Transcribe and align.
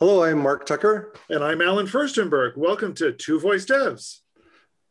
Hello, 0.00 0.24
I'm 0.24 0.38
Mark 0.38 0.64
Tucker. 0.64 1.12
And 1.28 1.44
I'm 1.44 1.60
Allen 1.60 1.84
Firstenberg. 1.84 2.56
Welcome 2.56 2.94
to 2.94 3.12
Two 3.12 3.38
Voice 3.38 3.66
Devs. 3.66 4.20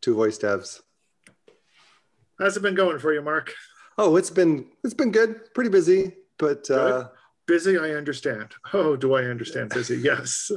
Two 0.01 0.13
Voice 0.13 0.37
Devs. 0.37 0.81
How's 2.37 2.55
it 2.55 2.59
been 2.59 2.75
going 2.75 2.99
for 2.99 3.11
you, 3.11 3.23
Mark? 3.23 3.55
Oh, 3.97 4.17
it's 4.17 4.29
been 4.29 4.67
it's 4.83 4.93
been 4.93 5.11
good. 5.11 5.51
Pretty 5.55 5.71
busy, 5.71 6.13
but 6.37 6.69
uh, 6.69 7.07
busy. 7.47 7.79
I 7.79 7.95
understand. 7.95 8.51
Oh, 8.71 8.95
do 8.95 9.15
I 9.15 9.23
understand 9.23 9.71
busy? 9.71 9.97
Yes. 10.03 10.51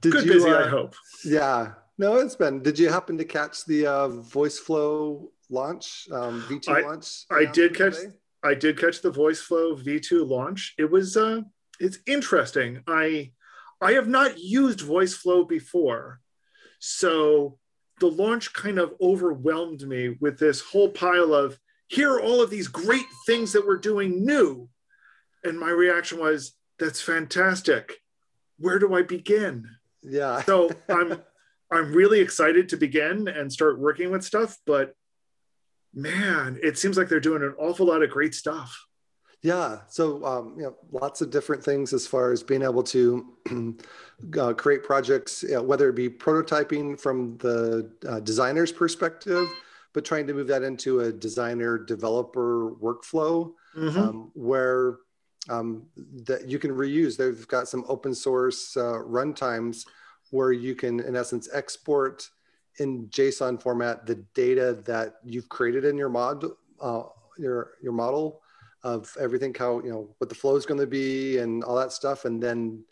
Did 0.00 0.10
good 0.10 0.26
you, 0.26 0.32
busy. 0.32 0.50
uh, 0.50 0.64
I 0.64 0.68
hope. 0.68 0.96
Yeah. 1.24 1.74
No, 1.98 2.16
it's 2.16 2.34
been. 2.34 2.64
Did 2.64 2.80
you 2.80 2.88
happen 2.88 3.16
to 3.16 3.24
catch 3.24 3.64
the 3.64 3.86
uh, 3.86 4.08
Voice 4.08 4.58
Flow 4.58 5.30
launch, 5.50 6.08
um, 6.10 6.42
V2 6.48 6.68
I, 6.68 6.80
launch? 6.80 7.26
I 7.30 7.44
did 7.44 7.76
catch. 7.76 7.94
Today? 7.94 8.14
I 8.42 8.54
did 8.54 8.76
catch 8.76 9.02
the 9.02 9.12
Voice 9.12 9.40
Flow 9.40 9.76
V2 9.76 10.28
launch. 10.28 10.74
It 10.78 10.90
was 10.90 11.16
uh, 11.16 11.42
it's 11.82 11.98
interesting. 12.06 12.82
I 12.86 13.32
I 13.80 13.92
have 13.92 14.06
not 14.06 14.38
used 14.38 14.80
VoiceFlow 14.80 15.48
before, 15.48 16.20
so 16.78 17.58
the 17.98 18.06
launch 18.06 18.52
kind 18.52 18.78
of 18.78 18.94
overwhelmed 19.00 19.82
me 19.82 20.16
with 20.20 20.38
this 20.38 20.60
whole 20.60 20.88
pile 20.88 21.34
of 21.34 21.58
here 21.88 22.14
are 22.14 22.22
all 22.22 22.40
of 22.40 22.50
these 22.50 22.68
great 22.68 23.06
things 23.26 23.52
that 23.52 23.66
we're 23.66 23.76
doing 23.76 24.24
new, 24.24 24.68
and 25.42 25.58
my 25.58 25.70
reaction 25.70 26.20
was 26.20 26.52
that's 26.78 27.00
fantastic. 27.00 27.94
Where 28.58 28.78
do 28.78 28.94
I 28.94 29.02
begin? 29.02 29.68
Yeah. 30.02 30.42
So 30.42 30.70
I'm 30.88 31.20
I'm 31.70 31.92
really 31.92 32.20
excited 32.20 32.68
to 32.68 32.76
begin 32.76 33.26
and 33.26 33.52
start 33.52 33.80
working 33.80 34.10
with 34.12 34.24
stuff, 34.24 34.56
but 34.66 34.94
man, 35.92 36.60
it 36.62 36.78
seems 36.78 36.96
like 36.96 37.08
they're 37.08 37.18
doing 37.18 37.42
an 37.42 37.54
awful 37.58 37.86
lot 37.86 38.02
of 38.02 38.10
great 38.10 38.34
stuff. 38.34 38.78
Yeah, 39.42 39.80
so 39.88 40.24
um, 40.24 40.54
you 40.56 40.62
know, 40.62 40.76
lots 40.92 41.20
of 41.20 41.30
different 41.30 41.64
things 41.64 41.92
as 41.92 42.06
far 42.06 42.30
as 42.30 42.44
being 42.44 42.62
able 42.62 42.84
to 42.84 43.26
uh, 44.38 44.52
create 44.54 44.84
projects, 44.84 45.42
you 45.42 45.54
know, 45.54 45.62
whether 45.62 45.88
it 45.88 45.96
be 45.96 46.08
prototyping 46.08 46.98
from 46.98 47.36
the 47.38 47.90
uh, 48.08 48.20
designer's 48.20 48.70
perspective, 48.70 49.48
but 49.92 50.04
trying 50.04 50.28
to 50.28 50.32
move 50.32 50.46
that 50.46 50.62
into 50.62 51.00
a 51.00 51.12
designer 51.12 51.76
developer 51.76 52.72
workflow 52.80 53.52
Mhm. 53.76 53.96
um, 53.96 54.30
where 54.34 54.98
um, 55.48 55.86
that 56.24 56.46
you 56.48 56.60
can 56.60 56.70
reuse. 56.70 57.16
They've 57.16 57.48
got 57.48 57.66
some 57.66 57.84
open 57.88 58.14
source 58.14 58.76
uh, 58.76 59.02
runtimes 59.04 59.86
where 60.30 60.52
you 60.52 60.76
can, 60.76 61.00
in 61.00 61.16
essence, 61.16 61.48
export 61.52 62.30
in 62.78 63.08
JSON 63.08 63.60
format 63.60 64.06
the 64.06 64.16
data 64.34 64.78
that 64.84 65.16
you've 65.24 65.48
created 65.48 65.84
in 65.84 65.96
your 65.96 66.10
mod, 66.10 66.44
uh, 66.80 67.02
your 67.38 67.72
your 67.82 67.92
model 67.92 68.41
of 68.84 69.14
everything, 69.20 69.54
how 69.54 69.80
you 69.82 69.90
know 69.90 70.14
what 70.18 70.28
the 70.28 70.34
flow 70.34 70.56
is 70.56 70.66
going 70.66 70.80
to 70.80 70.86
be 70.86 71.38
and 71.38 71.62
all 71.64 71.76
that 71.76 71.92
stuff, 71.92 72.24
and 72.24 72.42
then 72.42 72.84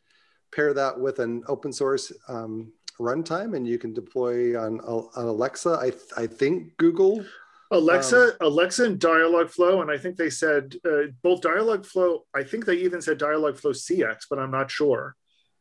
pair 0.53 0.73
that 0.75 0.99
with 0.99 1.19
an 1.19 1.43
open 1.49 1.73
source 1.73 2.13
um, 2.29 2.73
runtime, 2.99 3.57
and 3.57 3.67
you 3.67 3.79
can 3.79 3.93
deploy 3.93 4.61
on, 4.61 4.81
on 4.81 5.25
Alexa. 5.27 5.71
I 5.71 5.93
I 6.21 6.27
think 6.27 6.77
Google. 6.77 7.25
Alexa, 7.73 8.33
Alexa, 8.41 8.85
and 8.85 8.99
Dialogflow, 8.99 9.81
and 9.81 9.93
I 9.93 9.97
think 9.97 10.17
they 10.17 10.31
said 10.31 10.75
uh, 10.85 11.13
both 11.23 11.41
Dialogflow. 11.41 12.23
I 12.35 12.43
think 12.43 12.65
they 12.65 12.75
even 12.79 13.01
said 13.01 13.21
Dialogflow 13.21 13.73
CX, 13.73 14.23
but 14.29 14.41
I'm 14.41 14.51
not 14.51 14.73
sure. 14.73 15.15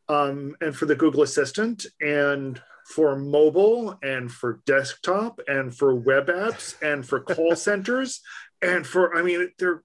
Um, 0.08 0.56
and 0.60 0.76
for 0.76 0.88
the 0.88 0.96
Google 0.96 1.22
Assistant, 1.22 1.86
and 2.02 2.60
for 2.96 3.16
mobile, 3.16 4.00
and 4.02 4.32
for 4.32 4.62
desktop, 4.66 5.40
and 5.48 5.76
for 5.76 5.94
web 5.94 6.28
apps, 6.28 6.74
and 6.82 7.08
for 7.08 7.20
call 7.20 7.56
centers, 7.68 8.22
and 8.64 8.88
for 8.88 9.16
I 9.16 9.22
mean, 9.22 9.52
they're 9.60 9.84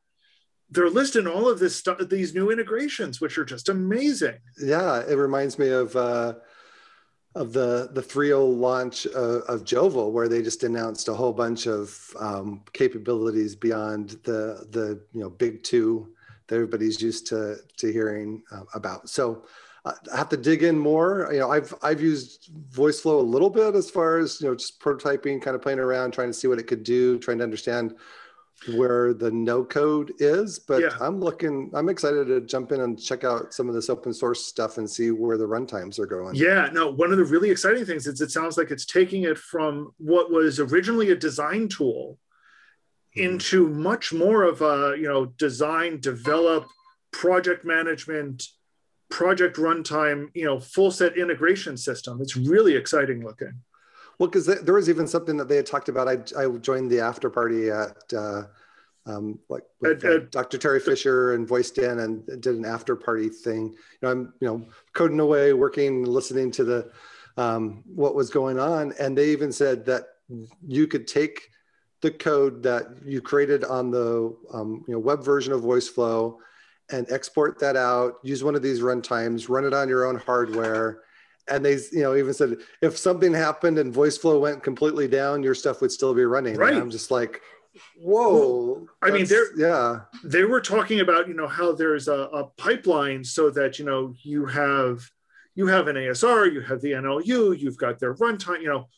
they're 0.74 0.90
listing 0.90 1.26
all 1.26 1.48
of 1.48 1.58
this 1.58 1.76
stuff, 1.76 1.98
these 2.08 2.34
new 2.34 2.50
integrations, 2.50 3.20
which 3.20 3.38
are 3.38 3.44
just 3.44 3.68
amazing. 3.68 4.36
Yeah, 4.58 5.00
it 5.00 5.14
reminds 5.14 5.58
me 5.58 5.68
of 5.68 5.94
uh, 5.96 6.34
of 7.34 7.52
the 7.52 7.90
the 7.92 8.02
3.0 8.02 8.58
launch 8.58 9.06
of, 9.06 9.42
of 9.48 10.12
where 10.12 10.28
they 10.28 10.42
just 10.42 10.62
announced 10.64 11.08
a 11.08 11.14
whole 11.14 11.32
bunch 11.32 11.66
of 11.66 11.98
um, 12.18 12.62
capabilities 12.72 13.56
beyond 13.56 14.10
the 14.24 14.66
the 14.70 15.00
you 15.12 15.20
know 15.20 15.30
big 15.30 15.62
two 15.62 16.14
that 16.46 16.56
everybody's 16.56 17.00
used 17.00 17.26
to 17.28 17.56
to 17.76 17.92
hearing 17.92 18.42
uh, 18.52 18.64
about. 18.74 19.08
So 19.08 19.44
uh, 19.84 19.92
I 20.12 20.16
have 20.16 20.28
to 20.30 20.36
dig 20.36 20.62
in 20.62 20.78
more. 20.78 21.28
You 21.32 21.40
know, 21.40 21.50
I've 21.50 21.74
I've 21.82 22.00
used 22.00 22.50
VoiceFlow 22.72 23.18
a 23.18 23.22
little 23.22 23.50
bit 23.50 23.74
as 23.74 23.90
far 23.90 24.18
as 24.18 24.40
you 24.40 24.48
know 24.48 24.54
just 24.54 24.80
prototyping, 24.80 25.42
kind 25.42 25.54
of 25.54 25.62
playing 25.62 25.78
around, 25.78 26.12
trying 26.12 26.28
to 26.30 26.34
see 26.34 26.48
what 26.48 26.58
it 26.58 26.66
could 26.66 26.84
do, 26.84 27.18
trying 27.18 27.38
to 27.38 27.44
understand 27.44 27.94
where 28.74 29.12
the 29.12 29.30
no 29.30 29.64
code 29.64 30.12
is 30.18 30.58
but 30.58 30.80
Yeah. 30.80 30.96
i'm 31.00 31.20
looking 31.20 31.70
i'm 31.74 31.88
excited 31.88 32.26
to 32.28 32.40
jump 32.40 32.72
in 32.72 32.80
and 32.80 33.00
check 33.00 33.24
out 33.24 33.52
some 33.52 33.68
of 33.68 33.74
this 33.74 33.90
open 33.90 34.14
source 34.14 34.46
stuff 34.46 34.78
and 34.78 34.88
see 34.88 35.10
where 35.10 35.36
the 35.36 35.46
runtimes 35.46 35.98
are 35.98 36.06
going 36.06 36.34
Yeah, 36.34 36.70
no, 36.72 36.90
one 36.90 37.12
of 37.12 37.18
the 37.18 37.24
really 37.24 37.50
exciting 37.50 37.84
things 37.84 38.06
is 38.06 38.20
it 38.20 38.30
sounds 38.30 38.56
like 38.56 38.70
it's 38.70 38.86
taking 38.86 39.24
it 39.24 39.38
from 39.38 39.92
what 39.98 40.30
was 40.30 40.60
originally 40.60 41.10
a 41.10 41.16
design 41.16 41.68
tool 41.68 42.18
into 43.14 43.66
mm-hmm. 43.66 43.82
much 43.82 44.12
more 44.12 44.42
of 44.42 44.62
a, 44.62 44.96
you 44.96 45.08
know, 45.08 45.26
design, 45.26 46.00
develop, 46.00 46.66
project 47.12 47.64
management, 47.64 48.44
project 49.10 49.56
runtime, 49.56 50.28
you 50.34 50.44
know, 50.44 50.58
full 50.58 50.90
set 50.90 51.16
integration 51.16 51.76
system. 51.76 52.20
It's 52.20 52.36
really 52.36 52.74
exciting 52.74 53.24
looking. 53.24 53.54
Well 54.18 54.28
because 54.28 54.46
there 54.46 54.74
was 54.74 54.88
even 54.88 55.06
something 55.06 55.36
that 55.36 55.48
they 55.48 55.56
had 55.56 55.66
talked 55.66 55.88
about. 55.88 56.08
I, 56.08 56.18
I 56.38 56.48
joined 56.58 56.90
the 56.90 57.00
after 57.00 57.30
party 57.30 57.70
at 57.70 58.12
uh, 58.12 58.42
um, 59.06 59.38
like 59.48 59.64
with, 59.80 60.04
uh, 60.04 60.20
dr 60.30 60.56
terry 60.58 60.80
fisher 60.80 61.34
and 61.34 61.46
voiced 61.46 61.78
in 61.78 61.98
and 62.00 62.26
did 62.26 62.56
an 62.56 62.64
after 62.64 62.96
party 62.96 63.28
thing. 63.28 63.68
You 63.68 63.98
know 64.02 64.10
i'm 64.10 64.34
you 64.40 64.48
know 64.48 64.66
coding 64.92 65.20
away 65.20 65.52
working 65.52 66.04
listening 66.04 66.50
to 66.52 66.64
the 66.64 66.90
um, 67.36 67.82
what 67.86 68.14
was 68.14 68.30
going 68.30 68.58
on. 68.58 68.92
And 68.98 69.16
they 69.16 69.30
even 69.30 69.52
said 69.52 69.86
that 69.86 70.04
you 70.66 70.86
could 70.86 71.06
take 71.06 71.50
the 72.00 72.10
code 72.10 72.62
that 72.62 72.86
you 73.04 73.20
created 73.20 73.64
on 73.64 73.90
the 73.90 74.36
um, 74.52 74.84
you 74.86 74.94
know 74.94 75.00
web 75.00 75.24
version 75.24 75.52
of 75.52 75.62
VoiceFlow 75.62 76.36
and 76.90 77.10
export 77.10 77.58
that 77.60 77.76
out. 77.76 78.16
Use 78.22 78.44
one 78.44 78.54
of 78.54 78.62
these 78.62 78.80
runtimes, 78.80 79.48
run 79.48 79.64
it 79.64 79.72
on 79.72 79.88
your 79.88 80.04
own 80.04 80.16
hardware, 80.16 81.00
and 81.48 81.64
they 81.64 81.74
you 81.92 82.02
know 82.02 82.16
even 82.16 82.32
said 82.34 82.56
if 82.82 82.96
something 82.96 83.32
happened 83.32 83.78
and 83.78 83.92
VoiceFlow 83.94 84.40
went 84.40 84.62
completely 84.62 85.08
down, 85.08 85.42
your 85.42 85.54
stuff 85.54 85.80
would 85.80 85.92
still 85.92 86.14
be 86.14 86.24
running. 86.24 86.52
And 86.54 86.60
Right. 86.60 86.74
I'm 86.74 86.90
just 86.90 87.10
like, 87.10 87.40
whoa. 88.00 88.86
I 89.02 89.10
mean, 89.10 89.26
there- 89.26 89.56
yeah, 89.56 90.00
they 90.22 90.44
were 90.44 90.60
talking 90.60 91.00
about 91.00 91.28
you 91.28 91.34
know 91.34 91.48
how 91.48 91.72
there's 91.72 92.08
a, 92.08 92.12
a 92.32 92.44
pipeline 92.56 93.24
so 93.24 93.50
that 93.50 93.78
you 93.78 93.84
know 93.84 94.14
you 94.22 94.46
have 94.46 95.08
you 95.54 95.66
have 95.68 95.86
an 95.88 95.96
ASR, 95.96 96.52
you 96.52 96.60
have 96.62 96.80
the 96.80 96.92
NLU, 96.92 97.56
you've 97.58 97.76
got 97.76 97.98
their 98.00 98.14
runtime, 98.14 98.60
you 98.60 98.68
know, 98.68 98.88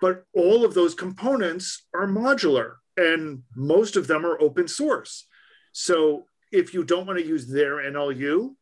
but 0.00 0.24
all 0.34 0.64
of 0.64 0.72
those 0.72 0.94
components 0.94 1.86
are 1.94 2.06
modular 2.06 2.76
and 2.96 3.42
most 3.54 3.96
of 3.96 4.06
them 4.06 4.24
are 4.24 4.40
open 4.40 4.66
source. 4.66 5.26
So 5.72 6.24
if 6.52 6.72
you 6.72 6.84
don't 6.84 7.06
want 7.06 7.18
to 7.18 7.26
use 7.26 7.46
their 7.46 7.76
NLU, 7.76 8.54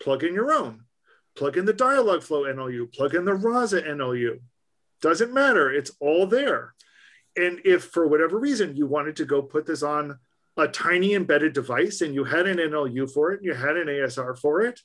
plug 0.00 0.24
in 0.24 0.32
your 0.32 0.52
own. 0.54 0.84
Plug 1.34 1.56
in 1.56 1.64
the 1.64 1.72
dialogue 1.72 2.20
Dialogflow 2.20 2.54
NLU, 2.54 2.92
plug 2.92 3.14
in 3.14 3.24
the 3.24 3.34
Rasa 3.34 3.82
NLU. 3.82 4.40
Doesn't 5.00 5.32
matter, 5.32 5.70
it's 5.70 5.90
all 6.00 6.26
there. 6.26 6.74
And 7.36 7.60
if 7.64 7.84
for 7.84 8.06
whatever 8.06 8.38
reason 8.38 8.76
you 8.76 8.86
wanted 8.86 9.16
to 9.16 9.24
go 9.24 9.42
put 9.42 9.66
this 9.66 9.82
on 9.82 10.18
a 10.56 10.68
tiny 10.68 11.14
embedded 11.14 11.54
device 11.54 12.02
and 12.02 12.14
you 12.14 12.24
had 12.24 12.46
an 12.46 12.58
NLU 12.58 13.10
for 13.10 13.32
it, 13.32 13.38
and 13.38 13.46
you 13.46 13.54
had 13.54 13.76
an 13.76 13.86
ASR 13.86 14.38
for 14.38 14.60
it, 14.60 14.80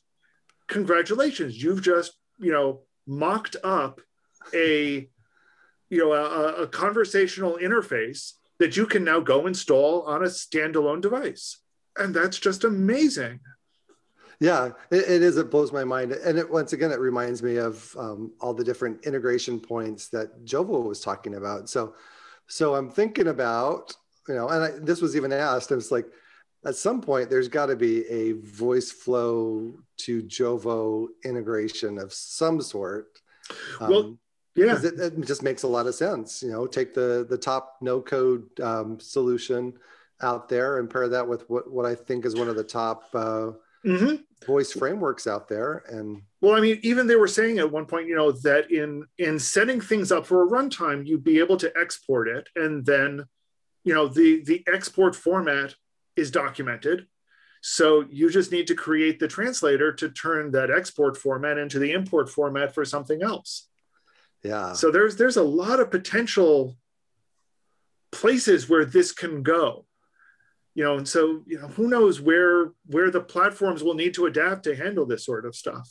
congratulations, 0.68 1.62
you've 1.62 1.81
just, 1.81 2.13
you 2.40 2.52
know, 2.52 2.81
mocked 3.06 3.57
up 3.63 4.00
a, 4.53 5.09
you 5.90 5.97
know, 5.97 6.13
a, 6.13 6.63
a 6.63 6.68
conversational 6.68 7.57
interface 7.62 8.34
that 8.59 8.78
you 8.78 8.86
can 8.86 9.03
now 9.03 9.19
go 9.19 9.47
install 9.47 10.03
on 10.03 10.24
a 10.24 10.28
standalone 10.28 11.02
device. 11.02 11.59
And 11.97 12.13
that's 12.13 12.40
just 12.40 12.63
amazing. 12.63 13.39
Yeah, 14.39 14.72
it, 14.92 15.10
it 15.10 15.22
is. 15.24 15.38
It 15.38 15.50
blows 15.50 15.72
my 15.72 15.84
mind, 15.84 16.12
and 16.12 16.38
it 16.38 16.50
once 16.50 16.74
again 16.74 16.92
it 16.92 17.00
reminds 17.00 17.42
me 17.42 17.57
of 17.57 17.95
um, 17.98 18.31
all 18.39 18.54
the 18.54 18.63
different 18.63 19.06
integration 19.06 19.60
points 19.60 20.10
that 20.10 20.45
Jovo 20.45 20.84
was 20.84 21.00
talking 21.01 21.36
about. 21.36 21.69
So, 21.69 21.95
so 22.48 22.75
I'm 22.75 22.89
thinking 22.89 23.28
about 23.28 23.95
you 24.28 24.36
know, 24.36 24.50
and 24.50 24.63
I, 24.63 24.72
this 24.80 25.01
was 25.01 25.16
even 25.16 25.34
asked. 25.34 25.72
It's 25.72 25.92
like 25.92 26.06
at 26.66 26.75
some 26.75 27.01
point 27.01 27.30
there's 27.30 27.48
got 27.48 27.68
to 27.68 27.75
be 27.75 28.06
a 28.07 28.34
voice 28.34 28.92
flow 28.92 29.74
to 29.98 30.22
Jovo 30.24 31.07
integration 31.24 31.98
of 31.98 32.13
some 32.13 32.62
sort. 32.62 33.19
Well, 33.80 34.18
Yeah. 34.56 34.80
it, 34.83 35.00
it 35.00 35.25
just 35.25 35.44
makes 35.44 35.63
a 35.63 35.68
lot 35.68 35.88
of 35.88 35.95
sense. 35.95 36.44
You 36.44 36.51
know, 36.51 36.68
take 36.68 36.94
the 36.94 37.25
the 37.30 37.38
top 37.38 37.78
no 37.81 38.01
code 38.01 38.48
um, 38.60 39.00
solution 39.00 39.74
out 40.22 40.50
there 40.50 40.80
and 40.80 40.90
pair 40.90 41.07
that 41.07 41.28
with 41.28 41.50
what 41.50 41.72
what 41.72 41.86
I 41.86 41.95
think 41.95 42.25
is 42.25 42.36
one 42.36 42.50
of 42.50 42.56
the 42.56 42.63
top 42.63 43.04
uh, 43.13 43.51
hmm 43.88 44.16
voice 44.45 44.72
frameworks 44.74 45.28
out 45.28 45.48
there, 45.48 45.84
and 45.89 46.22
Well, 46.42 46.56
I 46.56 46.62
mean, 46.62 46.80
even 46.84 47.07
they 47.07 47.16
were 47.16 47.28
saying 47.28 47.60
at 47.60 47.72
one 47.72 47.86
point, 47.88 48.07
you 48.07 48.16
know, 48.16 48.31
that 48.31 48.72
in 48.72 49.06
in 49.18 49.39
setting 49.39 49.81
things 49.81 50.12
up 50.12 50.25
for 50.28 50.44
a 50.44 50.50
runtime, 50.50 51.06
you'd 51.07 51.24
be 51.24 51.39
able 51.39 51.57
to 51.57 51.72
export 51.75 52.28
it, 52.28 52.50
and 52.56 52.86
then, 52.86 53.25
you 53.84 53.94
know, 53.94 54.07
the 54.07 54.44
the 54.44 54.63
export 54.68 55.16
format 55.16 55.75
is 56.16 56.31
documented, 56.31 57.07
So 57.62 58.06
you 58.10 58.30
just 58.30 58.51
need 58.51 58.68
to 58.68 58.75
create 58.75 59.19
the 59.19 59.28
translator 59.28 59.92
to 59.94 60.10
turn 60.10 60.51
that 60.51 60.72
export 60.72 61.18
format 61.18 61.57
into 61.57 61.80
the 61.80 61.92
import 61.92 62.30
format 62.30 62.74
for 62.74 62.86
something 62.86 63.24
else. 63.24 63.68
Yeah. 64.44 64.74
So 64.74 64.92
there's 64.92 65.18
there's 65.18 65.38
a 65.38 65.44
lot 65.44 65.80
of 65.80 65.92
potential 65.92 66.78
places 68.12 68.69
where 68.69 68.86
this 68.86 69.12
can 69.12 69.44
go. 69.44 69.87
You 70.77 70.83
know, 70.83 70.97
and 70.97 71.09
so 71.09 71.41
you 71.47 71.59
know, 71.59 71.69
who 71.69 71.88
knows 71.88 72.21
where 72.21 72.71
where 72.85 73.09
the 73.09 73.19
platforms 73.19 73.81
will 73.81 73.95
need 73.95 74.13
to 74.13 74.27
adapt 74.27 74.62
to 74.65 74.75
handle 74.75 75.07
this 75.07 75.25
sort 75.25 75.47
of 75.47 75.56
stuff. 75.56 75.89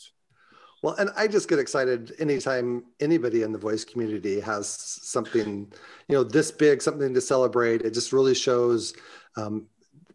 Well, 0.81 0.95
and 0.95 1.11
I 1.17 1.27
just 1.27 1.49
get 1.49 1.59
excited 1.59 2.13
anytime 2.21 2.85
anybody 3.01 3.43
in 3.43 3.51
the 3.51 3.59
voice 3.59 3.85
community 3.85 4.39
has 4.39 4.69
something, 4.69 5.73
you 6.07 6.15
know, 6.15 6.23
this 6.23 6.53
big, 6.53 6.81
something 6.81 7.13
to 7.15 7.21
celebrate. 7.21 7.83
It 7.83 7.95
just 7.95 8.13
really 8.13 8.37
shows 8.37 8.95
um, 9.37 9.67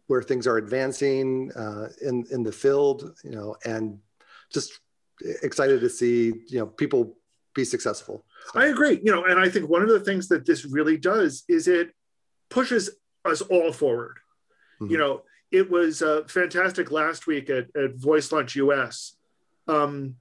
where 0.06 0.22
things 0.22 0.46
are 0.46 0.56
advancing 0.56 1.52
uh, 1.52 1.88
in 2.00 2.24
in 2.30 2.42
the 2.42 2.52
field, 2.52 3.14
you 3.22 3.32
know, 3.32 3.56
and 3.66 3.98
just 4.54 4.80
excited 5.42 5.82
to 5.82 5.90
see 5.90 6.32
you 6.48 6.60
know 6.60 6.66
people 6.66 7.18
be 7.54 7.66
successful. 7.66 8.24
So. 8.54 8.60
I 8.60 8.68
agree. 8.68 8.98
You 9.04 9.12
know, 9.12 9.26
and 9.26 9.38
I 9.38 9.50
think 9.50 9.68
one 9.68 9.82
of 9.82 9.90
the 9.90 10.00
things 10.00 10.28
that 10.28 10.46
this 10.46 10.64
really 10.64 10.96
does 10.96 11.44
is 11.46 11.68
it 11.68 11.90
pushes 12.48 12.88
us 13.26 13.42
all 13.42 13.70
forward. 13.70 14.16
Mm-hmm. 14.82 14.92
You 14.92 14.98
know, 14.98 15.22
it 15.50 15.70
was 15.70 16.02
uh, 16.02 16.22
fantastic 16.26 16.90
last 16.90 17.26
week 17.26 17.50
at, 17.50 17.66
at 17.76 17.94
Voice 17.96 18.32
Lunch 18.32 18.56
US 18.56 19.16
um, 19.68 20.16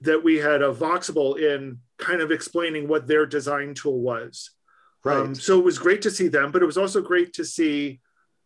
that 0.00 0.22
we 0.22 0.36
had 0.36 0.62
a 0.62 0.72
Voxable 0.72 1.38
in 1.38 1.78
kind 1.98 2.20
of 2.20 2.30
explaining 2.30 2.88
what 2.88 3.06
their 3.06 3.26
design 3.26 3.74
tool 3.74 4.00
was. 4.00 4.50
Right. 5.04 5.18
Um, 5.18 5.34
so 5.34 5.58
it 5.58 5.64
was 5.64 5.78
great 5.78 6.02
to 6.02 6.10
see 6.10 6.28
them, 6.28 6.50
but 6.50 6.62
it 6.62 6.66
was 6.66 6.78
also 6.78 7.00
great 7.00 7.32
to 7.34 7.44
see 7.44 8.00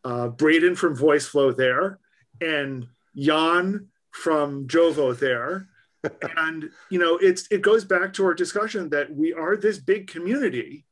uh, 0.05 0.29
Braden 0.29 0.77
from 0.77 0.97
VoiceFlow 0.97 1.57
there 1.57 1.99
and 2.41 2.87
Jan 3.17 3.89
from 4.11 4.67
Jovo 4.67 5.19
there. 5.19 5.69
and 6.37 6.71
you 6.89 6.99
know, 6.99 7.19
it's 7.19 7.47
it 7.51 7.61
goes 7.61 7.85
back 7.85 8.15
to 8.15 8.25
our 8.25 8.35
discussion 8.35 8.89
that 8.91 9.15
we 9.15 9.35
are 9.35 9.57
this 9.57 9.79
big 9.79 10.07
community, 10.07 10.87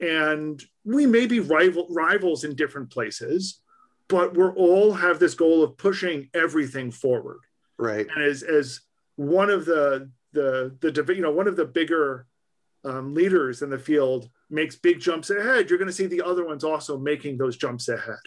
and 0.00 0.62
we 0.84 1.06
may 1.06 1.26
be 1.26 1.40
rival 1.40 1.88
rivals 1.90 2.44
in 2.44 2.54
different 2.54 2.90
places, 2.90 3.60
but 4.08 4.34
we're 4.34 4.54
all 4.54 4.92
have 4.92 5.18
this 5.18 5.34
goal 5.34 5.62
of 5.62 5.76
pushing 5.76 6.28
everything 6.34 6.90
forward. 6.90 7.40
Right. 7.78 8.06
And 8.14 8.24
as 8.24 8.42
as 8.42 8.80
one 9.16 9.50
of 9.50 9.64
the 9.64 10.10
the 10.32 10.76
the 10.80 11.14
you 11.14 11.22
know 11.22 11.32
one 11.32 11.48
of 11.48 11.56
the 11.56 11.64
bigger 11.64 12.26
um, 12.84 13.14
leaders 13.14 13.62
in 13.62 13.70
the 13.70 13.78
field 13.78 14.28
makes 14.50 14.76
big 14.76 15.00
jumps 15.00 15.30
ahead, 15.30 15.70
you're 15.70 15.78
going 15.78 15.88
to 15.88 15.94
see 15.94 16.06
the 16.06 16.22
other 16.22 16.44
ones 16.44 16.64
also 16.64 16.98
making 16.98 17.38
those 17.38 17.56
jumps 17.56 17.88
ahead 17.88 18.18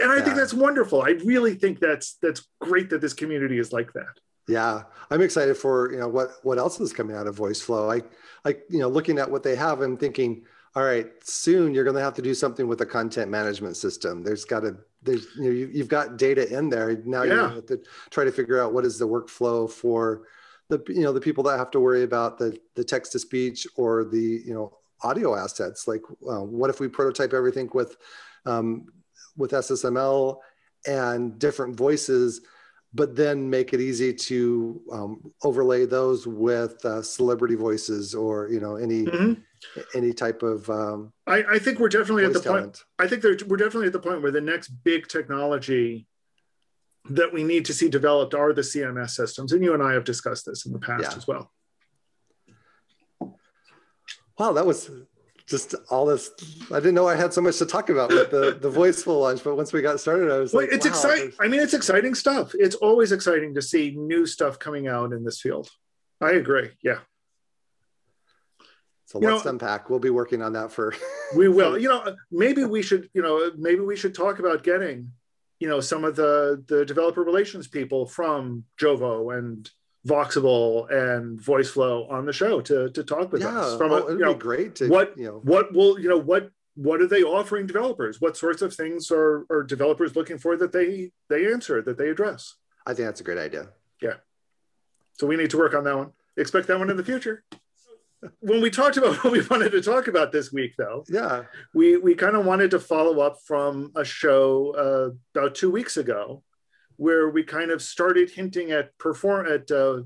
and 0.00 0.10
I 0.10 0.16
yeah. 0.16 0.24
think 0.24 0.36
that's 0.36 0.54
wonderful. 0.54 1.02
I 1.02 1.10
really 1.24 1.54
think 1.54 1.80
that's 1.80 2.14
that's 2.22 2.46
great 2.60 2.90
that 2.90 3.00
this 3.00 3.14
community 3.14 3.58
is 3.58 3.72
like 3.72 3.92
that. 3.92 4.18
Yeah, 4.48 4.82
I'm 5.10 5.22
excited 5.22 5.56
for 5.56 5.92
you 5.92 5.98
know 5.98 6.08
what 6.08 6.32
what 6.42 6.58
else 6.58 6.80
is 6.80 6.92
coming 6.92 7.16
out 7.16 7.26
of 7.26 7.36
VoiceFlow. 7.36 7.94
I 7.94 8.04
like 8.44 8.64
you 8.68 8.80
know 8.80 8.88
looking 8.88 9.18
at 9.18 9.30
what 9.30 9.42
they 9.42 9.54
have 9.56 9.80
I'm 9.80 9.96
thinking, 9.96 10.44
all 10.74 10.82
right, 10.82 11.08
soon 11.22 11.74
you're 11.74 11.84
going 11.84 11.96
to 11.96 12.02
have 12.02 12.14
to 12.14 12.22
do 12.22 12.34
something 12.34 12.66
with 12.66 12.78
the 12.78 12.86
content 12.86 13.30
management 13.30 13.76
system. 13.76 14.22
There's 14.22 14.44
got 14.44 14.60
to 14.60 14.76
there's 15.02 15.26
you 15.36 15.44
know 15.44 15.50
you, 15.50 15.78
have 15.78 15.88
got 15.88 16.16
data 16.16 16.56
in 16.56 16.68
there 16.68 17.02
now. 17.04 17.22
Yeah. 17.22 17.34
You 17.34 17.54
have 17.56 17.66
to 17.66 17.80
try 18.10 18.24
to 18.24 18.32
figure 18.32 18.60
out 18.62 18.72
what 18.72 18.84
is 18.84 18.98
the 18.98 19.08
workflow 19.08 19.70
for 19.70 20.22
the 20.68 20.82
you 20.88 21.02
know 21.02 21.12
the 21.12 21.20
people 21.20 21.44
that 21.44 21.58
have 21.58 21.70
to 21.72 21.80
worry 21.80 22.02
about 22.02 22.38
the 22.38 22.58
the 22.74 22.84
text 22.84 23.12
to 23.12 23.18
speech 23.18 23.66
or 23.76 24.04
the 24.04 24.42
you 24.46 24.54
know 24.54 24.76
audio 25.02 25.34
assets. 25.34 25.88
Like, 25.88 26.02
uh, 26.28 26.42
what 26.42 26.70
if 26.70 26.80
we 26.80 26.88
prototype 26.88 27.32
everything 27.32 27.68
with 27.74 27.96
um, 28.46 28.86
with 29.36 29.52
SSML 29.52 30.38
and 30.86 31.38
different 31.38 31.76
voices, 31.76 32.40
but 32.94 33.14
then 33.16 33.48
make 33.48 33.72
it 33.72 33.80
easy 33.80 34.12
to 34.12 34.80
um, 34.92 35.32
overlay 35.42 35.86
those 35.86 36.26
with 36.26 36.84
uh, 36.84 37.02
celebrity 37.02 37.54
voices 37.54 38.14
or 38.14 38.48
you 38.50 38.60
know 38.60 38.76
any 38.76 39.04
mm-hmm. 39.04 39.40
Any 39.94 40.12
type 40.12 40.42
of. 40.42 40.68
Um, 40.68 41.12
I, 41.26 41.44
I, 41.52 41.58
think 41.58 41.78
we're 41.78 41.88
definitely 41.88 42.24
at 42.24 42.32
the 42.32 42.40
talent. 42.40 42.64
point. 42.64 42.84
I 42.98 43.06
think 43.06 43.22
we're 43.22 43.56
definitely 43.56 43.86
at 43.86 43.92
the 43.92 44.00
point 44.00 44.22
where 44.22 44.32
the 44.32 44.40
next 44.40 44.68
big 44.68 45.08
technology 45.08 46.06
that 47.10 47.32
we 47.32 47.42
need 47.42 47.64
to 47.66 47.74
see 47.74 47.88
developed 47.88 48.34
are 48.34 48.52
the 48.52 48.62
CMS 48.62 49.10
systems, 49.10 49.52
and 49.52 49.62
you 49.62 49.74
and 49.74 49.82
I 49.82 49.92
have 49.92 50.04
discussed 50.04 50.46
this 50.46 50.66
in 50.66 50.72
the 50.72 50.78
past 50.78 51.02
yeah. 51.02 51.16
as 51.16 51.26
well. 51.26 51.50
Wow, 54.38 54.52
that 54.52 54.66
was 54.66 54.90
just 55.46 55.74
all 55.90 56.06
this 56.06 56.30
i 56.70 56.76
didn't 56.76 56.94
know 56.94 57.06
i 57.06 57.14
had 57.16 57.32
so 57.32 57.40
much 57.40 57.58
to 57.58 57.66
talk 57.66 57.90
about 57.90 58.10
with 58.10 58.30
the 58.30 58.56
the 58.60 58.70
VoiceFlow 58.70 59.20
launch 59.20 59.44
but 59.44 59.56
once 59.56 59.72
we 59.72 59.82
got 59.82 60.00
started 60.00 60.30
i 60.30 60.38
was 60.38 60.52
well, 60.52 60.64
like 60.64 60.72
it's 60.72 60.86
wow, 60.86 60.90
exciting 60.92 61.32
i 61.40 61.48
mean 61.48 61.60
it's 61.60 61.74
exciting 61.74 62.14
stuff 62.14 62.54
it's 62.54 62.76
always 62.76 63.12
exciting 63.12 63.54
to 63.54 63.62
see 63.62 63.94
new 63.96 64.24
stuff 64.24 64.58
coming 64.58 64.88
out 64.88 65.12
in 65.12 65.24
this 65.24 65.40
field 65.40 65.68
i 66.20 66.30
agree 66.30 66.70
yeah 66.82 66.98
so 69.12 69.20
you 69.20 69.30
let's 69.30 69.44
know, 69.44 69.50
unpack 69.50 69.90
we'll 69.90 69.98
be 69.98 70.10
working 70.10 70.40
on 70.40 70.54
that 70.54 70.72
for 70.72 70.94
we 71.36 71.48
will 71.48 71.78
you 71.78 71.88
know 71.88 72.00
uh, 72.00 72.14
maybe 72.30 72.64
we 72.64 72.80
should 72.80 73.10
you 73.12 73.20
know 73.20 73.50
maybe 73.58 73.80
we 73.80 73.94
should 73.94 74.14
talk 74.14 74.38
about 74.38 74.62
getting 74.62 75.12
you 75.60 75.68
know 75.68 75.80
some 75.80 76.02
of 76.04 76.16
the 76.16 76.64
the 76.66 76.84
developer 76.86 77.22
relations 77.22 77.68
people 77.68 78.06
from 78.06 78.64
jovo 78.80 79.36
and 79.36 79.70
Voxable 80.06 80.90
and 80.90 81.38
VoiceFlow 81.38 82.10
on 82.10 82.26
the 82.26 82.32
show 82.32 82.60
to 82.62 82.90
to 82.90 83.04
talk 83.04 83.30
with 83.30 83.42
yeah. 83.42 83.60
us. 83.60 83.78
From 83.78 83.92
oh, 83.92 83.98
a, 83.98 84.04
it'd 84.06 84.18
you 84.18 84.24
know, 84.24 84.34
be 84.34 84.40
great 84.40 84.74
to 84.76 84.88
what 84.88 85.16
you 85.16 85.26
know 85.26 85.40
what 85.44 85.72
will 85.72 85.96
you 86.00 86.08
know 86.08 86.18
what 86.18 86.50
what 86.74 87.00
are 87.00 87.06
they 87.06 87.22
offering 87.22 87.68
developers? 87.68 88.20
What 88.20 88.36
sorts 88.36 88.62
of 88.62 88.74
things 88.74 89.12
are 89.12 89.46
are 89.48 89.62
developers 89.62 90.16
looking 90.16 90.38
for 90.38 90.56
that 90.56 90.72
they 90.72 91.12
they 91.28 91.52
answer 91.52 91.80
that 91.82 91.98
they 91.98 92.08
address? 92.08 92.56
I 92.84 92.94
think 92.94 93.06
that's 93.06 93.20
a 93.20 93.24
great 93.24 93.38
idea. 93.38 93.68
Yeah. 94.00 94.14
So 95.12 95.28
we 95.28 95.36
need 95.36 95.50
to 95.50 95.58
work 95.58 95.74
on 95.74 95.84
that 95.84 95.96
one. 95.96 96.10
Expect 96.36 96.66
that 96.66 96.80
one 96.80 96.90
in 96.90 96.96
the 96.96 97.04
future. 97.04 97.44
When 98.40 98.60
we 98.60 98.70
talked 98.70 98.96
about 98.96 99.16
what 99.24 99.32
we 99.32 99.42
wanted 99.46 99.72
to 99.72 99.82
talk 99.82 100.08
about 100.08 100.32
this 100.32 100.52
week, 100.52 100.74
though, 100.76 101.04
yeah, 101.08 101.42
we 101.74 101.96
we 101.96 102.14
kind 102.14 102.36
of 102.36 102.44
wanted 102.44 102.70
to 102.72 102.80
follow 102.80 103.20
up 103.20 103.38
from 103.44 103.92
a 103.96 104.04
show 104.04 104.74
uh, 104.76 105.38
about 105.38 105.54
two 105.54 105.70
weeks 105.70 105.96
ago 105.96 106.42
where 106.96 107.30
we 107.30 107.42
kind 107.42 107.70
of 107.70 107.82
started 107.82 108.30
hinting 108.30 108.70
at 108.70 108.96
perform 108.98 109.46
at 109.46 109.70
uh, 109.70 110.02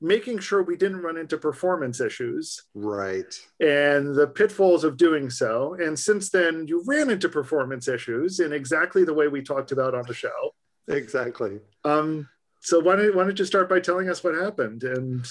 making 0.00 0.38
sure 0.38 0.62
we 0.62 0.76
didn't 0.76 1.02
run 1.02 1.16
into 1.16 1.36
performance 1.36 2.00
issues. 2.00 2.62
Right. 2.74 3.38
And 3.60 4.14
the 4.14 4.28
pitfalls 4.28 4.84
of 4.84 4.96
doing 4.96 5.28
so. 5.28 5.74
And 5.74 5.98
since 5.98 6.30
then 6.30 6.66
you 6.68 6.82
ran 6.86 7.10
into 7.10 7.28
performance 7.28 7.88
issues 7.88 8.40
in 8.40 8.52
exactly 8.52 9.04
the 9.04 9.14
way 9.14 9.28
we 9.28 9.42
talked 9.42 9.72
about 9.72 9.94
on 9.94 10.04
the 10.06 10.14
show. 10.14 10.54
Exactly. 10.86 11.58
Um, 11.84 12.28
so 12.60 12.78
why 12.78 12.96
don't, 12.96 13.14
why 13.14 13.24
don't 13.24 13.38
you 13.38 13.44
start 13.44 13.68
by 13.68 13.80
telling 13.80 14.08
us 14.08 14.22
what 14.22 14.34
happened 14.34 14.84
and 14.84 15.26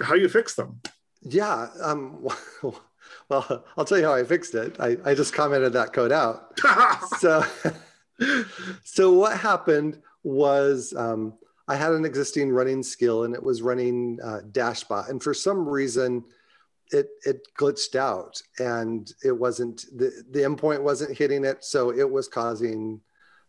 how 0.00 0.14
you 0.14 0.28
fixed 0.28 0.56
them 0.56 0.80
yeah 1.22 1.68
um, 1.82 2.26
well 3.28 3.64
i'll 3.76 3.84
tell 3.84 3.98
you 3.98 4.04
how 4.04 4.14
i 4.14 4.24
fixed 4.24 4.54
it 4.54 4.76
i, 4.80 4.96
I 5.04 5.14
just 5.14 5.32
commented 5.32 5.72
that 5.72 5.92
code 5.92 6.12
out 6.12 6.58
so 7.18 7.44
so 8.84 9.12
what 9.12 9.36
happened 9.38 10.00
was 10.22 10.94
um, 10.96 11.34
I 11.68 11.76
had 11.76 11.92
an 11.92 12.04
existing 12.04 12.50
running 12.50 12.82
skill 12.82 13.24
and 13.24 13.34
it 13.34 13.42
was 13.42 13.62
running 13.62 14.18
uh, 14.22 14.40
Dashbot. 14.50 15.08
And 15.08 15.22
for 15.22 15.34
some 15.34 15.68
reason, 15.68 16.24
it, 16.90 17.08
it 17.24 17.48
glitched 17.58 17.94
out 17.94 18.40
and 18.58 19.10
it 19.24 19.32
wasn't, 19.32 19.86
the, 19.96 20.24
the 20.30 20.40
endpoint 20.40 20.82
wasn't 20.82 21.16
hitting 21.16 21.44
it. 21.44 21.64
So 21.64 21.90
it 21.90 22.08
was 22.08 22.28
causing 22.28 23.00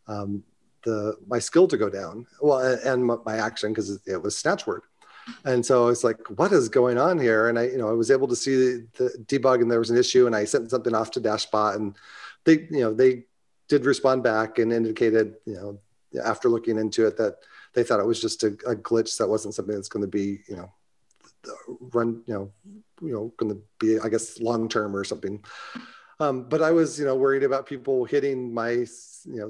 um, 0.08 0.44
the 0.84 1.16
my 1.28 1.40
skill 1.40 1.68
to 1.68 1.78
go 1.78 1.90
down. 1.90 2.26
Well, 2.42 2.60
and 2.84 3.06
my 3.06 3.38
action 3.38 3.72
because 3.72 4.02
it 4.06 4.22
was 4.22 4.36
snatchword. 4.36 4.82
And 5.46 5.66
so 5.66 5.84
I 5.84 5.88
was 5.88 6.04
like, 6.04 6.20
what 6.38 6.52
is 6.52 6.70
going 6.70 6.98
on 6.98 7.20
here? 7.20 7.50
And 7.50 7.58
I, 7.58 7.68
you 7.68 7.78
know, 7.78 7.90
I 7.90 7.94
was 7.94 8.12
able 8.12 8.28
to 8.28 8.36
see 8.36 8.56
the, 8.56 8.88
the 8.98 9.26
debug 9.26 9.62
and 9.62 9.72
there 9.72 9.80
was 9.80 9.90
an 9.90 9.98
issue 9.98 10.26
and 10.28 10.36
I 10.36 10.46
sent 10.46 10.70
something 10.70 10.94
off 10.94 11.12
to 11.12 11.22
Dashbot 11.22 11.76
and 11.76 11.96
they, 12.44 12.68
you 12.70 12.82
know, 12.82 12.94
they 12.94 13.24
did 13.70 13.86
respond 13.86 14.24
back 14.24 14.60
and 14.60 14.74
indicated, 14.74 15.36
you 15.46 15.54
know, 15.54 15.80
after 16.24 16.50
looking 16.50 16.78
into 16.78 17.08
it 17.08 17.18
that 17.18 17.38
they 17.74 17.84
thought 17.84 18.00
it 18.00 18.06
was 18.06 18.22
just 18.22 18.44
a, 18.44 18.48
a 18.68 18.76
glitch 18.76 19.18
that 19.18 19.28
wasn't 19.28 19.54
something 19.54 19.76
that's 19.76 19.90
going 19.90 20.02
to 20.02 20.08
be 20.08 20.40
you 20.48 20.56
know 20.56 20.72
run 21.92 22.22
you 22.26 22.34
know 22.34 22.52
you 23.02 23.14
know 23.14 23.34
going 23.38 23.52
to 23.52 23.62
be 23.80 24.00
i 24.00 24.10
guess 24.10 24.40
long 24.40 24.70
term 24.70 24.96
or 24.96 25.04
something 25.04 25.44
um, 26.20 26.44
but 26.48 26.62
i 26.62 26.72
was 26.72 27.00
you 27.00 27.06
know 27.06 27.16
worried 27.16 27.44
about 27.44 27.66
people 27.66 28.06
hitting 28.06 28.54
my 28.54 28.70
you 28.72 28.88
know 29.26 29.50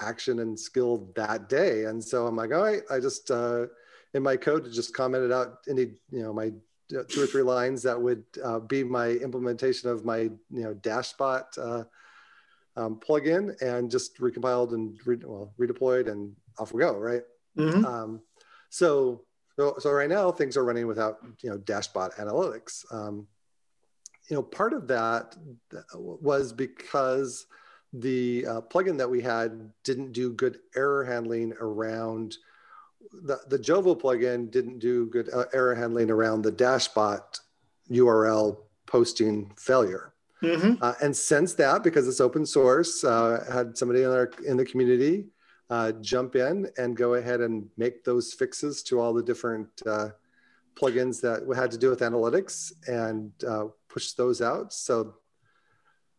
action 0.00 0.40
and 0.40 0.58
skill 0.58 1.10
that 1.14 1.48
day 1.48 1.84
and 1.84 2.02
so 2.02 2.26
i'm 2.26 2.36
like 2.36 2.52
all 2.52 2.62
right 2.62 2.82
i 2.90 2.98
just 2.98 3.30
uh, 3.30 3.66
in 4.14 4.22
my 4.22 4.36
code 4.36 4.64
to 4.64 4.70
just 4.70 4.94
commented 4.94 5.32
out 5.32 5.58
any 5.68 5.92
you 6.10 6.22
know 6.22 6.32
my 6.32 6.52
uh, 6.96 7.02
two 7.08 7.22
or 7.22 7.26
three 7.26 7.42
lines 7.42 7.82
that 7.82 8.00
would 8.00 8.24
uh, 8.44 8.58
be 8.58 8.84
my 8.84 9.08
implementation 9.08 9.88
of 9.88 10.04
my 10.04 10.18
you 10.18 10.40
know 10.50 10.74
dashbot 10.74 11.44
uh, 11.58 11.84
um, 12.76 12.98
plugin 13.00 13.60
and 13.60 13.90
just 13.90 14.18
recompiled 14.18 14.72
and 14.72 14.98
re- 15.04 15.18
well, 15.24 15.52
redeployed 15.58 16.10
and 16.10 16.34
off 16.58 16.72
we 16.72 16.80
go, 16.80 16.96
right? 16.96 17.22
Mm-hmm. 17.56 17.84
Um, 17.84 18.20
so, 18.70 19.22
so, 19.58 19.76
so 19.78 19.90
right 19.90 20.08
now 20.08 20.30
things 20.32 20.56
are 20.56 20.64
running 20.64 20.86
without 20.86 21.18
you 21.42 21.50
know 21.50 21.58
Dashbot 21.58 22.14
analytics. 22.18 22.84
Um, 22.92 23.26
you 24.28 24.36
know, 24.36 24.42
part 24.42 24.72
of 24.72 24.88
that 24.88 25.36
was 25.94 26.52
because 26.52 27.46
the 27.92 28.46
uh, 28.46 28.60
plugin 28.62 28.96
that 28.96 29.10
we 29.10 29.20
had 29.20 29.70
didn't 29.84 30.12
do 30.12 30.32
good 30.32 30.58
error 30.74 31.04
handling 31.04 31.52
around 31.60 32.36
the, 33.10 33.40
the 33.48 33.58
Jovo 33.58 33.98
plugin 34.00 34.50
didn't 34.50 34.78
do 34.78 35.06
good 35.06 35.28
uh, 35.32 35.44
error 35.52 35.74
handling 35.74 36.10
around 36.10 36.42
the 36.42 36.52
Dashbot 36.52 37.40
URL 37.90 38.58
posting 38.86 39.52
failure. 39.58 40.14
Mm-hmm. 40.42 40.82
Uh, 40.82 40.94
and 41.02 41.16
since 41.16 41.54
that, 41.54 41.84
because 41.84 42.08
it's 42.08 42.20
open 42.20 42.44
source, 42.44 43.04
uh, 43.04 43.44
had 43.52 43.76
somebody 43.78 44.02
in 44.02 44.10
our 44.10 44.30
in 44.46 44.56
the 44.56 44.64
community 44.64 45.26
uh, 45.70 45.92
jump 46.00 46.36
in 46.36 46.68
and 46.76 46.96
go 46.96 47.14
ahead 47.14 47.40
and 47.40 47.66
make 47.78 48.04
those 48.04 48.34
fixes 48.34 48.82
to 48.82 49.00
all 49.00 49.14
the 49.14 49.22
different 49.22 49.68
uh, 49.86 50.08
plugins 50.74 51.20
that 51.20 51.50
had 51.56 51.70
to 51.70 51.78
do 51.78 51.88
with 51.88 52.00
analytics 52.00 52.72
and 52.88 53.32
uh, 53.48 53.64
push 53.88 54.12
those 54.12 54.42
out. 54.42 54.72
So, 54.72 55.14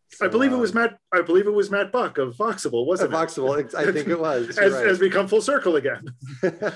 so 0.08 0.26
I 0.26 0.28
believe 0.28 0.52
it 0.52 0.56
was 0.56 0.74
Matt. 0.74 0.98
I 1.12 1.22
believe 1.22 1.46
it 1.46 1.52
was 1.52 1.70
Matt 1.70 1.90
Buck 1.90 2.18
of 2.18 2.36
Voxable, 2.36 2.86
wasn't 2.86 3.12
it? 3.12 3.16
Voxable, 3.16 3.74
I 3.74 3.90
think 3.92 4.08
it 4.08 4.20
was. 4.20 4.58
as, 4.58 4.72
right. 4.72 4.86
has 4.86 4.98
become 4.98 5.26
full 5.26 5.42
circle 5.42 5.76
again. 5.76 6.04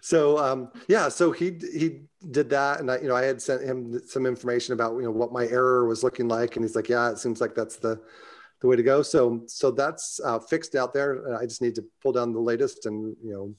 so 0.00 0.38
um, 0.38 0.70
yeah, 0.88 1.08
so 1.08 1.32
he 1.32 1.58
he 1.72 2.02
did 2.30 2.50
that, 2.50 2.80
and 2.80 2.90
I 2.90 2.98
you 2.98 3.08
know 3.08 3.16
I 3.16 3.24
had 3.24 3.40
sent 3.40 3.62
him 3.62 4.00
some 4.06 4.26
information 4.26 4.74
about 4.74 4.96
you 4.96 5.02
know 5.02 5.10
what 5.10 5.32
my 5.32 5.46
error 5.46 5.86
was 5.86 6.02
looking 6.02 6.28
like, 6.28 6.56
and 6.56 6.64
he's 6.64 6.76
like, 6.76 6.88
yeah, 6.88 7.10
it 7.10 7.18
seems 7.18 7.40
like 7.40 7.54
that's 7.54 7.76
the 7.76 8.00
the 8.60 8.66
way 8.66 8.76
to 8.76 8.82
go. 8.82 9.02
So 9.02 9.42
so 9.46 9.70
that's 9.70 10.20
uh, 10.24 10.38
fixed 10.38 10.74
out 10.74 10.92
there. 10.92 11.36
I 11.38 11.44
just 11.44 11.62
need 11.62 11.74
to 11.76 11.84
pull 12.02 12.12
down 12.12 12.32
the 12.32 12.40
latest 12.40 12.86
and 12.86 13.16
you 13.22 13.32
know 13.32 13.54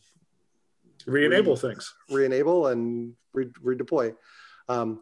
re-enable 1.06 1.56
re- 1.56 1.62
things, 1.62 1.94
re-enable 2.10 2.68
and 2.68 3.14
re- 3.34 3.52
redeploy. 3.64 4.14
Um, 4.70 5.02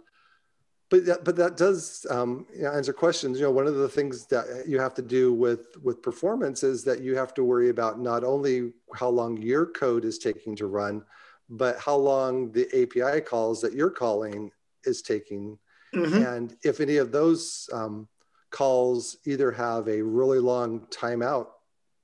but 0.90 1.06
that, 1.06 1.24
but 1.24 1.36
that 1.38 1.58
does 1.58 2.06
um, 2.10 2.46
you 2.56 2.64
know, 2.64 2.72
answer 2.72 2.94
questions. 2.94 3.40
You 3.40 3.46
know, 3.46 3.52
one 3.52 3.68
of 3.68 3.76
the 3.76 3.90
things 3.90 4.28
that 4.28 4.46
you 4.68 4.80
have 4.80 4.94
to 4.96 5.02
do 5.02 5.34
with 5.34 5.76
with 5.82 6.02
performance 6.02 6.64
is 6.64 6.84
that 6.84 7.02
you 7.02 7.16
have 7.16 7.34
to 7.36 7.44
worry 7.44 7.70
about 7.70 8.00
not 8.00 8.24
only 8.24 8.74
how 8.94 9.10
long 9.10 9.38
your 9.38 9.66
code 9.66 10.06
is 10.06 10.20
taking 10.20 10.56
to 10.58 10.68
run, 10.68 11.04
but 11.50 11.80
how 11.80 11.96
long 11.96 12.52
the 12.52 12.68
API 12.80 13.22
calls 13.22 13.62
that 13.62 13.74
you're 13.74 13.90
calling 13.90 14.52
is 14.84 15.02
taking, 15.02 15.58
mm-hmm. 15.94 16.22
and 16.22 16.56
if 16.64 16.80
any 16.80 16.98
of 16.98 17.12
those 17.12 17.68
um, 17.74 18.08
calls 18.52 19.18
either 19.26 19.52
have 19.52 19.88
a 19.88 20.02
really 20.02 20.40
long 20.40 20.82
timeout 20.92 21.48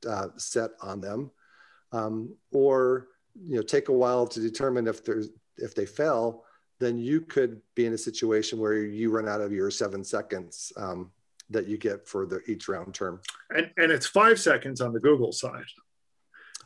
uh, 0.09 0.29
set 0.38 0.71
on 0.81 1.00
them, 1.00 1.29
um, 1.91 2.35
or 2.51 3.09
you 3.47 3.57
know 3.57 3.61
take 3.61 3.89
a 3.89 3.93
while 3.93 4.25
to 4.25 4.39
determine 4.39 4.88
if 4.88 5.05
there's 5.05 5.29
if 5.57 5.75
they 5.75 5.85
fail 5.85 6.45
then 6.81 6.97
you 6.97 7.21
could 7.21 7.61
be 7.75 7.85
in 7.85 7.93
a 7.93 7.97
situation 7.97 8.59
where 8.59 8.73
you 8.73 9.11
run 9.11 9.29
out 9.29 9.39
of 9.39 9.53
your 9.53 9.69
seven 9.69 10.03
seconds 10.03 10.73
um, 10.75 11.11
that 11.51 11.67
you 11.67 11.77
get 11.77 12.07
for 12.07 12.25
the 12.25 12.41
each 12.47 12.67
round 12.67 12.93
term. 12.93 13.21
And, 13.55 13.69
and 13.77 13.91
it's 13.91 14.07
five 14.07 14.39
seconds 14.39 14.81
on 14.81 14.91
the 14.91 15.00
Google 15.00 15.31
side. 15.31 15.63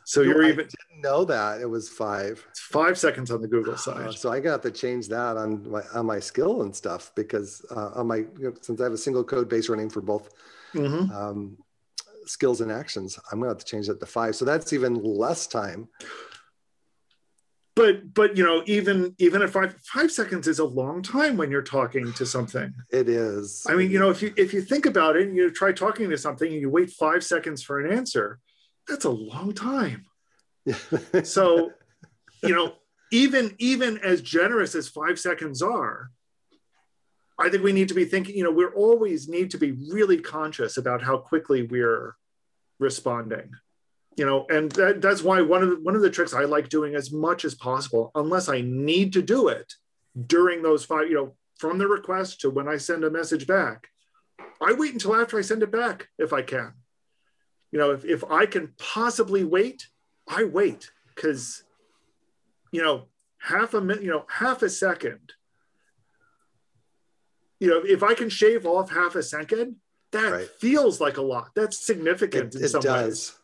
So 0.04 0.22
you're 0.22 0.44
I 0.44 0.48
even 0.48 0.66
didn't 0.66 1.02
know 1.02 1.24
that 1.26 1.60
it 1.60 1.66
was 1.66 1.88
five. 1.88 2.44
It's 2.50 2.60
five 2.60 2.96
seconds 2.96 3.30
on 3.30 3.42
the 3.42 3.48
Google 3.48 3.74
uh, 3.74 3.76
side. 3.76 4.06
Uh, 4.08 4.12
so 4.12 4.32
I 4.32 4.40
got 4.40 4.62
to 4.62 4.70
change 4.70 5.08
that 5.08 5.36
on 5.36 5.68
my 5.68 5.82
on 5.94 6.06
my 6.06 6.20
skill 6.20 6.62
and 6.62 6.74
stuff 6.74 7.12
because 7.14 7.66
uh, 7.70 7.90
on 7.96 8.06
my 8.06 8.18
you 8.18 8.30
know, 8.38 8.54
since 8.62 8.80
I 8.80 8.84
have 8.84 8.92
a 8.92 8.98
single 8.98 9.24
code 9.24 9.48
base 9.48 9.68
running 9.68 9.90
for 9.90 10.00
both 10.00 10.30
mm-hmm. 10.72 11.12
um, 11.14 11.58
skills 12.24 12.60
and 12.60 12.70
actions, 12.72 13.18
I'm 13.30 13.40
going 13.40 13.48
to 13.48 13.54
have 13.54 13.64
to 13.64 13.70
change 13.70 13.88
that 13.88 14.00
to 14.00 14.06
five. 14.06 14.36
So 14.36 14.44
that's 14.44 14.72
even 14.72 14.94
less 15.02 15.48
time 15.48 15.88
but 17.76 18.14
but 18.14 18.36
you 18.36 18.44
know 18.44 18.62
even 18.66 19.14
even 19.18 19.42
at 19.42 19.50
five 19.50 19.76
five 19.84 20.10
seconds 20.10 20.48
is 20.48 20.58
a 20.58 20.64
long 20.64 21.02
time 21.02 21.36
when 21.36 21.50
you're 21.50 21.62
talking 21.62 22.12
to 22.14 22.26
something. 22.26 22.74
It 22.90 23.08
is. 23.08 23.64
I 23.68 23.74
mean 23.74 23.90
you 23.90 24.00
know 24.00 24.10
if 24.10 24.22
you 24.22 24.34
if 24.36 24.52
you 24.52 24.62
think 24.62 24.86
about 24.86 25.16
it 25.16 25.28
and 25.28 25.36
you 25.36 25.50
try 25.50 25.72
talking 25.72 26.10
to 26.10 26.18
something 26.18 26.50
and 26.50 26.60
you 26.60 26.70
wait 26.70 26.90
five 26.90 27.22
seconds 27.22 27.62
for 27.62 27.78
an 27.78 27.92
answer 27.92 28.40
that's 28.88 29.04
a 29.04 29.10
long 29.10 29.52
time. 29.52 30.06
So 31.22 31.70
you 32.42 32.54
know 32.54 32.74
even 33.12 33.54
even 33.58 33.98
as 33.98 34.20
generous 34.22 34.74
as 34.74 34.88
five 34.88 35.18
seconds 35.18 35.62
are 35.62 36.10
i 37.38 37.48
think 37.48 37.62
we 37.62 37.72
need 37.72 37.88
to 37.88 37.94
be 37.94 38.04
thinking 38.04 38.36
you 38.36 38.44
know 38.44 38.50
we're 38.50 38.74
always 38.74 39.28
need 39.28 39.50
to 39.50 39.58
be 39.58 39.72
really 39.92 40.18
conscious 40.18 40.76
about 40.76 41.02
how 41.02 41.16
quickly 41.16 41.62
we're 41.62 42.16
responding 42.78 43.50
you 44.16 44.24
know 44.24 44.46
and 44.48 44.72
that, 44.72 45.00
that's 45.00 45.22
why 45.22 45.40
one 45.40 45.62
of 45.62 45.70
the, 45.70 45.76
one 45.82 45.94
of 45.94 46.02
the 46.02 46.10
tricks 46.10 46.34
i 46.34 46.44
like 46.44 46.68
doing 46.68 46.94
as 46.94 47.12
much 47.12 47.44
as 47.44 47.54
possible 47.54 48.10
unless 48.14 48.48
i 48.48 48.60
need 48.62 49.12
to 49.12 49.22
do 49.22 49.48
it 49.48 49.74
during 50.26 50.62
those 50.62 50.84
five 50.84 51.08
you 51.08 51.14
know 51.14 51.34
from 51.58 51.78
the 51.78 51.86
request 51.86 52.40
to 52.40 52.50
when 52.50 52.68
i 52.68 52.76
send 52.76 53.04
a 53.04 53.10
message 53.10 53.46
back 53.46 53.88
i 54.62 54.72
wait 54.72 54.92
until 54.92 55.14
after 55.14 55.38
i 55.38 55.42
send 55.42 55.62
it 55.62 55.70
back 55.70 56.08
if 56.18 56.32
i 56.32 56.42
can 56.42 56.72
you 57.70 57.78
know 57.78 57.92
if, 57.92 58.04
if 58.04 58.24
i 58.24 58.46
can 58.46 58.72
possibly 58.78 59.44
wait 59.44 59.88
i 60.28 60.44
wait 60.44 60.90
because 61.14 61.62
you 62.72 62.82
know 62.82 63.04
half 63.38 63.74
a 63.74 63.80
minute 63.80 64.02
you 64.02 64.10
know 64.10 64.24
half 64.28 64.62
a 64.62 64.70
second 64.70 65.32
you 67.60 67.68
know 67.68 67.82
if 67.84 68.02
i 68.02 68.14
can 68.14 68.28
shave 68.28 68.66
off 68.66 68.90
half 68.90 69.14
a 69.14 69.22
second 69.22 69.76
that 70.12 70.32
right. 70.32 70.48
feels 70.58 71.00
like 71.00 71.18
a 71.18 71.22
lot 71.22 71.50
that's 71.54 71.78
significant 71.78 72.54
it, 72.54 72.62
in 72.62 72.68
some 72.68 72.80
does. 72.80 73.04
ways 73.04 73.38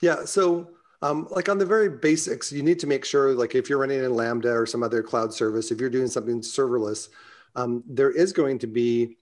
yeah. 0.00 0.24
So, 0.24 0.70
um, 1.02 1.28
like 1.30 1.48
on 1.48 1.58
the 1.58 1.66
very 1.66 1.88
basics, 1.88 2.52
you 2.52 2.62
need 2.62 2.78
to 2.80 2.86
make 2.86 3.04
sure, 3.04 3.32
like 3.32 3.54
if 3.54 3.70
you're 3.70 3.78
running 3.78 4.04
in 4.04 4.14
Lambda 4.14 4.52
or 4.52 4.66
some 4.66 4.82
other 4.82 5.02
cloud 5.02 5.32
service, 5.32 5.70
if 5.70 5.80
you're 5.80 5.90
doing 5.90 6.08
something 6.08 6.40
serverless, 6.40 7.08
um, 7.56 7.82
there 7.86 8.10
is 8.10 8.32
going 8.32 8.58
to 8.58 8.66
be 8.66 9.16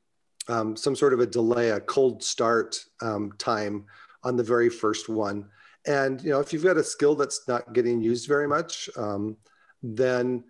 um, 0.49 0.77
some 0.77 0.97
sort 0.97 1.13
of 1.13 1.21
a 1.21 1.27
delay, 1.27 1.71
a 1.71 1.81
cold 1.81 2.23
start 2.23 2.85
um, 3.01 3.33
time 3.39 3.85
on 4.25 4.37
the 4.37 4.43
very 4.43 4.69
first 4.69 5.09
one. 5.09 5.49
And 5.87 6.21
you 6.23 6.31
know, 6.31 6.41
if 6.41 6.53
you've 6.53 6.65
got 6.65 6.77
a 6.77 6.85
skill 6.85 7.15
that's 7.15 7.47
not 7.47 7.73
getting 7.73 8.01
used 8.01 8.27
very 8.27 8.49
much, 8.49 8.91
um, 8.97 9.37
then 9.83 10.45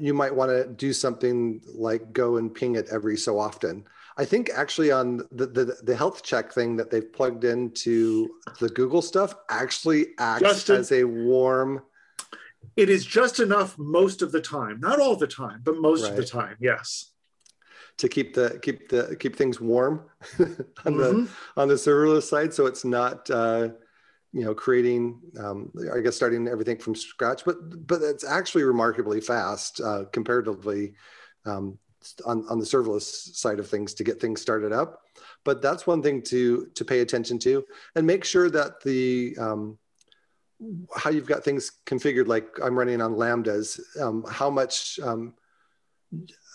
you 0.00 0.14
might 0.14 0.34
want 0.34 0.50
to 0.50 0.66
do 0.66 0.92
something 0.92 1.60
like 1.74 2.12
go 2.12 2.36
and 2.36 2.54
ping 2.54 2.76
it 2.76 2.88
every 2.90 3.16
so 3.16 3.38
often. 3.38 3.84
I 4.16 4.24
think 4.24 4.50
actually 4.54 4.92
on 4.92 5.18
the, 5.32 5.46
the, 5.46 5.76
the 5.82 5.96
health 5.96 6.22
check 6.22 6.52
thing 6.52 6.76
that 6.76 6.90
they've 6.90 7.12
plugged 7.12 7.44
into 7.44 8.30
the 8.60 8.68
Google 8.68 9.02
stuff 9.02 9.34
actually 9.50 10.08
acts 10.18 10.42
Justin, 10.42 10.76
as 10.76 10.92
a 10.92 11.04
warm. 11.04 11.82
It 12.76 12.88
is 12.88 13.04
just 13.04 13.40
enough 13.40 13.76
most 13.76 14.22
of 14.22 14.30
the 14.30 14.40
time, 14.40 14.78
not 14.80 15.00
all 15.00 15.16
the 15.16 15.26
time, 15.26 15.62
but 15.64 15.78
most 15.78 16.02
right. 16.02 16.10
of 16.10 16.16
the 16.16 16.24
time. 16.24 16.56
Yes. 16.60 17.10
To 17.98 18.08
keep 18.08 18.34
the 18.34 18.58
keep 18.60 18.88
the 18.88 19.16
keep 19.18 19.36
things 19.36 19.60
warm 19.60 20.04
on 20.38 20.46
mm-hmm. 20.46 20.96
the 20.96 21.28
on 21.56 21.68
the 21.68 21.74
serverless 21.74 22.24
side, 22.24 22.52
so 22.52 22.66
it's 22.66 22.84
not 22.84 23.30
uh, 23.30 23.68
you 24.32 24.44
know 24.44 24.52
creating 24.52 25.20
um, 25.38 25.70
I 25.94 26.00
guess 26.00 26.16
starting 26.16 26.48
everything 26.48 26.78
from 26.78 26.96
scratch, 26.96 27.44
but 27.44 27.86
but 27.86 28.02
it's 28.02 28.24
actually 28.24 28.64
remarkably 28.64 29.20
fast 29.20 29.80
uh, 29.80 30.06
comparatively 30.12 30.94
um, 31.46 31.78
on, 32.24 32.44
on 32.48 32.58
the 32.58 32.64
serverless 32.64 33.34
side 33.34 33.58
of 33.58 33.68
things 33.68 33.94
to 33.94 34.04
get 34.04 34.20
things 34.20 34.40
started 34.40 34.72
up. 34.72 35.02
But 35.44 35.60
that's 35.60 35.86
one 35.86 36.02
thing 36.02 36.22
to 36.22 36.66
to 36.74 36.84
pay 36.84 37.00
attention 37.00 37.38
to 37.40 37.64
and 37.94 38.06
make 38.06 38.24
sure 38.24 38.48
that 38.50 38.82
the 38.82 39.36
um, 39.38 39.78
how 40.96 41.10
you've 41.10 41.26
got 41.26 41.44
things 41.44 41.72
configured 41.86 42.26
like 42.26 42.48
I'm 42.62 42.78
running 42.78 43.02
on 43.02 43.14
lambdas, 43.14 43.80
um, 44.00 44.24
how 44.28 44.50
much 44.50 44.98
um, 45.02 45.34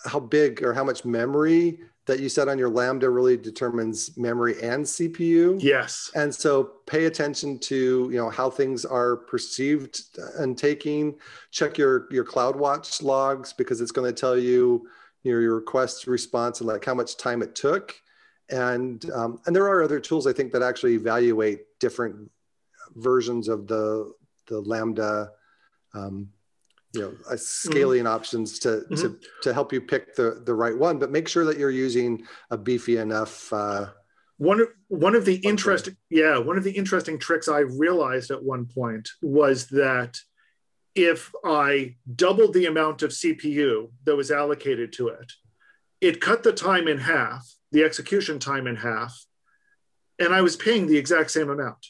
how 0.05 0.19
big 0.19 0.63
or 0.63 0.73
how 0.73 0.83
much 0.83 1.05
memory 1.05 1.79
that 2.05 2.19
you 2.19 2.27
set 2.27 2.47
on 2.47 2.57
your 2.57 2.69
lambda 2.69 3.07
really 3.07 3.37
determines 3.37 4.17
memory 4.17 4.55
and 4.63 4.83
CPU. 4.83 5.61
Yes. 5.61 6.09
And 6.15 6.33
so 6.33 6.71
pay 6.87 7.05
attention 7.05 7.59
to, 7.59 8.09
you 8.11 8.17
know, 8.17 8.31
how 8.31 8.49
things 8.49 8.83
are 8.83 9.15
perceived 9.15 10.01
and 10.39 10.57
taking, 10.57 11.15
check 11.51 11.77
your 11.77 12.07
your 12.11 12.25
CloudWatch 12.25 13.03
logs 13.03 13.53
because 13.53 13.79
it's 13.79 13.91
going 13.91 14.11
to 14.11 14.19
tell 14.19 14.37
you 14.37 14.87
your, 15.23 15.41
your 15.41 15.55
request 15.55 16.07
response 16.07 16.59
and 16.59 16.67
like 16.67 16.85
how 16.85 16.93
much 16.93 17.17
time 17.17 17.41
it 17.41 17.55
took. 17.55 17.95
And, 18.49 19.03
um, 19.11 19.39
and 19.45 19.55
there 19.55 19.67
are 19.67 19.83
other 19.83 19.99
tools 19.99 20.25
I 20.25 20.33
think 20.33 20.51
that 20.53 20.63
actually 20.63 20.93
evaluate 20.93 21.61
different 21.79 22.31
versions 22.95 23.47
of 23.47 23.67
the, 23.67 24.11
the 24.47 24.59
Lambda, 24.61 25.31
um, 25.93 26.29
you 26.93 27.01
know, 27.01 27.13
uh, 27.29 27.37
scaling 27.37 28.05
mm-hmm. 28.05 28.15
options 28.15 28.57
to, 28.59 28.69
mm-hmm. 28.69 28.95
to, 28.95 29.19
to 29.43 29.53
help 29.53 29.71
you 29.71 29.81
pick 29.81 30.15
the, 30.15 30.41
the 30.45 30.53
right 30.53 30.75
one, 30.75 30.97
but 30.97 31.11
make 31.11 31.27
sure 31.27 31.45
that 31.45 31.59
you're 31.59 31.69
using 31.69 32.25
a 32.49 32.57
beefy 32.57 32.97
enough, 32.97 33.53
uh, 33.53 33.87
one 34.39 34.61
of 34.61 34.69
one 34.87 35.15
of 35.15 35.25
the 35.25 35.35
interesting 35.35 35.95
yeah 36.09 36.37
one 36.37 36.57
of 36.57 36.63
the 36.63 36.71
interesting 36.71 37.19
tricks 37.19 37.49
i 37.49 37.59
realized 37.59 38.31
at 38.31 38.41
one 38.41 38.65
point 38.65 39.09
was 39.21 39.67
that 39.67 40.17
if 41.03 41.31
I 41.43 41.95
doubled 42.15 42.53
the 42.53 42.65
amount 42.65 43.01
of 43.03 43.11
CPU 43.11 43.91
that 44.05 44.15
was 44.15 44.31
allocated 44.31 44.93
to 44.93 45.09
it, 45.09 45.31
it 46.01 46.21
cut 46.21 46.43
the 46.43 46.53
time 46.53 46.87
in 46.87 46.97
half, 46.97 47.47
the 47.71 47.83
execution 47.83 48.39
time 48.39 48.67
in 48.67 48.75
half, 48.75 49.25
and 50.17 50.33
I 50.33 50.41
was 50.41 50.55
paying 50.55 50.87
the 50.87 50.97
exact 50.97 51.31
same 51.31 51.49
amount 51.49 51.85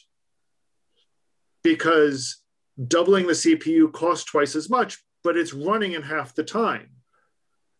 because 1.62 2.38
doubling 2.86 3.26
the 3.26 3.32
CPU 3.32 3.92
costs 3.92 4.24
twice 4.24 4.54
as 4.54 4.70
much, 4.70 4.98
but 5.22 5.36
it's 5.36 5.52
running 5.52 5.92
in 5.92 6.02
half 6.02 6.34
the 6.34 6.44
time. 6.44 6.90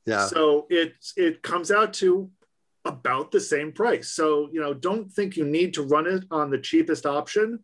Yeah. 0.06 0.26
So 0.26 0.66
it 0.70 0.94
it 1.16 1.42
comes 1.42 1.70
out 1.70 1.92
to 1.94 2.30
about 2.84 3.30
the 3.30 3.40
same 3.40 3.72
price. 3.72 4.12
So, 4.12 4.48
you 4.52 4.60
know, 4.60 4.74
don't 4.74 5.12
think 5.12 5.36
you 5.36 5.44
need 5.44 5.74
to 5.74 5.82
run 5.82 6.06
it 6.06 6.24
on 6.30 6.50
the 6.50 6.58
cheapest 6.58 7.06
option. 7.06 7.60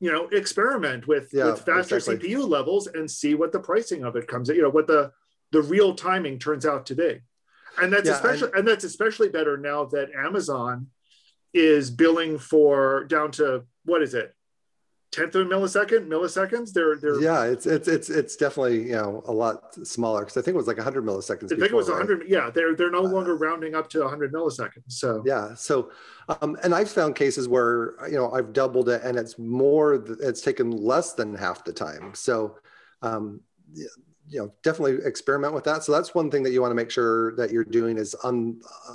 You 0.00 0.10
know, 0.10 0.28
experiment 0.28 1.06
with, 1.06 1.28
Yeah, 1.32 1.46
with 1.46 1.60
faster 1.60 1.96
exactly. 1.96 2.30
CPU 2.30 2.48
levels 2.48 2.86
and 2.86 3.10
see 3.10 3.34
what 3.34 3.52
the 3.52 3.60
pricing 3.60 4.02
of 4.02 4.16
it 4.16 4.26
comes, 4.26 4.48
at 4.48 4.56
you 4.56 4.62
know, 4.62 4.70
what 4.70 4.86
the 4.86 5.12
the 5.52 5.62
real 5.62 5.94
timing 5.94 6.38
turns 6.38 6.64
out 6.64 6.86
to 6.86 6.94
be. 6.94 7.20
And 7.80 7.92
that's 7.92 8.06
Yeah, 8.06 8.14
especially 8.14 8.50
and 8.56 8.66
that's 8.66 8.84
especially 8.84 9.28
better 9.28 9.56
now 9.56 9.84
that 9.86 10.10
Amazon 10.12 10.88
is 11.52 11.90
billing 11.90 12.38
for 12.38 13.04
down 13.04 13.30
to 13.32 13.64
what 13.84 14.02
is 14.02 14.14
it? 14.14 14.34
Tenth 15.12 15.34
of 15.34 15.44
a 15.46 15.50
millisecond, 15.50 16.06
milliseconds. 16.06 16.72
They're 16.72 16.96
they're 16.96 17.20
Yeah, 17.20 17.44
it's 17.44 17.66
it's 17.66 17.88
it's 17.88 18.10
it's 18.10 18.36
definitely 18.36 18.88
you 18.88 18.96
know 18.96 19.22
a 19.26 19.32
lot 19.32 19.74
smaller 19.86 20.20
because 20.20 20.36
I 20.36 20.42
think 20.42 20.54
it 20.54 20.58
was 20.58 20.68
like 20.68 20.76
100 20.76 21.04
milliseconds. 21.04 21.46
I 21.46 21.56
think 21.56 21.62
it 21.62 21.74
was 21.74 21.86
before, 21.86 21.98
right? 21.98 22.08
100. 22.08 22.28
Yeah, 22.28 22.50
they're 22.50 22.76
they're 22.76 22.92
no 22.92 23.02
longer 23.02 23.36
rounding 23.36 23.74
up 23.74 23.90
to 23.90 24.00
100 24.00 24.32
milliseconds. 24.32 24.92
So 24.92 25.22
Yeah. 25.26 25.54
So, 25.54 25.90
um, 26.40 26.56
and 26.62 26.72
I've 26.72 26.90
found 26.90 27.16
cases 27.16 27.48
where 27.48 27.94
you 28.08 28.16
know 28.16 28.30
I've 28.30 28.52
doubled 28.52 28.88
it, 28.88 29.02
and 29.02 29.18
it's 29.18 29.36
more. 29.38 30.04
It's 30.20 30.42
taken 30.42 30.70
less 30.70 31.14
than 31.14 31.34
half 31.34 31.64
the 31.64 31.72
time. 31.72 32.14
So, 32.14 32.58
um, 33.02 33.40
you 33.74 34.38
know, 34.38 34.52
definitely 34.62 35.04
experiment 35.04 35.54
with 35.54 35.64
that. 35.64 35.82
So 35.82 35.90
that's 35.90 36.14
one 36.14 36.30
thing 36.30 36.44
that 36.44 36.52
you 36.52 36.60
want 36.60 36.70
to 36.70 36.76
make 36.76 36.90
sure 36.90 37.34
that 37.34 37.50
you're 37.50 37.64
doing 37.64 37.98
is 37.98 38.14
on 38.14 38.60
uh, 38.88 38.94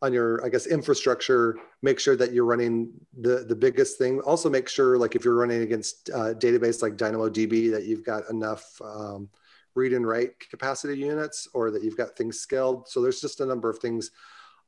on 0.00 0.12
your, 0.12 0.44
I 0.44 0.48
guess, 0.48 0.66
infrastructure. 0.66 1.56
Make 1.82 1.98
sure 1.98 2.16
that 2.16 2.32
you're 2.32 2.44
running 2.44 2.92
the 3.18 3.44
the 3.48 3.56
biggest 3.56 3.98
thing. 3.98 4.20
Also, 4.20 4.48
make 4.48 4.68
sure 4.68 4.96
like 4.98 5.16
if 5.16 5.24
you're 5.24 5.34
running 5.36 5.62
against 5.62 6.10
uh, 6.10 6.34
database 6.34 6.82
like 6.82 6.96
DynamoDB 6.96 7.70
that 7.72 7.84
you've 7.84 8.04
got 8.04 8.28
enough. 8.30 8.80
Um, 8.82 9.28
read 9.74 9.92
and 9.92 10.04
write 10.08 10.40
capacity 10.50 10.98
units 10.98 11.46
or 11.54 11.70
that 11.70 11.84
you've 11.84 11.96
got 11.96 12.16
things 12.16 12.40
scaled 12.40 12.88
so 12.88 13.00
there's 13.00 13.20
just 13.20 13.40
a 13.40 13.46
number 13.46 13.70
of 13.70 13.78
things 13.78 14.10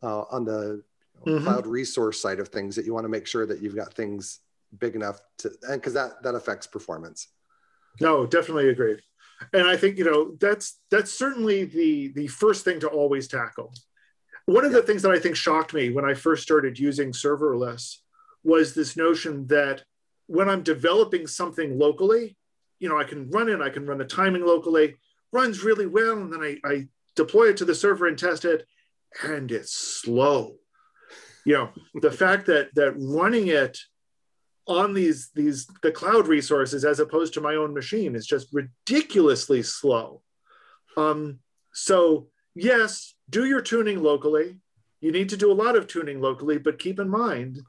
uh, 0.05 0.21
on 0.31 0.45
the 0.45 0.85
Mhm. 1.27 1.43
cloud 1.43 1.67
resource 1.67 2.21
side 2.21 2.39
of 2.39 2.49
things 2.49 2.77
that 2.77 2.87
you 2.87 2.95
want 2.95 3.05
to 3.05 3.09
make 3.09 3.27
sure 3.27 3.45
that 3.45 3.61
you've 3.61 3.75
got 3.75 3.93
things 3.93 4.39
big 4.79 4.95
enough 4.95 5.21
to 5.39 5.51
and 5.69 5.81
because 5.81 5.95
that 5.95 6.23
that 6.23 6.37
affects 6.37 6.67
performance 6.69 7.27
No, 8.01 8.25
definitely 8.25 8.69
agreed. 8.69 9.01
And 9.53 9.67
I 9.67 9.77
think 9.77 9.99
you 9.99 10.05
know 10.05 10.37
that's 10.39 10.79
that's 10.91 11.13
certainly 11.13 11.65
the 11.65 12.09
the 12.15 12.29
first 12.29 12.65
thing 12.65 12.79
to 12.81 12.89
always 12.89 13.27
tackle. 13.27 13.73
One 14.51 14.65
of 14.65 14.73
the 14.73 14.83
things 14.83 15.03
that 15.03 15.13
I 15.13 15.21
think 15.21 15.37
shocked 15.37 15.75
me 15.75 15.91
when 15.91 16.05
I 16.05 16.13
first 16.13 16.43
started 16.43 16.77
using 16.77 17.13
serverless 17.13 17.99
was 18.43 18.75
this 18.75 18.97
notion 18.97 19.47
that 19.47 19.85
when 20.27 20.49
I'm 20.49 20.65
developing 20.65 21.29
something 21.29 21.79
locally, 21.79 22.37
you 22.81 22.89
know, 22.89 22.99
I 22.99 23.05
can 23.05 23.31
run 23.31 23.49
it, 23.49 23.61
I 23.61 23.71
can 23.71 23.87
run 23.87 23.99
the 23.99 24.05
timing 24.05 24.45
locally, 24.45 24.97
runs 25.31 25.63
really 25.63 25.87
well, 25.87 26.19
and 26.19 26.33
then 26.33 26.43
I, 26.43 26.57
I 26.69 26.89
deploy 27.15 27.51
it 27.51 27.59
to 27.59 27.65
the 27.65 27.77
server 27.77 28.09
and 28.09 28.19
test 28.19 28.45
it, 28.45 28.67
and 29.23 29.53
it's 29.53 29.73
slow. 29.73 30.57
You 31.47 31.53
know, 31.53 31.71
the 32.01 32.11
fact 32.23 32.47
that 32.47 32.75
that 32.75 32.95
running 32.97 33.47
it 33.47 33.79
on 34.67 34.95
these 34.95 35.31
these 35.33 35.69
the 35.85 35.93
cloud 35.93 36.27
resources 36.27 36.85
as 36.85 36.99
opposed 36.99 37.35
to 37.35 37.41
my 37.41 37.55
own 37.55 37.73
machine 37.73 38.17
is 38.17 38.27
just 38.27 38.49
ridiculously 38.53 39.63
slow. 39.63 40.23
Um, 40.97 41.39
so 41.73 42.31
yes, 42.57 43.15
do 43.31 43.45
your 43.47 43.61
tuning 43.63 44.03
locally. 44.03 44.59
You 45.01 45.13
need 45.13 45.31
to 45.31 45.37
do 45.37 45.51
a 45.51 45.55
lot 45.55 45.77
of 45.77 45.87
tuning 45.87 46.21
locally, 46.21 46.59
but 46.59 46.79
keep 46.79 46.99
in 46.99 47.09
mind, 47.09 47.61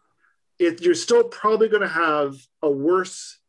it, 0.60 0.82
you're 0.82 0.96
still 0.96 1.24
probably 1.24 1.70
going 1.70 1.82
to 1.82 1.88
have 1.88 2.36
a 2.62 2.70
worse 2.70 3.40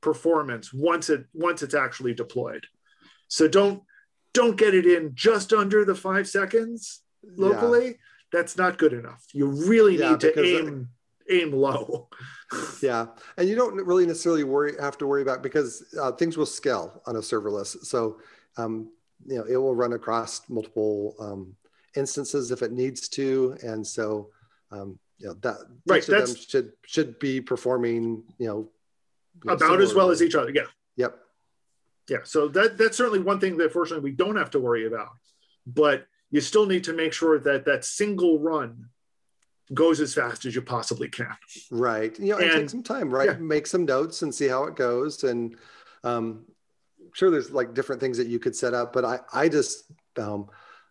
performance 0.00 0.72
once 0.72 1.10
it 1.10 1.26
once 1.34 1.62
it's 1.62 1.74
actually 1.74 2.14
deployed. 2.14 2.64
So 3.28 3.48
don't 3.48 3.82
don't 4.32 4.56
get 4.56 4.74
it 4.74 4.86
in 4.86 5.14
just 5.14 5.52
under 5.52 5.84
the 5.84 5.94
five 5.94 6.28
seconds 6.28 7.02
locally. 7.36 7.98
That's 8.32 8.56
not 8.56 8.78
good 8.78 8.92
enough. 8.92 9.24
You 9.32 9.46
really 9.46 9.96
Yeah, 9.96 10.10
need 10.10 10.20
to 10.20 10.40
aim 10.40 10.88
aim 11.30 11.52
low. 11.52 12.08
yeah 12.82 13.06
and 13.36 13.48
you 13.48 13.56
don't 13.56 13.74
really 13.74 14.06
necessarily 14.06 14.44
worry 14.44 14.74
have 14.80 14.96
to 14.96 15.06
worry 15.06 15.22
about 15.22 15.42
because 15.42 15.84
uh, 16.00 16.12
things 16.12 16.36
will 16.36 16.46
scale 16.46 17.02
on 17.04 17.16
a 17.16 17.18
serverless 17.18 17.84
so 17.84 18.20
um, 18.56 18.88
you 19.24 19.38
know 19.38 19.44
it 19.44 19.56
will 19.56 19.74
run 19.74 19.92
across 19.94 20.48
multiple 20.48 21.14
um, 21.20 21.54
instances 21.96 22.50
if 22.50 22.62
it 22.62 22.72
needs 22.72 23.08
to 23.08 23.56
and 23.62 23.86
so 23.86 24.30
um, 24.70 24.98
you 25.18 25.28
know 25.28 25.34
that 25.40 25.56
Right, 25.86 26.02
each 26.02 26.08
of 26.08 26.26
them 26.26 26.36
should 26.36 26.72
should 26.84 27.18
be 27.18 27.40
performing 27.40 28.22
you 28.38 28.48
know 28.48 28.68
About 29.48 29.80
as 29.80 29.94
well 29.94 30.10
as 30.10 30.20
each 30.22 30.34
other. 30.34 30.50
Yeah. 30.50 30.66
yep 30.96 31.18
Yeah. 32.08 32.18
So 32.24 32.48
that 32.48 32.76
that's 32.78 32.96
certainly 32.96 33.20
one 33.20 33.40
thing 33.40 33.56
that 33.58 33.72
fortunately 33.72 34.10
we 34.10 34.16
don't 34.16 34.36
have 34.36 34.50
to 34.50 34.60
worry 34.60 34.86
about. 34.86 35.10
But 35.66 36.06
you 36.30 36.40
still 36.40 36.66
need 36.66 36.84
to 36.84 36.92
make 36.92 37.12
sure 37.12 37.38
that 37.38 37.64
that 37.64 37.84
single 37.84 38.38
run 38.38 38.86
goes 39.72 40.00
as 40.00 40.14
fast 40.14 40.44
as 40.44 40.54
you 40.54 40.62
possibly 40.62 41.08
can. 41.08 41.36
Right. 41.70 42.18
You 42.18 42.32
know, 42.32 42.36
and, 42.38 42.50
And- 42.50 42.60
take 42.60 42.70
some 42.70 42.82
time, 42.82 43.10
right? 43.10 43.30
yeah. 43.30 43.36
Make 43.38 43.66
some 43.66 43.84
notes 43.84 44.22
and 44.22 44.34
see 44.34 44.48
how 44.48 44.64
it 44.64 44.76
goes. 44.76 45.24
And 45.24 45.56
um, 46.04 46.44
sure, 47.16 47.30
there's 47.30 47.50
like 47.50 47.72
different 47.72 47.98
things 47.98 48.18
that 48.18 48.26
you 48.26 48.38
could 48.38 48.54
set 48.54 48.74
up, 48.74 48.92
but 48.92 49.02
I, 49.02 49.20
I 49.32 49.48
just 49.48 49.84
um, 50.18 50.50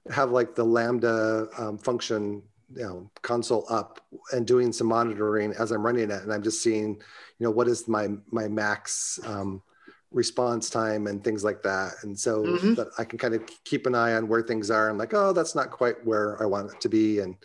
have 0.10 0.32
like 0.32 0.56
the 0.56 0.64
Lambda 0.64 1.48
um, 1.60 1.78
function, 1.78 2.42
you 2.76 2.84
know, 2.84 3.12
console 3.22 3.64
up 3.70 4.02
and 4.32 4.48
doing 4.48 4.74
some 4.74 4.88
monitoring 4.88 5.54
as 5.54 5.70
I'm 5.70 5.86
running 5.86 6.10
it. 6.10 6.24
And 6.24 6.34
I'm 6.34 6.42
just 6.42 6.64
seeing, 6.64 6.96
you 6.96 7.44
know, 7.44 7.52
what 7.52 7.68
is 7.68 7.88
my, 7.88 8.08
my 8.32 8.48
max 8.48 9.20
um, 9.24 9.62
response 10.10 10.68
time 10.68 11.06
and 11.06 11.24
things 11.24 11.44
like 11.44 11.62
that. 11.62 11.94
And 12.02 12.20
so 12.20 12.44
Mhm. 12.48 12.76
that 12.76 12.88
I 12.98 13.04
can 13.04 13.20
kind 13.20 13.36
of 13.36 13.44
keep 13.64 13.86
an 13.86 13.94
eye 13.94 14.16
on 14.16 14.28
where 14.28 14.42
things 14.42 14.72
are 14.72 14.90
and 14.90 14.98
like, 14.98 15.14
oh, 15.14 15.32
that's 15.32 15.54
not 15.54 15.70
quite 15.70 16.04
where 16.08 16.42
I 16.42 16.48
want 16.48 16.74
it 16.74 16.82
to 16.82 16.90
be. 16.90 17.20
And, 17.20 17.36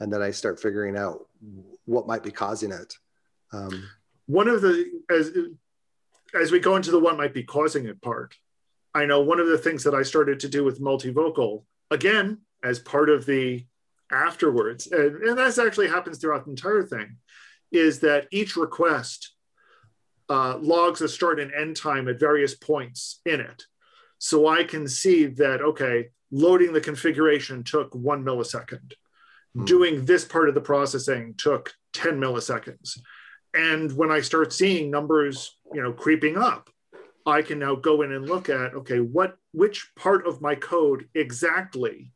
and 0.00 0.12
then 0.12 0.22
I 0.22 0.32
start 0.32 0.60
figuring 0.60 0.96
out 0.96 1.28
what 1.84 2.08
might 2.08 2.24
be 2.24 2.32
causing 2.32 2.72
it. 2.72 2.96
Um, 3.52 3.88
One 4.26 4.48
of 4.48 4.60
the 4.60 4.90
as 5.08 5.30
as 6.34 6.52
we 6.52 6.60
go 6.60 6.76
into 6.76 6.90
the 6.90 6.98
what 6.98 7.16
might 7.16 7.34
be 7.34 7.42
causing 7.42 7.86
it 7.86 8.00
part, 8.02 8.34
I 8.94 9.06
know 9.06 9.20
one 9.20 9.40
of 9.40 9.48
the 9.48 9.58
things 9.58 9.84
that 9.84 9.94
I 9.94 10.02
started 10.02 10.40
to 10.40 10.48
do 10.48 10.64
with 10.64 10.80
multivocal, 10.80 11.64
again, 11.90 12.38
as 12.64 12.78
part 12.78 13.10
of 13.10 13.26
the 13.26 13.64
afterwards, 14.10 14.86
and, 14.86 15.16
and 15.22 15.38
that 15.38 15.58
actually 15.58 15.88
happens 15.88 16.18
throughout 16.18 16.44
the 16.44 16.50
entire 16.50 16.82
thing, 16.82 17.16
is 17.70 18.00
that 18.00 18.26
each 18.30 18.56
request 18.56 19.34
uh, 20.28 20.58
logs 20.58 21.00
a 21.00 21.08
start 21.08 21.40
and 21.40 21.52
end 21.52 21.76
time 21.76 22.08
at 22.08 22.20
various 22.20 22.54
points 22.54 23.20
in 23.24 23.40
it. 23.40 23.64
So 24.18 24.48
I 24.48 24.64
can 24.64 24.88
see 24.88 25.26
that, 25.26 25.62
okay, 25.62 26.08
loading 26.30 26.72
the 26.72 26.80
configuration 26.80 27.62
took 27.62 27.94
one 27.94 28.24
millisecond. 28.24 28.92
Hmm. 29.54 29.64
Doing 29.64 30.04
this 30.04 30.24
part 30.24 30.48
of 30.48 30.54
the 30.54 30.60
processing 30.60 31.34
took 31.38 31.72
10 31.94 32.20
milliseconds. 32.20 32.98
And 33.54 33.92
when 33.96 34.10
I 34.10 34.20
start 34.20 34.52
seeing 34.52 34.90
numbers, 34.90 35.56
you 35.72 35.82
know, 35.82 35.92
creeping 35.92 36.36
up, 36.36 36.70
I 37.26 37.42
can 37.42 37.58
now 37.58 37.74
go 37.74 38.02
in 38.02 38.12
and 38.12 38.26
look 38.26 38.48
at, 38.48 38.74
okay, 38.74 39.00
what 39.00 39.36
which 39.52 39.90
part 39.96 40.26
of 40.26 40.40
my 40.40 40.54
code 40.54 41.08
exactly 41.14 42.12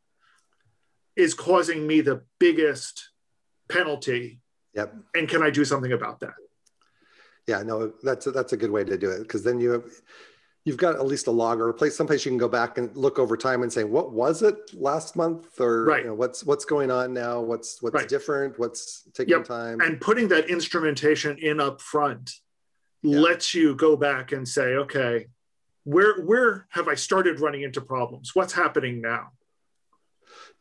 is 1.15 1.33
causing 1.33 1.85
me 1.85 2.01
the 2.01 2.23
biggest 2.39 3.09
penalty 3.69 4.41
yep. 4.73 4.93
and 5.15 5.29
can 5.29 5.43
I 5.43 5.49
do 5.49 5.63
something 5.63 5.91
about 5.91 6.19
that? 6.21 6.33
Yeah, 7.47 7.61
no, 7.61 7.93
that's 8.01 8.25
a, 8.25 8.31
that's 8.31 8.53
a 8.53 8.57
good 8.57 8.71
way 8.71 8.83
to 8.83 8.97
do 8.97 9.11
it 9.11 9.19
because 9.19 9.43
then 9.43 9.59
you 9.59 9.71
have, 9.71 9.83
you've 10.65 10.77
got 10.77 10.95
at 10.95 11.05
least 11.05 11.27
a 11.27 11.31
log 11.31 11.59
or 11.59 11.69
a 11.69 11.73
place 11.73 11.95
someplace 11.95 12.25
you 12.25 12.31
can 12.31 12.37
go 12.37 12.47
back 12.47 12.77
and 12.77 12.95
look 12.95 13.19
over 13.19 13.35
time 13.35 13.63
and 13.63 13.71
say 13.71 13.83
what 13.83 14.13
was 14.13 14.41
it 14.41 14.57
last 14.73 15.15
month 15.15 15.59
or 15.59 15.85
Right. 15.85 16.01
you 16.03 16.07
know, 16.07 16.15
what's 16.15 16.43
what's 16.43 16.65
going 16.65 16.89
on 16.89 17.13
now 17.13 17.41
what's 17.41 17.81
what's 17.81 17.95
Right. 17.95 18.07
different 18.07 18.57
what's 18.57 19.03
taking 19.13 19.33
Yep. 19.33 19.43
time 19.45 19.81
and 19.81 19.99
putting 19.99 20.29
that 20.29 20.49
instrumentation 20.49 21.37
in 21.37 21.59
up 21.59 21.81
front 21.81 22.31
Yeah. 23.03 23.19
lets 23.19 23.53
you 23.53 23.75
go 23.75 23.95
back 23.97 24.31
and 24.31 24.47
say 24.47 24.75
okay 24.75 25.27
where 25.83 26.21
where 26.23 26.65
have 26.69 26.87
i 26.87 26.95
started 26.95 27.41
running 27.41 27.63
into 27.63 27.81
problems 27.81 28.33
what's 28.33 28.53
happening 28.53 29.01
now 29.01 29.31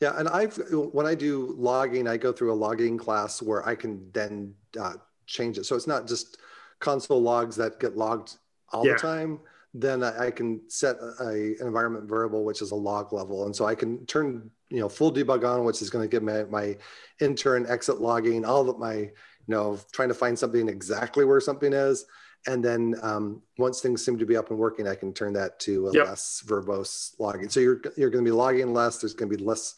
Yeah, 0.00 0.18
and 0.18 0.28
I've 0.28 0.56
when 0.92 1.06
I 1.06 1.14
do 1.14 1.54
logging, 1.56 2.08
I 2.08 2.16
go 2.16 2.32
through 2.32 2.52
a 2.52 2.58
logging 2.66 2.98
class 2.98 3.40
where 3.40 3.62
I 3.66 3.74
can 3.76 4.10
then 4.12 4.54
uh, 4.78 4.94
change 5.26 5.58
it. 5.58 5.64
So 5.64 5.76
it's 5.76 5.86
not 5.86 6.08
just 6.08 6.38
console 6.80 7.22
logs 7.22 7.54
that 7.56 7.78
get 7.78 7.96
logged 7.96 8.36
all 8.72 8.84
Yeah. 8.84 8.94
the 8.94 8.98
time. 8.98 9.38
Then 9.74 10.02
I, 10.02 10.30
can 10.32 10.60
set 10.68 10.96
a, 11.00 11.28
an 11.28 11.56
environment 11.60 12.08
variable, 12.08 12.44
which 12.44 12.60
is 12.62 12.72
a 12.72 12.80
log 12.90 13.12
level, 13.12 13.46
and 13.46 13.54
so 13.56 13.64
I 13.64 13.76
can 13.76 14.04
turn 14.06 14.50
you 14.70 14.80
know 14.80 14.88
full 14.88 15.12
debug 15.12 15.44
on, 15.50 15.64
which 15.64 15.80
is 15.82 15.88
going 15.88 16.04
to 16.04 16.12
give 16.14 16.22
my 16.24 16.44
my 16.58 16.76
enter 17.20 17.56
and 17.56 17.66
exit 17.68 18.00
logging, 18.00 18.44
all 18.44 18.68
of 18.68 18.78
my 18.78 18.96
you 18.96 19.10
know 19.54 19.78
trying 19.92 20.08
to 20.08 20.14
find 20.24 20.36
something 20.36 20.68
exactly 20.68 21.24
where 21.24 21.40
something 21.40 21.72
is. 21.72 22.04
And 22.46 22.64
then 22.64 22.96
um, 23.02 23.42
once 23.58 23.80
things 23.80 24.04
seem 24.04 24.18
to 24.18 24.26
be 24.26 24.36
up 24.36 24.50
and 24.50 24.58
working, 24.58 24.88
I 24.88 24.94
can 24.94 25.12
turn 25.12 25.32
that 25.34 25.60
to 25.60 25.88
a 25.88 25.92
Yep. 25.92 26.06
less 26.06 26.42
verbose 26.46 27.14
logging. 27.18 27.48
So 27.48 27.60
you're 27.60 27.80
you're 27.96 28.10
going 28.10 28.24
to 28.24 28.28
be 28.28 28.36
logging 28.36 28.72
less. 28.72 28.98
There's 28.98 29.14
going 29.14 29.30
to 29.30 29.36
be 29.36 29.44
less 29.44 29.74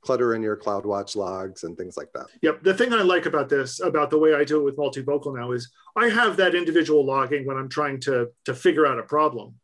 clutter 0.00 0.34
in 0.34 0.42
your 0.42 0.56
CloudWatch 0.56 1.16
logs 1.16 1.64
and 1.64 1.76
things 1.78 1.96
like 1.96 2.12
that. 2.12 2.26
yep 2.42 2.62
the 2.62 2.74
thing 2.74 2.92
i 2.92 3.00
like 3.00 3.24
about 3.24 3.48
this 3.48 3.80
about 3.80 4.10
the 4.10 4.18
way 4.18 4.34
i 4.34 4.44
do 4.44 4.60
it 4.60 4.62
with 4.62 4.76
multivocal 4.76 5.34
now 5.34 5.50
is 5.52 5.72
i 5.96 6.10
have 6.10 6.36
that 6.36 6.54
individual 6.54 7.06
logging 7.06 7.46
when 7.46 7.56
i'm 7.56 7.70
trying 7.70 7.98
to 7.98 8.28
to 8.44 8.52
figure 8.52 8.84
out 8.84 8.98
a 8.98 9.02
problem 9.02 9.54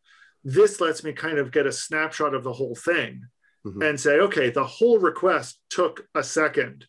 this 0.44 0.80
lets 0.80 1.04
me 1.04 1.12
kind 1.12 1.38
of 1.38 1.52
get 1.52 1.66
a 1.66 1.72
snapshot 1.72 2.34
of 2.34 2.44
the 2.44 2.52
whole 2.52 2.74
thing 2.74 3.22
mm-hmm. 3.66 3.82
and 3.82 3.98
say, 3.98 4.18
okay, 4.20 4.50
the 4.50 4.64
whole 4.64 4.98
request 4.98 5.60
took 5.68 6.06
a 6.14 6.22
second, 6.22 6.86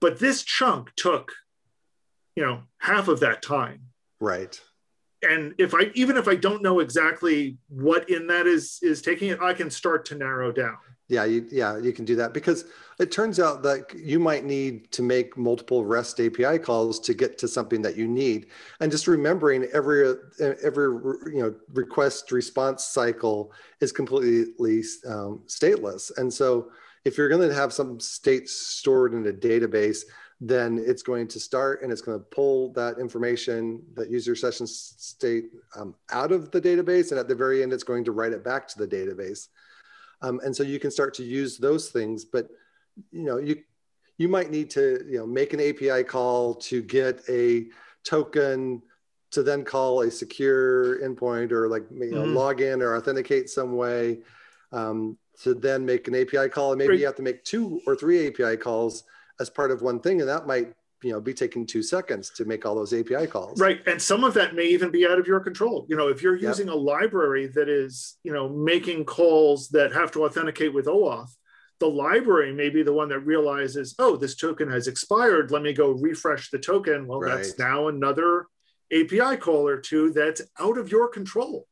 but 0.00 0.18
this 0.18 0.42
chunk 0.42 0.90
took, 0.96 1.32
you 2.34 2.44
know, 2.44 2.62
half 2.78 3.08
of 3.08 3.20
that 3.20 3.42
time. 3.42 3.82
Right. 4.20 4.60
And 5.22 5.54
if 5.58 5.74
I 5.74 5.90
even 5.94 6.16
if 6.16 6.28
I 6.28 6.34
don't 6.34 6.62
know 6.62 6.80
exactly 6.80 7.58
what 7.68 8.08
in 8.08 8.26
that 8.28 8.46
is 8.46 8.78
is 8.82 9.02
taking 9.02 9.30
it, 9.30 9.40
I 9.40 9.52
can 9.52 9.70
start 9.70 10.04
to 10.06 10.14
narrow 10.14 10.50
down. 10.52 10.78
Yeah, 11.08 11.24
you, 11.24 11.46
yeah, 11.50 11.76
you 11.76 11.92
can 11.92 12.04
do 12.04 12.14
that 12.16 12.32
because 12.32 12.66
it 13.00 13.10
turns 13.10 13.40
out 13.40 13.64
that 13.64 13.92
you 13.96 14.20
might 14.20 14.44
need 14.44 14.92
to 14.92 15.02
make 15.02 15.36
multiple 15.36 15.84
REST 15.84 16.20
API 16.20 16.58
calls 16.58 17.00
to 17.00 17.14
get 17.14 17.36
to 17.38 17.48
something 17.48 17.82
that 17.82 17.96
you 17.96 18.06
need. 18.06 18.46
And 18.78 18.92
just 18.92 19.08
remembering 19.08 19.64
every 19.72 20.14
every 20.62 20.86
you 21.34 21.42
know 21.42 21.54
request 21.72 22.30
response 22.30 22.84
cycle 22.84 23.52
is 23.80 23.90
completely 23.90 24.84
um, 25.06 25.42
stateless. 25.48 26.16
And 26.16 26.32
so 26.32 26.70
if 27.04 27.18
you're 27.18 27.28
going 27.28 27.48
to 27.48 27.54
have 27.54 27.72
some 27.72 27.98
state 27.98 28.48
stored 28.48 29.12
in 29.12 29.26
a 29.26 29.32
database, 29.32 30.02
then 30.40 30.82
it's 30.86 31.02
going 31.02 31.28
to 31.28 31.38
start 31.38 31.82
and 31.82 31.92
it's 31.92 32.00
going 32.00 32.18
to 32.18 32.24
pull 32.24 32.72
that 32.72 32.98
information, 32.98 33.82
that 33.94 34.10
user 34.10 34.34
session 34.34 34.66
state 34.66 35.50
um, 35.76 35.94
out 36.10 36.32
of 36.32 36.50
the 36.50 36.60
database. 36.60 37.10
And 37.10 37.20
at 37.20 37.28
the 37.28 37.34
very 37.34 37.62
end, 37.62 37.74
it's 37.74 37.84
going 37.84 38.04
to 38.04 38.12
write 38.12 38.32
it 38.32 38.42
back 38.42 38.66
to 38.68 38.78
the 38.78 38.88
database. 38.88 39.48
Um, 40.22 40.40
and 40.42 40.56
so 40.56 40.62
you 40.62 40.78
can 40.78 40.90
start 40.90 41.12
to 41.14 41.24
use 41.24 41.58
those 41.58 41.90
things, 41.90 42.24
but 42.24 42.48
you 43.12 43.24
know, 43.24 43.36
you, 43.36 43.62
you 44.16 44.28
might 44.28 44.50
need 44.50 44.70
to, 44.70 45.04
you 45.06 45.18
know, 45.18 45.26
make 45.26 45.52
an 45.52 45.60
API 45.60 46.04
call 46.04 46.54
to 46.54 46.82
get 46.82 47.22
a 47.28 47.66
token 48.02 48.82
to 49.30 49.42
then 49.42 49.64
call 49.64 50.00
a 50.00 50.10
secure 50.10 51.00
endpoint 51.00 51.52
or 51.52 51.68
like, 51.68 51.84
you 51.90 52.10
know, 52.10 52.22
mm-hmm. 52.22 52.34
log 52.34 52.60
in 52.60 52.82
or 52.82 52.96
authenticate 52.96 53.48
some 53.48 53.76
way 53.76 54.18
um, 54.72 55.16
to 55.42 55.54
then 55.54 55.84
make 55.84 56.08
an 56.08 56.14
API 56.14 56.48
call. 56.48 56.72
And 56.72 56.78
maybe 56.78 56.98
you 56.98 57.06
have 57.06 57.16
to 57.16 57.22
make 57.22 57.44
two 57.44 57.80
or 57.86 57.94
three 57.94 58.26
API 58.26 58.56
calls 58.56 59.04
as 59.40 59.50
part 59.50 59.70
of 59.70 59.82
one 59.82 59.98
thing. 59.98 60.20
And 60.20 60.28
that 60.28 60.46
might 60.46 60.74
you 61.02 61.12
know 61.12 61.20
be 61.20 61.32
taking 61.32 61.66
two 61.66 61.82
seconds 61.82 62.30
to 62.30 62.44
make 62.44 62.66
all 62.66 62.74
those 62.74 62.92
api 62.92 63.26
calls 63.26 63.60
right 63.60 63.80
and 63.86 64.00
some 64.00 64.24
of 64.24 64.34
that 64.34 64.54
may 64.54 64.66
even 64.66 64.90
be 64.90 65.06
out 65.06 65.18
of 65.18 65.26
your 65.26 65.40
control 65.40 65.86
you 65.88 65.96
know 65.96 66.08
if 66.08 66.22
you're 66.22 66.36
using 66.36 66.66
yep. 66.66 66.76
a 66.76 66.78
library 66.78 67.46
that 67.46 67.68
is 67.68 68.18
you 68.22 68.32
know 68.32 68.48
making 68.48 69.04
calls 69.04 69.68
that 69.68 69.92
have 69.92 70.10
to 70.12 70.24
authenticate 70.24 70.74
with 70.74 70.86
oauth 70.86 71.30
the 71.78 71.88
library 71.88 72.52
may 72.52 72.68
be 72.68 72.82
the 72.82 72.92
one 72.92 73.08
that 73.08 73.20
realizes 73.20 73.94
oh 73.98 74.16
this 74.16 74.36
token 74.36 74.70
has 74.70 74.88
expired 74.88 75.50
let 75.50 75.62
me 75.62 75.72
go 75.72 75.92
refresh 75.92 76.50
the 76.50 76.58
token 76.58 77.06
well 77.06 77.20
right. 77.20 77.36
that's 77.36 77.58
now 77.58 77.88
another 77.88 78.46
api 78.92 79.36
call 79.38 79.66
or 79.66 79.80
two 79.80 80.12
that's 80.12 80.42
out 80.58 80.76
of 80.76 80.90
your 80.90 81.08
control 81.08 81.66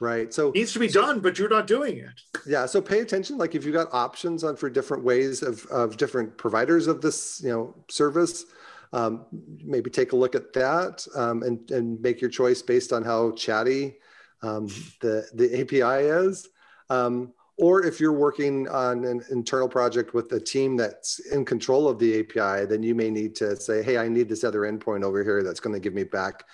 right 0.00 0.32
so 0.34 0.48
it 0.48 0.56
needs 0.56 0.72
to 0.72 0.78
be 0.78 0.88
so, 0.88 1.00
done 1.00 1.20
but 1.20 1.38
you're 1.38 1.48
not 1.48 1.66
doing 1.66 1.98
it 1.98 2.20
yeah 2.46 2.66
so 2.66 2.80
pay 2.80 3.00
attention 3.00 3.38
like 3.38 3.54
if 3.54 3.64
you've 3.64 3.74
got 3.74 3.88
options 3.92 4.44
on 4.44 4.56
for 4.56 4.68
different 4.68 5.02
ways 5.02 5.42
of, 5.42 5.64
of 5.66 5.96
different 5.96 6.36
providers 6.36 6.86
of 6.86 7.00
this 7.00 7.40
you 7.42 7.50
know 7.50 7.74
service 7.88 8.44
um, 8.92 9.26
maybe 9.64 9.90
take 9.90 10.12
a 10.12 10.16
look 10.16 10.34
at 10.34 10.52
that 10.52 11.06
um, 11.14 11.42
and, 11.42 11.70
and 11.70 12.00
make 12.00 12.20
your 12.20 12.30
choice 12.30 12.62
based 12.62 12.92
on 12.92 13.02
how 13.02 13.32
chatty 13.32 13.96
um, 14.42 14.68
the, 15.00 15.26
the 15.34 15.60
API 15.60 16.06
is. 16.06 16.48
Um, 16.90 17.32
or 17.58 17.84
if 17.84 18.00
you're 18.00 18.12
working 18.12 18.68
on 18.68 19.04
an 19.04 19.22
internal 19.30 19.68
project 19.68 20.12
with 20.12 20.30
a 20.32 20.40
team 20.40 20.76
that's 20.76 21.18
in 21.32 21.44
control 21.44 21.88
of 21.88 21.98
the 21.98 22.20
API, 22.20 22.66
then 22.66 22.82
you 22.82 22.94
may 22.94 23.10
need 23.10 23.34
to 23.36 23.56
say, 23.56 23.82
hey, 23.82 23.96
I 23.96 24.08
need 24.08 24.28
this 24.28 24.44
other 24.44 24.60
endpoint 24.60 25.02
over 25.02 25.24
here 25.24 25.42
that's 25.42 25.60
going 25.60 25.72
to 25.72 25.80
give 25.80 25.94
me 25.94 26.04
back 26.04 26.44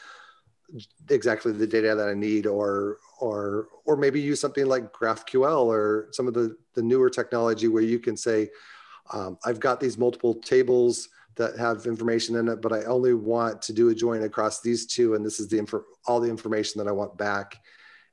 exactly 1.11 1.53
the 1.53 1.67
data 1.67 1.95
that 1.97 2.09
I 2.09 2.15
need, 2.15 2.47
or 2.47 2.99
or 3.23 3.69
or 3.85 3.97
maybe 3.97 4.21
use 4.21 4.41
something 4.41 4.67
like 4.67 4.93
GraphQL 4.93 5.67
or 5.67 6.09
some 6.11 6.27
of 6.27 6.35
the 6.35 6.57
the 6.75 6.83
newer 6.83 7.09
technology 7.09 7.69
where 7.69 7.83
you 7.83 8.01
can 8.01 8.17
say, 8.17 8.51
um, 9.13 9.39
I've 9.45 9.61
got 9.61 9.79
these 9.79 9.97
multiple 9.97 10.35
tables 10.35 11.09
that 11.37 11.57
have 11.57 11.87
information 11.87 12.35
in 12.37 12.49
it, 12.49 12.61
but 12.61 12.73
I 12.73 12.83
only 12.83 13.15
want 13.15 13.63
to 13.63 13.73
do 13.73 13.91
a 13.91 13.95
join 13.95 14.25
across 14.25 14.61
these 14.61 14.87
two, 14.87 15.15
and 15.15 15.25
this 15.25 15.39
is 15.39 15.49
the 15.49 15.57
info, 15.57 15.85
all 16.07 16.21
the 16.21 16.29
information 16.29 16.79
that 16.79 16.89
I 16.89 16.93
want 16.93 17.17
back, 17.17 17.59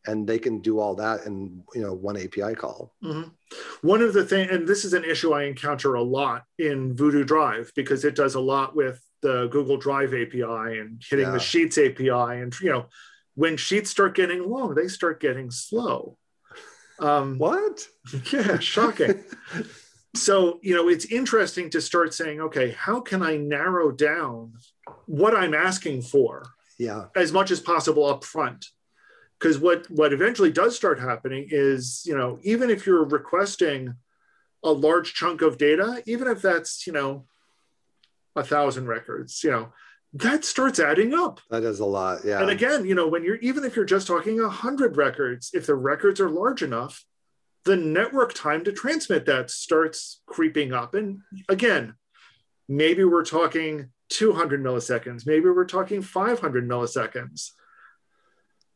and 0.06 0.28
they 0.28 0.38
can 0.38 0.60
do 0.60 0.80
all 0.80 0.94
that 0.96 1.26
in 1.26 1.64
you 1.74 1.82
know 1.82 1.94
one 1.94 2.16
API 2.16 2.54
call. 2.54 2.94
Mm-hmm. 3.04 3.30
One 3.82 4.04
of 4.04 4.14
the 4.14 4.24
things, 4.24 4.52
and 4.52 4.68
this 4.68 4.86
is 4.86 4.94
an 4.94 5.06
issue 5.06 5.34
I 5.34 5.46
encounter 5.46 5.96
a 5.96 6.04
lot 6.04 6.44
in 6.60 6.96
Vodo 6.96 7.26
Drive 7.26 7.72
because 7.76 8.06
it 8.06 8.16
does 8.16 8.36
a 8.36 8.40
lot 8.40 8.76
with 8.76 9.04
the 9.22 9.48
Google 9.48 9.78
Drive 9.78 10.14
API 10.14 10.78
and 10.78 11.02
hitting 11.10 11.26
yeah. 11.26 11.32
the 11.32 11.40
Sheets 11.40 11.80
API, 11.80 12.42
and 12.42 12.54
you 12.62 12.70
know 12.70 12.86
when 13.40 13.56
Sheets 13.56 13.90
start 13.90 14.16
getting 14.16 14.50
long, 14.50 14.76
they 14.76 14.90
start 14.90 15.22
getting 15.22 15.50
slow. 15.50 16.18
Um, 17.00 17.38
what? 17.38 17.88
Yeah, 18.34 18.60
shocking. 18.60 19.24
so 20.16 20.60
you 20.62 20.76
know 20.76 20.90
it's 20.90 21.06
interesting 21.06 21.70
to 21.70 21.80
start 21.80 22.16
saying 22.16 22.42
okay 22.42 22.72
how 22.72 23.00
can 23.00 23.22
i 23.22 23.38
narrow 23.38 23.92
down 23.92 24.52
what 25.06 25.36
i'm 25.36 25.54
asking 25.54 26.02
for 26.02 26.44
yeah 26.80 27.06
as 27.16 27.32
much 27.32 27.52
as 27.52 27.60
possible 27.60 28.04
up 28.04 28.24
front 28.24 28.66
because 29.38 29.60
what 29.60 29.86
what 29.92 30.12
eventually 30.12 30.52
does 30.52 30.76
start 30.76 31.00
happening 31.00 31.48
is 31.52 32.02
you 32.08 32.18
know 32.18 32.40
even 32.42 32.72
if 32.72 32.88
you're 32.88 33.06
requesting 33.06 33.94
a 34.64 34.72
large 34.72 35.14
chunk 35.14 35.44
of 35.44 35.60
data 35.60 36.02
even 36.08 36.28
if 36.28 36.42
that's 36.42 36.88
you 36.88 36.92
know 36.92 37.24
a 38.36 38.44
thousand 38.44 38.88
records 38.88 39.44
you 39.44 39.52
know 39.52 39.72
that 40.14 40.44
starts 40.44 40.80
adding 40.80 41.14
up 41.14 41.40
that 41.52 41.64
is 41.64 41.80
a 41.80 41.86
lot 41.86 42.20
yeah 42.26 42.42
and 42.42 42.50
again 42.50 42.86
you 42.86 42.96
know 42.96 43.08
when 43.08 43.24
you're 43.24 43.36
even 43.38 43.64
if 43.64 43.76
you're 43.76 43.86
just 43.86 44.08
talking 44.08 44.40
a 44.40 44.50
hundred 44.50 44.98
records 44.98 45.52
if 45.54 45.68
the 45.68 45.76
records 45.76 46.20
are 46.20 46.30
large 46.30 46.64
enough 46.64 47.06
the 47.66 47.76
network 47.76 48.34
time 48.34 48.64
to 48.64 48.72
transmit 48.72 49.26
that 49.26 49.52
starts 49.52 50.22
creeping 50.26 50.74
up. 50.74 50.94
And 50.94 51.22
again, 51.48 51.96
maybe 52.68 53.04
we're 53.04 53.26
talking 53.26 53.90
200 54.10 54.64
milliseconds, 54.64 55.28
maybe 55.28 55.50
we're 55.50 55.66
talking 55.66 56.02
500 56.02 56.68
milliseconds. 56.68 57.52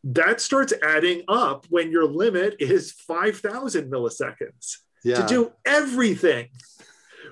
That 0.04 0.42
starts 0.42 0.74
adding 0.84 1.24
up 1.28 1.66
when 1.70 1.92
your 1.92 2.06
limit 2.06 2.58
is 2.60 2.92
5,000 2.92 3.90
milliseconds 3.90 4.78
yeah. 5.04 5.16
to 5.16 5.28
do 5.28 5.52
everything. 5.66 6.50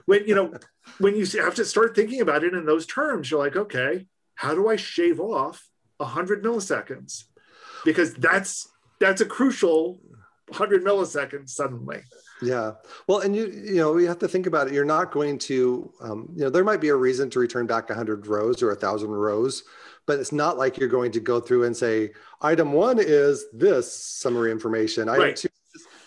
When 0.05 0.25
you 0.25 0.35
know, 0.35 0.53
when 0.99 1.15
you 1.15 1.25
have 1.41 1.55
to 1.55 1.65
start 1.65 1.95
thinking 1.95 2.21
about 2.21 2.43
it 2.43 2.53
in 2.53 2.65
those 2.65 2.85
terms, 2.85 3.29
you're 3.29 3.39
like, 3.39 3.55
okay, 3.55 4.07
how 4.35 4.55
do 4.55 4.69
I 4.69 4.75
shave 4.75 5.19
off 5.19 5.69
100 5.97 6.43
milliseconds? 6.43 7.25
Because 7.85 8.13
that's 8.13 8.67
that's 8.99 9.21
a 9.21 9.25
crucial 9.25 9.99
100 10.47 10.83
milliseconds 10.83 11.49
suddenly. 11.49 12.01
Yeah. 12.41 12.73
Well, 13.07 13.19
and 13.19 13.35
you 13.35 13.47
you 13.47 13.75
know 13.75 13.97
you 13.97 14.07
have 14.07 14.19
to 14.19 14.27
think 14.27 14.47
about 14.47 14.67
it. 14.67 14.73
You're 14.73 14.83
not 14.83 15.11
going 15.11 15.37
to 15.39 15.91
um, 16.01 16.29
you 16.35 16.43
know 16.43 16.49
there 16.49 16.63
might 16.63 16.81
be 16.81 16.89
a 16.89 16.95
reason 16.95 17.29
to 17.31 17.39
return 17.39 17.67
back 17.67 17.89
100 17.89 18.27
rows 18.27 18.61
or 18.61 18.71
a 18.71 18.75
thousand 18.75 19.11
rows, 19.11 19.63
but 20.05 20.19
it's 20.19 20.31
not 20.31 20.57
like 20.57 20.77
you're 20.77 20.89
going 20.89 21.11
to 21.11 21.19
go 21.19 21.39
through 21.39 21.65
and 21.65 21.77
say 21.77 22.11
item 22.41 22.73
one 22.73 22.97
is 22.99 23.45
this 23.53 23.91
summary 23.93 24.51
information. 24.51 25.07
Item 25.07 25.23
right. 25.23 25.35
two. 25.35 25.49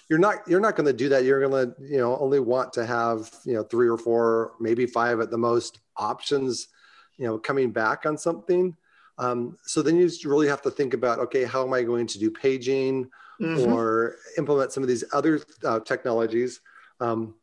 You're 0.09 0.19
not 0.19 0.47
you're 0.47 0.61
not 0.61 0.77
going 0.77 0.87
to 0.87 0.93
do 0.93 1.09
that. 1.11 1.25
You're 1.25 1.47
going 1.47 1.67
to 1.67 1.75
you 1.83 1.99
know 1.99 2.17
only 2.19 2.41
want 2.41 2.73
to 2.75 2.85
have 2.85 3.31
you 3.45 3.55
know 3.55 3.63
three 3.63 3.89
or 3.89 3.99
four, 3.99 4.53
maybe 4.61 4.87
five 4.87 5.21
at 5.21 5.31
the 5.31 5.39
most 5.39 5.81
options, 5.97 6.69
you 7.17 7.27
know, 7.27 7.39
coming 7.39 7.71
back 7.71 8.07
on 8.07 8.19
something. 8.19 8.77
Um, 9.17 9.57
so 9.65 9.81
then 9.81 9.97
you 9.97 10.11
really 10.25 10.49
have 10.49 10.63
to 10.63 10.71
think 10.71 10.93
about 10.93 11.19
okay, 11.21 11.45
how 11.45 11.65
am 11.65 11.73
I 11.73 11.83
going 11.83 12.07
to 12.09 12.19
do 12.19 12.31
paging? 12.31 13.11
mm-hmm. 13.41 13.73
or 13.73 14.17
implement 14.39 14.73
some 14.73 14.83
of 14.83 14.89
these 14.89 15.05
other 15.13 15.41
uh, 15.65 15.81
technologies. 15.81 16.61
Um, 17.01 17.35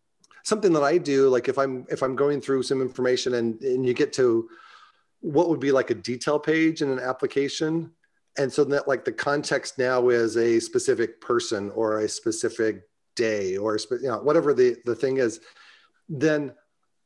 something 0.44 0.74
that 0.74 0.84
I 0.84 0.98
do, 0.98 1.30
like 1.30 1.48
if 1.48 1.58
I'm 1.58 1.86
if 1.90 2.02
I'm 2.02 2.16
going 2.16 2.42
through 2.42 2.64
some 2.64 2.82
information 2.82 3.36
and, 3.36 3.62
and 3.62 3.86
you 3.86 3.94
get 3.94 4.14
to 4.14 4.50
what 5.20 5.50
would 5.50 5.60
be 5.60 5.72
like 5.72 5.90
a 5.90 5.96
detail 5.96 6.40
page 6.40 6.82
in 6.82 6.90
an 6.90 7.00
application, 7.00 7.92
and 8.38 8.52
so 8.52 8.64
that 8.64 8.88
like 8.88 9.06
the 9.06 9.12
context 9.12 9.78
now 9.78 10.10
is 10.10 10.38
a 10.38 10.60
specific 10.60 11.20
person 11.22 11.70
or 11.72 12.00
a 12.00 12.10
specific 12.10 12.84
day 13.16 13.58
or 13.58 13.78
you 13.92 14.08
know 14.08 14.20
whatever 14.20 14.54
the 14.54 14.78
the 14.86 14.96
thing 14.96 15.18
is, 15.18 15.40
then 16.08 16.54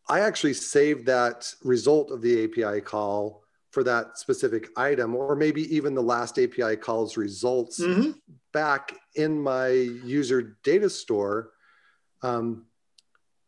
I 0.08 0.20
actually 0.20 0.54
save 0.54 1.06
that 1.06 1.52
result 1.64 2.12
of 2.12 2.22
the 2.22 2.44
API 2.44 2.82
call 2.82 3.44
for 3.72 3.84
that 3.84 4.18
specific 4.18 4.70
item, 4.78 5.16
or 5.16 5.36
maybe 5.36 5.64
even 5.76 5.94
the 5.94 6.02
last 6.02 6.40
API 6.40 6.78
calls 6.78 7.18
results 7.18 7.82
mm-hmm. 7.82 8.12
back 8.54 8.96
in 9.16 9.42
my 9.42 9.68
user 9.68 10.58
data 10.64 10.90
store. 10.90 11.52
Um, 12.22 12.68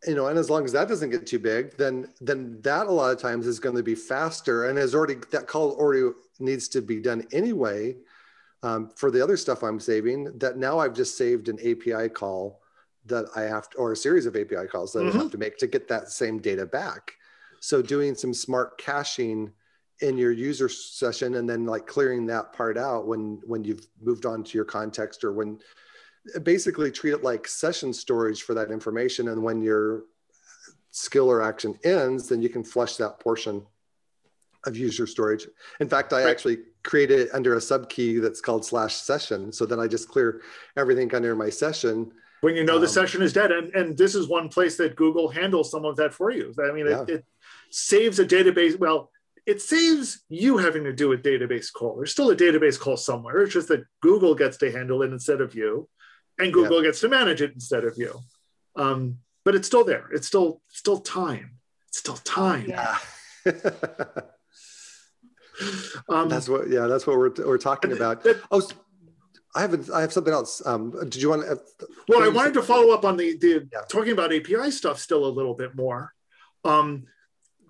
you 0.06 0.16
know, 0.16 0.28
and 0.28 0.38
as 0.38 0.50
long 0.50 0.64
as 0.64 0.72
that 0.74 0.88
doesn't 0.88 1.10
get 1.10 1.26
too 1.26 1.40
big, 1.40 1.76
then 1.78 2.14
then 2.22 2.60
that 2.62 2.88
a 2.88 2.92
lot 2.92 3.12
of 3.12 3.20
times 3.20 3.48
is 3.48 3.60
going 3.60 3.76
to 3.76 3.84
be 3.84 3.96
faster, 3.96 4.66
and 4.66 4.78
has 4.78 4.94
already 4.94 5.16
that 5.32 5.48
call 5.48 5.72
already 5.72 6.16
needs 6.40 6.68
to 6.70 6.82
be 6.82 7.00
done 7.00 7.26
anyway. 7.32 7.96
Um, 8.64 8.90
for 8.96 9.12
the 9.12 9.24
other 9.24 9.38
stuff 9.38 9.64
I'm 9.64 9.80
saving, 9.80 10.38
that 10.40 10.58
now 10.58 10.80
I've 10.80 10.96
just 10.96 11.18
saved 11.18 11.48
an 11.48 11.60
API 11.60 12.10
call 12.10 12.62
that 13.06 13.26
I 13.36 13.42
have 13.44 13.70
to, 13.70 13.78
or 13.78 13.92
a 13.92 13.96
series 13.96 14.26
of 14.26 14.36
API 14.36 14.68
calls 14.68 14.94
that 14.94 15.00
mm-hmm. 15.00 15.18
I 15.18 15.22
have 15.22 15.32
to 15.32 15.38
make 15.38 15.58
to 15.58 15.68
get 15.68 15.88
that 15.88 16.10
same 16.10 16.40
data 16.40 16.66
back. 16.66 17.14
So 17.60 17.82
doing 17.82 18.16
some 18.16 18.34
smart 18.34 18.78
caching 18.78 19.52
in 20.02 20.18
your 20.18 20.32
user 20.32 20.70
session 20.70 21.36
and 21.36 21.50
then 21.50 21.66
like 21.66 21.88
clearing 21.88 22.26
that 22.28 22.54
part 22.54 22.78
out 22.78 23.08
when 23.08 23.42
when 23.46 23.64
you've 23.64 23.88
moved 24.02 24.26
on 24.26 24.44
to 24.44 24.58
your 24.58 24.66
context 24.66 25.24
or 25.24 25.34
when 25.34 25.60
basically 26.44 26.92
treat 26.92 27.12
it 27.12 27.24
like 27.24 27.48
session 27.48 27.94
storage 27.94 28.44
for 28.44 28.54
that 28.54 28.72
information. 28.72 29.30
And 29.30 29.44
when 29.44 29.62
your 29.62 30.04
skill 30.92 31.30
or 31.30 31.42
action 31.42 31.78
ends, 31.84 32.30
then 32.30 32.42
you 32.42 32.50
can 32.50 32.64
flush 32.64 32.98
that 32.98 33.20
portion 33.20 33.66
of 34.66 34.76
user 34.76 35.08
storage. 35.08 35.48
In 35.80 35.88
fact, 35.88 36.14
I 36.14 36.24
right. 36.24 36.30
actually 36.30 36.58
created 36.84 37.20
it 37.20 37.30
under 37.34 37.56
a 37.56 37.62
sub 37.62 37.90
key 37.90 38.20
that's 38.20 38.42
called 38.42 38.66
slash 38.66 38.96
session. 38.96 39.52
So 39.52 39.66
then 39.66 39.80
I 39.80 39.88
just 39.88 40.10
clear 40.10 40.42
everything 40.76 41.14
under 41.14 41.36
my 41.36 41.50
session. 41.50 42.12
When 42.42 42.56
you 42.56 42.64
know 42.64 42.76
um, 42.76 42.82
the 42.82 42.88
session 42.88 43.22
is 43.22 43.34
dead. 43.34 43.52
And, 43.52 43.74
and 43.76 43.98
this 43.98 44.16
is 44.16 44.28
one 44.28 44.50
place 44.50 44.78
that 44.78 44.96
Google 44.96 45.28
handles 45.28 45.72
some 45.72 45.86
of 45.86 45.96
that 45.98 46.14
for 46.14 46.32
you. 46.32 46.54
I 46.60 46.72
mean, 46.72 46.88
yeah. 46.88 47.02
it, 47.04 47.10
it 47.10 47.26
saves 47.72 48.20
a 48.20 48.26
database. 48.26 48.78
Well, 48.78 49.12
it 49.46 49.62
saves 49.62 50.26
you 50.28 50.58
having 50.58 50.84
to 50.84 50.94
do 50.94 51.14
a 51.14 51.18
database 51.18 51.72
call. 51.72 51.96
There's 51.96 52.12
still 52.12 52.32
a 52.32 52.36
database 52.36 52.78
call 52.78 52.98
somewhere. 52.98 53.42
It's 53.42 53.54
just 53.54 53.70
that 53.70 53.86
Google 54.02 54.36
gets 54.36 54.58
to 54.58 54.72
handle 54.72 55.02
it 55.04 55.12
instead 55.12 55.40
of 55.40 55.56
you, 55.56 55.88
and 56.40 56.54
Google 56.54 56.82
yeah. 56.82 56.90
gets 56.90 57.02
to 57.02 57.10
manage 57.10 57.42
it 57.42 57.54
instead 57.54 57.84
of 57.84 57.98
you. 57.98 58.20
Um, 58.76 59.20
but 59.44 59.56
it's 59.56 59.68
still 59.68 59.84
there. 59.84 60.08
It's 60.12 60.28
still 60.28 60.62
still 60.68 61.00
time. 61.00 61.58
It's 61.88 62.00
still 62.00 62.18
time. 62.18 62.68
Yeah. 62.68 62.98
um, 66.10 66.30
that's 66.30 66.50
what. 66.50 66.70
Yeah, 66.70 66.88
that's 66.88 67.08
what 67.08 67.18
we're 67.18 67.34
we're 67.46 67.58
talking 67.58 67.92
about. 67.94 68.24
That, 68.24 68.42
oh, 68.52 68.62
I 69.56 69.62
have 69.62 69.90
I 69.92 70.02
have 70.02 70.14
something 70.14 70.34
else. 70.34 70.62
Um, 70.66 70.92
did 71.10 71.16
you 71.16 71.30
want 71.30 71.44
to? 71.44 71.52
Uh, 71.52 71.56
well, 72.08 72.24
I 72.24 72.28
wanted 72.28 72.54
to 72.56 72.62
follow 72.62 72.94
up 72.94 73.06
on 73.06 73.18
the 73.18 73.38
the 73.38 73.68
yeah. 73.72 73.82
talking 73.90 74.12
about 74.12 74.34
API 74.34 74.70
stuff 74.72 75.00
still 75.00 75.26
a 75.26 75.28
little 75.28 75.54
bit 75.54 75.76
more. 75.76 76.14
Um, 76.64 77.06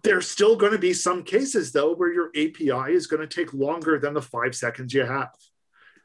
there's 0.04 0.30
still 0.30 0.56
going 0.56 0.72
to 0.72 0.78
be 0.78 0.94
some 0.94 1.24
cases 1.24 1.72
though 1.72 1.94
where 1.94 2.12
your 2.12 2.30
API 2.30 2.94
is 2.94 3.08
going 3.08 3.22
to 3.22 3.28
take 3.28 3.54
longer 3.54 4.00
than 4.00 4.14
the 4.14 4.22
five 4.22 4.56
seconds 4.56 4.94
you 4.94 5.06
have. 5.06 5.30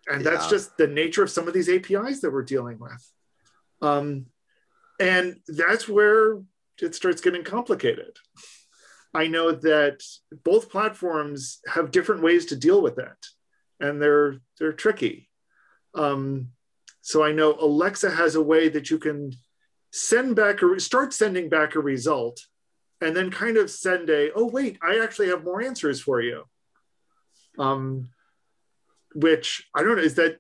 And 0.09 0.25
yeah. 0.25 0.31
that's 0.31 0.49
just 0.49 0.77
the 0.77 0.87
nature 0.87 1.23
of 1.23 1.31
some 1.31 1.47
of 1.47 1.55
these 1.55 1.69
APIs 1.69 2.21
that 2.21 2.33
we're 2.33 2.43
dealing 2.43 2.79
with. 2.79 3.11
Um, 3.81 4.27
and 5.01 5.37
that's 5.49 5.89
where 5.89 6.41
it 6.81 6.95
starts 6.95 7.21
getting 7.21 7.45
complicated. 7.45 8.17
I 9.15 9.27
know 9.27 9.53
that 9.53 10.03
both 10.45 10.71
platforms 10.71 11.61
have 11.67 11.91
different 11.91 12.23
ways 12.23 12.47
to 12.47 12.57
deal 12.57 12.81
with 12.81 12.97
that, 12.97 13.19
and 13.79 14.01
they're 14.01 14.39
they're 14.59 14.73
tricky. 14.73 15.29
Um, 15.95 16.49
so 17.03 17.23
I 17.23 17.33
know 17.33 17.55
Alexa 17.61 18.11
has 18.11 18.37
a 18.37 18.43
way 18.43 18.69
that 18.69 18.91
you 18.91 18.99
can 18.99 19.33
send 19.91 20.35
back 20.37 20.63
or 20.63 20.79
start 20.79 21.13
sending 21.13 21.49
back 21.49 21.75
a 21.75 21.81
result 21.81 22.41
and 23.03 23.15
then 23.15 23.31
kind 23.31 23.57
of 23.57 23.71
send 23.71 24.09
a, 24.09 24.33
oh, 24.35 24.47
wait, 24.47 24.79
I 24.81 25.01
actually 25.01 25.29
have 25.29 25.45
more 25.45 25.61
answers 25.61 26.01
for 26.01 26.23
you. 26.23 26.45
Um, 27.59 28.09
which 29.15 29.69
I 29.75 29.83
don't 29.83 29.97
know, 29.97 30.03
is 30.03 30.15
that, 30.17 30.39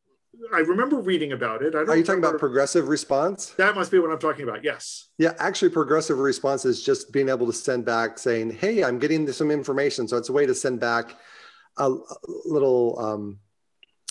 I 0.52 0.61
remember 0.61 0.98
reading 1.00 1.32
about 1.32 1.62
it. 1.62 1.74
I 1.74 1.78
don't 1.78 1.90
Are 1.90 1.96
you 1.96 2.04
talking 2.04 2.22
about 2.22 2.38
progressive 2.38 2.88
response? 2.88 3.50
That 3.50 3.74
must 3.74 3.90
be 3.90 3.98
what 3.98 4.11
I'm 4.11 4.18
talking 4.18 4.48
about, 4.48 4.64
yes. 4.64 5.08
Yeah, 5.18 5.35
actually, 5.38 5.70
progressive 5.70 6.18
response 6.18 6.64
is 6.64 6.82
just 6.82 7.12
being 7.12 7.28
able 7.28 7.46
to 7.46 7.52
send 7.52 7.85
back 7.85 8.18
saying, 8.18 8.52
hey, 8.52 8.82
I'm 8.82 8.98
getting 8.98 9.30
some 9.30 9.50
information. 9.50 10.08
So 10.08 10.16
it's 10.16 10.30
a 10.30 10.32
way 10.32 10.46
to 10.46 10.54
send 10.54 10.80
back 10.80 11.16
a, 11.76 11.90
a 11.90 11.98
little, 12.44 12.98
um, 12.98 13.38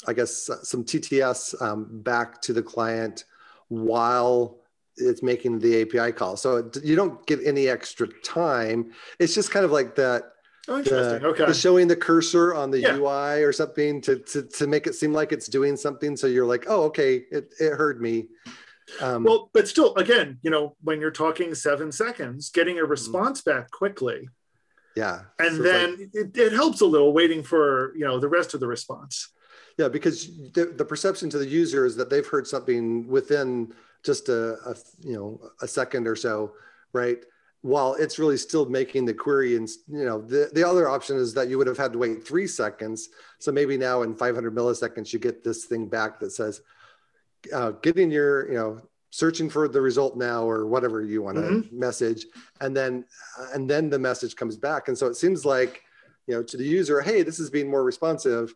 I 0.08 0.14
guess, 0.14 0.50
some 0.64 0.84
TTS 0.84 1.62
um, 1.62 2.02
back 2.02 2.42
to 2.44 2.54
the 2.54 2.64
client 2.64 3.26
while 3.68 4.62
it's 4.98 5.24
making 5.24 5.60
the 5.60 5.82
API 5.82 6.12
call. 6.12 6.38
So 6.38 6.70
you 6.84 6.96
don't 6.96 7.26
get 7.26 7.40
any 7.46 7.68
extra 7.68 8.08
time. 8.24 8.92
It's 9.20 9.34
just 9.34 9.52
kind 9.52 9.66
of 9.66 9.72
like 9.72 9.96
that. 9.96 10.24
Oh, 10.72 10.78
interesting. 10.78 11.22
The, 11.22 11.28
okay. 11.28 11.54
Showing 11.54 11.88
the 11.88 11.96
cursor 11.96 12.54
on 12.56 12.72
the 12.72 12.80
yeah. 12.80 12.96
UI 12.96 13.44
or 13.44 13.52
something 13.52 14.00
to, 14.02 14.20
to, 14.20 14.44
to 14.44 14.68
make 14.68 14.88
it 14.88 14.96
seem 14.96 15.12
like 15.12 15.32
it's 15.32 15.48
doing 15.48 15.76
something. 15.76 16.16
So 16.16 16.28
you're 16.28 16.46
like, 16.46 16.66
oh, 16.68 16.84
okay, 16.84 17.24
it, 17.32 17.54
it 17.60 17.74
heard 17.74 18.02
me. 18.02 18.28
Um, 19.02 19.24
well, 19.24 19.50
but 19.54 19.68
still, 19.68 19.96
again, 19.96 20.40
you 20.42 20.50
know, 20.50 20.76
when 20.82 21.02
you're 21.02 21.12
talking 21.12 21.54
seven 21.56 21.92
seconds, 21.92 22.50
getting 22.50 22.78
a 22.78 22.82
mm-hmm. 22.82 22.92
response 22.92 23.42
mm-hmm. 23.42 23.60
back 23.60 23.72
quickly. 23.72 24.30
Yeah. 24.96 25.22
And 25.40 25.58
so 25.58 25.64
then 25.64 25.92
like, 25.92 26.10
it, 26.14 26.38
it 26.38 26.54
helps 26.54 26.82
a 26.82 26.86
little 26.86 27.14
waiting 27.14 27.44
for, 27.44 27.94
you 27.96 28.06
know, 28.06 28.20
the 28.20 28.30
rest 28.30 28.54
of 28.54 28.60
the 28.60 28.68
response. 28.68 29.30
Yeah, 29.78 29.88
because 29.88 30.28
the, 30.54 30.74
the 30.78 30.86
perception 30.86 31.30
to 31.32 31.38
the 31.38 31.48
user 31.48 31.86
is 31.86 31.96
that 31.96 32.10
they've 32.10 32.28
heard 32.28 32.48
something 32.48 33.08
within 33.08 33.74
just 34.04 34.30
a, 34.30 34.58
a 34.66 34.76
you 35.00 35.14
know 35.14 35.40
a 35.62 35.68
second 35.68 36.08
or 36.08 36.16
so, 36.16 36.54
right? 36.94 37.24
While 37.64 37.94
it's 37.94 38.18
really 38.18 38.38
still 38.38 38.66
making 38.66 39.06
the 39.06 39.14
query, 39.14 39.56
and 39.56 39.70
you 39.88 40.06
know 40.06 40.22
the 40.22 40.50
the 40.54 40.68
other 40.68 40.90
option 40.90 41.18
is 41.18 41.34
that 41.36 41.48
you 41.48 41.58
would 41.58 41.68
have 41.68 41.78
had 41.78 41.94
to 41.94 42.00
wait 42.00 42.26
three 42.26 42.48
seconds. 42.48 43.10
So 43.40 43.52
maybe 43.52 43.78
now 43.78 44.02
in 44.02 44.16
500 44.16 44.54
milliseconds 44.56 45.14
you 45.14 45.20
get 45.20 45.44
this 45.44 45.66
thing 45.66 45.88
back 45.88 46.20
that 46.20 46.32
says, 46.32 46.62
uh, 47.54 47.72
getting 47.72 48.10
your 48.10 48.48
you 48.52 48.58
know 48.58 48.82
searching 49.12 49.50
for 49.50 49.68
the 49.68 49.82
result 49.82 50.18
now 50.18 50.44
or 50.44 50.66
whatever 50.66 51.04
you 51.04 51.22
want 51.22 51.38
to 51.38 51.44
mm-hmm. 51.44 51.80
message. 51.80 52.26
And 52.62 52.76
then 52.76 53.06
and 53.54 53.70
then 53.70 53.90
the 53.90 54.00
message 54.00 54.36
comes 54.36 54.58
back. 54.58 54.88
And 54.88 54.98
so 54.98 55.08
it 55.08 55.16
seems 55.16 55.46
like 55.46 55.84
you 56.26 56.36
know 56.36 56.44
to 56.44 56.58
the 56.58 56.64
user 56.64 57.02
hey 57.02 57.24
this 57.24 57.40
is 57.40 57.50
being 57.50 57.70
more 57.70 57.84
responsive 57.84 58.54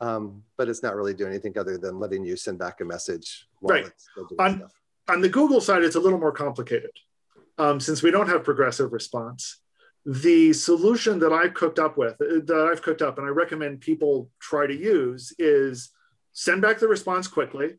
um, 0.00 0.42
but 0.56 0.68
it's 0.68 0.82
not 0.82 0.94
really 0.94 1.14
doing 1.14 1.30
anything 1.30 1.56
other 1.58 1.78
than 1.78 1.98
letting 1.98 2.24
you 2.24 2.36
send 2.36 2.58
back 2.58 2.80
a 2.80 2.84
message 2.84 3.46
right. 3.60 3.90
on, 4.38 4.58
stuff. 4.58 4.72
on 5.08 5.20
the 5.20 5.28
Google 5.28 5.60
side, 5.60 5.82
it's 5.82 5.96
a 5.96 6.00
little 6.00 6.18
more 6.18 6.32
complicated 6.32 6.90
um, 7.58 7.80
since 7.80 8.02
we 8.02 8.10
don't 8.10 8.28
have 8.28 8.44
progressive 8.44 8.92
response. 8.92 9.60
The 10.06 10.52
solution 10.52 11.18
that 11.18 11.32
I've 11.32 11.54
cooked 11.54 11.78
up 11.78 11.98
with, 11.98 12.14
uh, 12.20 12.40
that 12.44 12.68
I've 12.70 12.82
cooked 12.82 13.02
up, 13.02 13.18
and 13.18 13.26
I 13.26 13.30
recommend 13.30 13.80
people 13.80 14.30
try 14.40 14.66
to 14.66 14.74
use, 14.74 15.34
is 15.38 15.90
send 16.32 16.62
back 16.62 16.78
the 16.78 16.88
response 16.88 17.28
quickly. 17.28 17.74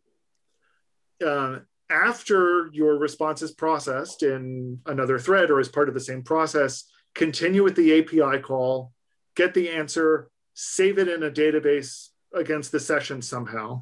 Uh, 1.26 1.60
after 1.90 2.70
your 2.72 2.98
response 2.98 3.42
is 3.42 3.52
processed 3.52 4.22
in 4.22 4.80
another 4.86 5.18
thread 5.18 5.50
or 5.50 5.60
as 5.60 5.70
part 5.70 5.88
of 5.88 5.96
the 5.96 6.00
same 6.00 6.22
process, 6.22 6.84
continue 7.16 7.64
with 7.64 7.76
the 7.76 8.00
API 8.00 8.40
call, 8.40 8.92
get 9.36 9.54
the 9.54 9.70
answer, 9.70 10.30
save 10.54 11.00
it 11.00 11.08
in 11.08 11.24
a 11.24 11.32
database 11.32 12.10
against 12.34 12.72
the 12.72 12.80
session 12.80 13.22
somehow 13.22 13.82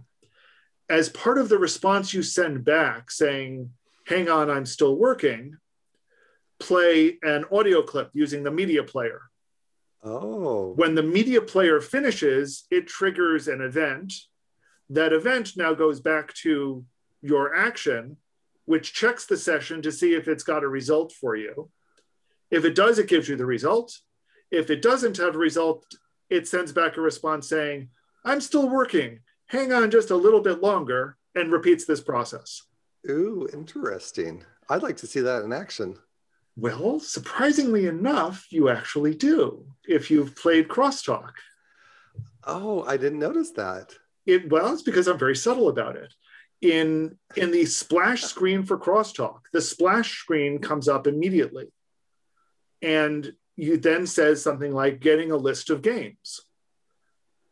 as 0.90 1.10
part 1.10 1.38
of 1.38 1.50
the 1.50 1.58
response 1.58 2.14
you 2.14 2.24
send 2.24 2.64
back 2.64 3.12
saying, 3.12 3.72
hang 4.06 4.30
on, 4.30 4.50
I'm 4.50 4.66
still 4.66 4.96
working, 4.96 5.58
play 6.60 7.17
an 7.22 7.46
audio 7.52 7.82
clip 7.82 8.10
using 8.13 8.43
the 8.43 8.52
media 8.52 8.84
player. 8.84 9.22
Oh. 10.04 10.74
When 10.74 10.96
the 10.96 11.04
media 11.04 11.41
player 11.41 11.82
finishes, 11.82 12.65
it 12.72 12.88
triggers 12.88 13.48
an 13.48 13.62
event. 13.62 14.13
That 14.89 15.13
event 15.13 15.52
now 15.58 15.74
goes 15.74 16.00
back 16.00 16.34
to 16.43 16.86
your 17.22 17.56
action, 17.56 18.17
which 18.65 18.93
checks 18.93 19.26
the 19.26 19.38
session 19.38 19.82
to 19.82 19.91
see 19.91 20.13
if 20.13 20.28
it's 20.28 20.43
got 20.43 20.63
a 20.63 20.67
result 20.67 21.12
for 21.12 21.36
you. 21.36 21.70
If 22.50 22.63
it 22.63 22.76
does, 22.76 23.00
it 23.00 23.10
gives 23.10 23.28
you 23.28 23.36
the 23.36 23.46
result. 23.46 23.98
If 24.52 24.70
it 24.70 24.82
doesn't 24.82 25.17
have 25.17 25.36
a 25.36 25.39
result, 25.39 25.86
it 26.30 26.48
sends 26.48 26.72
back 26.72 26.96
a 26.96 27.02
response 27.02 27.50
saying, 27.50 27.89
I'm 28.24 28.39
still 28.41 28.70
working 28.70 29.20
hang 29.48 29.72
on 29.74 29.89
just 29.89 30.12
a 30.12 30.15
little 30.15 30.41
bit 30.41 30.62
longer 30.62 31.17
and 31.36 31.52
repeats 31.52 31.86
this 31.86 32.02
process. 32.02 32.63
Ooh, 33.10 33.48
interesting. 33.54 34.43
I'd 34.70 34.84
like 34.84 34.98
to 34.98 35.08
see 35.08 35.22
that 35.22 35.43
in 35.43 35.54
action. 35.54 35.98
Well, 36.58 37.00
surprisingly 37.00 37.86
enough, 37.86 38.48
you 38.50 38.70
actually 38.70 39.13
do 39.13 39.67
if 39.88 40.10
you've 40.10 40.36
played 40.36 40.67
crosstalk. 40.67 41.34
Oh, 42.43 42.84
I 42.84 42.98
didn't 42.98 43.20
notice 43.20 43.52
that. 43.52 43.93
It 44.26 44.50
well, 44.50 44.74
it's 44.74 44.82
because 44.82 45.08
I'm 45.08 45.20
very 45.20 45.36
subtle 45.36 45.70
about 45.70 45.96
it. 45.96 46.12
In 46.62 47.15
in 47.36 47.52
the 47.52 47.65
splash 47.65 48.24
screen 48.24 48.63
for 48.63 48.80
crosstalk, 48.80 49.41
the 49.54 49.62
splash 49.62 50.17
screen 50.17 50.58
comes 50.58 50.88
up 50.88 51.06
immediately. 51.06 51.67
And 52.82 53.34
you 53.56 53.78
then 53.78 54.08
says 54.08 54.41
something 54.41 54.72
like 54.72 55.00
getting 55.00 55.30
a 55.30 55.38
list 55.38 55.70
of 55.70 55.84
games. 55.84 56.41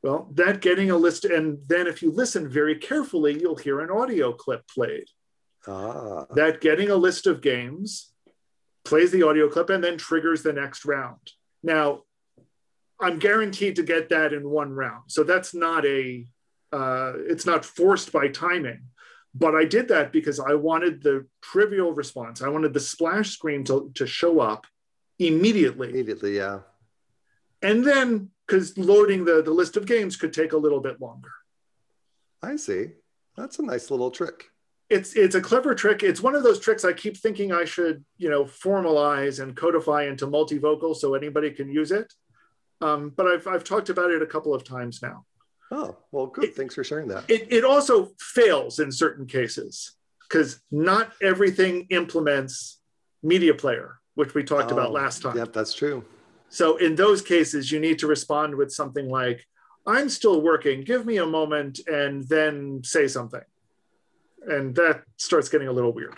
Well, 0.01 0.31
that 0.33 0.61
getting 0.61 0.89
a 0.89 0.97
list, 0.97 1.25
and 1.25 1.59
then 1.67 1.85
if 1.85 2.01
you 2.01 2.11
listen 2.11 2.49
very 2.49 2.75
carefully, 2.77 3.39
you'll 3.39 3.55
hear 3.55 3.81
an 3.81 3.91
audio 3.91 4.33
clip 4.33 4.67
played. 4.67 5.05
Ah. 5.67 6.25
That 6.33 6.59
getting 6.59 6.89
a 6.89 6.95
list 6.95 7.27
of 7.27 7.41
games 7.41 8.14
plays 8.85 9.11
the 9.11 9.23
audio 9.23 9.49
clip 9.49 9.69
and 9.69 9.83
then 9.83 9.97
triggers 9.97 10.43
the 10.43 10.53
next 10.53 10.85
round. 10.85 11.19
Now, 11.63 12.03
I'm 13.01 13.19
guaranteed 13.19 13.75
to 13.75 13.83
get 13.83 14.09
that 14.09 14.31
in 14.31 14.49
one 14.49 14.71
round. 14.71 15.03
So 15.07 15.23
that's 15.23 15.53
not 15.53 15.85
a, 15.85 16.25
uh, 16.71 17.13
it's 17.17 17.45
not 17.45 17.65
forced 17.65 18.11
by 18.13 18.29
timing. 18.29 18.83
But 19.33 19.53
I 19.53 19.65
did 19.65 19.89
that 19.89 20.13
because 20.13 20.39
I 20.39 20.53
wanted 20.53 21.03
the 21.03 21.25
trivial 21.41 21.91
response. 21.91 22.41
I 22.41 22.47
wanted 22.47 22.73
the 22.73 22.79
splash 22.79 23.31
screen 23.31 23.65
to, 23.65 23.91
to 23.95 24.07
show 24.07 24.39
up 24.39 24.65
immediately. 25.19 25.89
Immediately, 25.89 26.37
yeah. 26.37 26.59
And 27.61 27.83
then 27.83 28.29
because 28.47 28.77
loading 28.77 29.25
the, 29.25 29.41
the 29.41 29.51
list 29.51 29.75
of 29.75 29.85
games 29.85 30.15
could 30.15 30.31
take 30.31 30.53
a 30.53 30.57
little 30.57 30.79
bit 30.79 31.01
longer. 31.01 31.31
I 32.41 32.55
see. 32.55 32.91
That's 33.35 33.59
a 33.59 33.63
nice 33.63 33.91
little 33.91 34.11
trick. 34.11 34.45
It's 34.89 35.13
it's 35.15 35.35
a 35.35 35.41
clever 35.41 35.73
trick. 35.73 36.03
It's 36.03 36.21
one 36.21 36.35
of 36.35 36.43
those 36.43 36.59
tricks 36.59 36.85
I 36.85 36.93
keep 36.93 37.17
thinking 37.17 37.51
I 37.51 37.65
should, 37.65 38.05
you 38.17 38.29
know, 38.29 38.45
formalize 38.45 39.41
and 39.41 39.55
codify 39.55 40.03
into 40.03 40.27
multivocal 40.27 40.95
so 40.95 41.15
anybody 41.15 41.51
can 41.51 41.69
use 41.69 41.91
it. 41.91 42.13
Um, 42.81 43.11
but 43.15 43.25
I've 43.25 43.47
I've 43.47 43.63
talked 43.63 43.89
about 43.89 44.11
it 44.11 44.21
a 44.21 44.27
couple 44.27 44.53
of 44.53 44.63
times 44.63 45.01
now. 45.01 45.25
Oh, 45.71 45.97
well, 46.11 46.27
good. 46.27 46.45
It, 46.45 46.55
Thanks 46.55 46.75
for 46.75 46.83
sharing 46.83 47.07
that. 47.07 47.29
It, 47.29 47.51
it 47.51 47.65
also 47.65 48.11
fails 48.19 48.79
in 48.79 48.91
certain 48.91 49.25
cases 49.25 49.95
because 50.27 50.61
not 50.71 51.11
everything 51.21 51.87
implements 51.89 52.79
media 53.23 53.53
player, 53.53 53.99
which 54.13 54.33
we 54.33 54.43
talked 54.43 54.71
oh, 54.71 54.75
about 54.75 54.91
last 54.91 55.21
time. 55.21 55.37
Yep, 55.37 55.53
that's 55.53 55.73
true. 55.73 56.03
So 56.49 56.77
in 56.77 56.95
those 56.95 57.21
cases, 57.21 57.71
you 57.71 57.79
need 57.79 57.99
to 57.99 58.07
respond 58.07 58.55
with 58.55 58.71
something 58.71 59.09
like, 59.09 59.45
I'm 59.87 60.09
still 60.09 60.41
working, 60.41 60.83
give 60.83 61.05
me 61.05 61.17
a 61.17 61.25
moment, 61.25 61.79
and 61.87 62.23
then 62.27 62.81
say 62.83 63.07
something. 63.07 63.41
And 64.47 64.75
that 64.75 65.03
starts 65.17 65.49
getting 65.49 65.67
a 65.67 65.71
little 65.71 65.91
weird. 65.91 66.15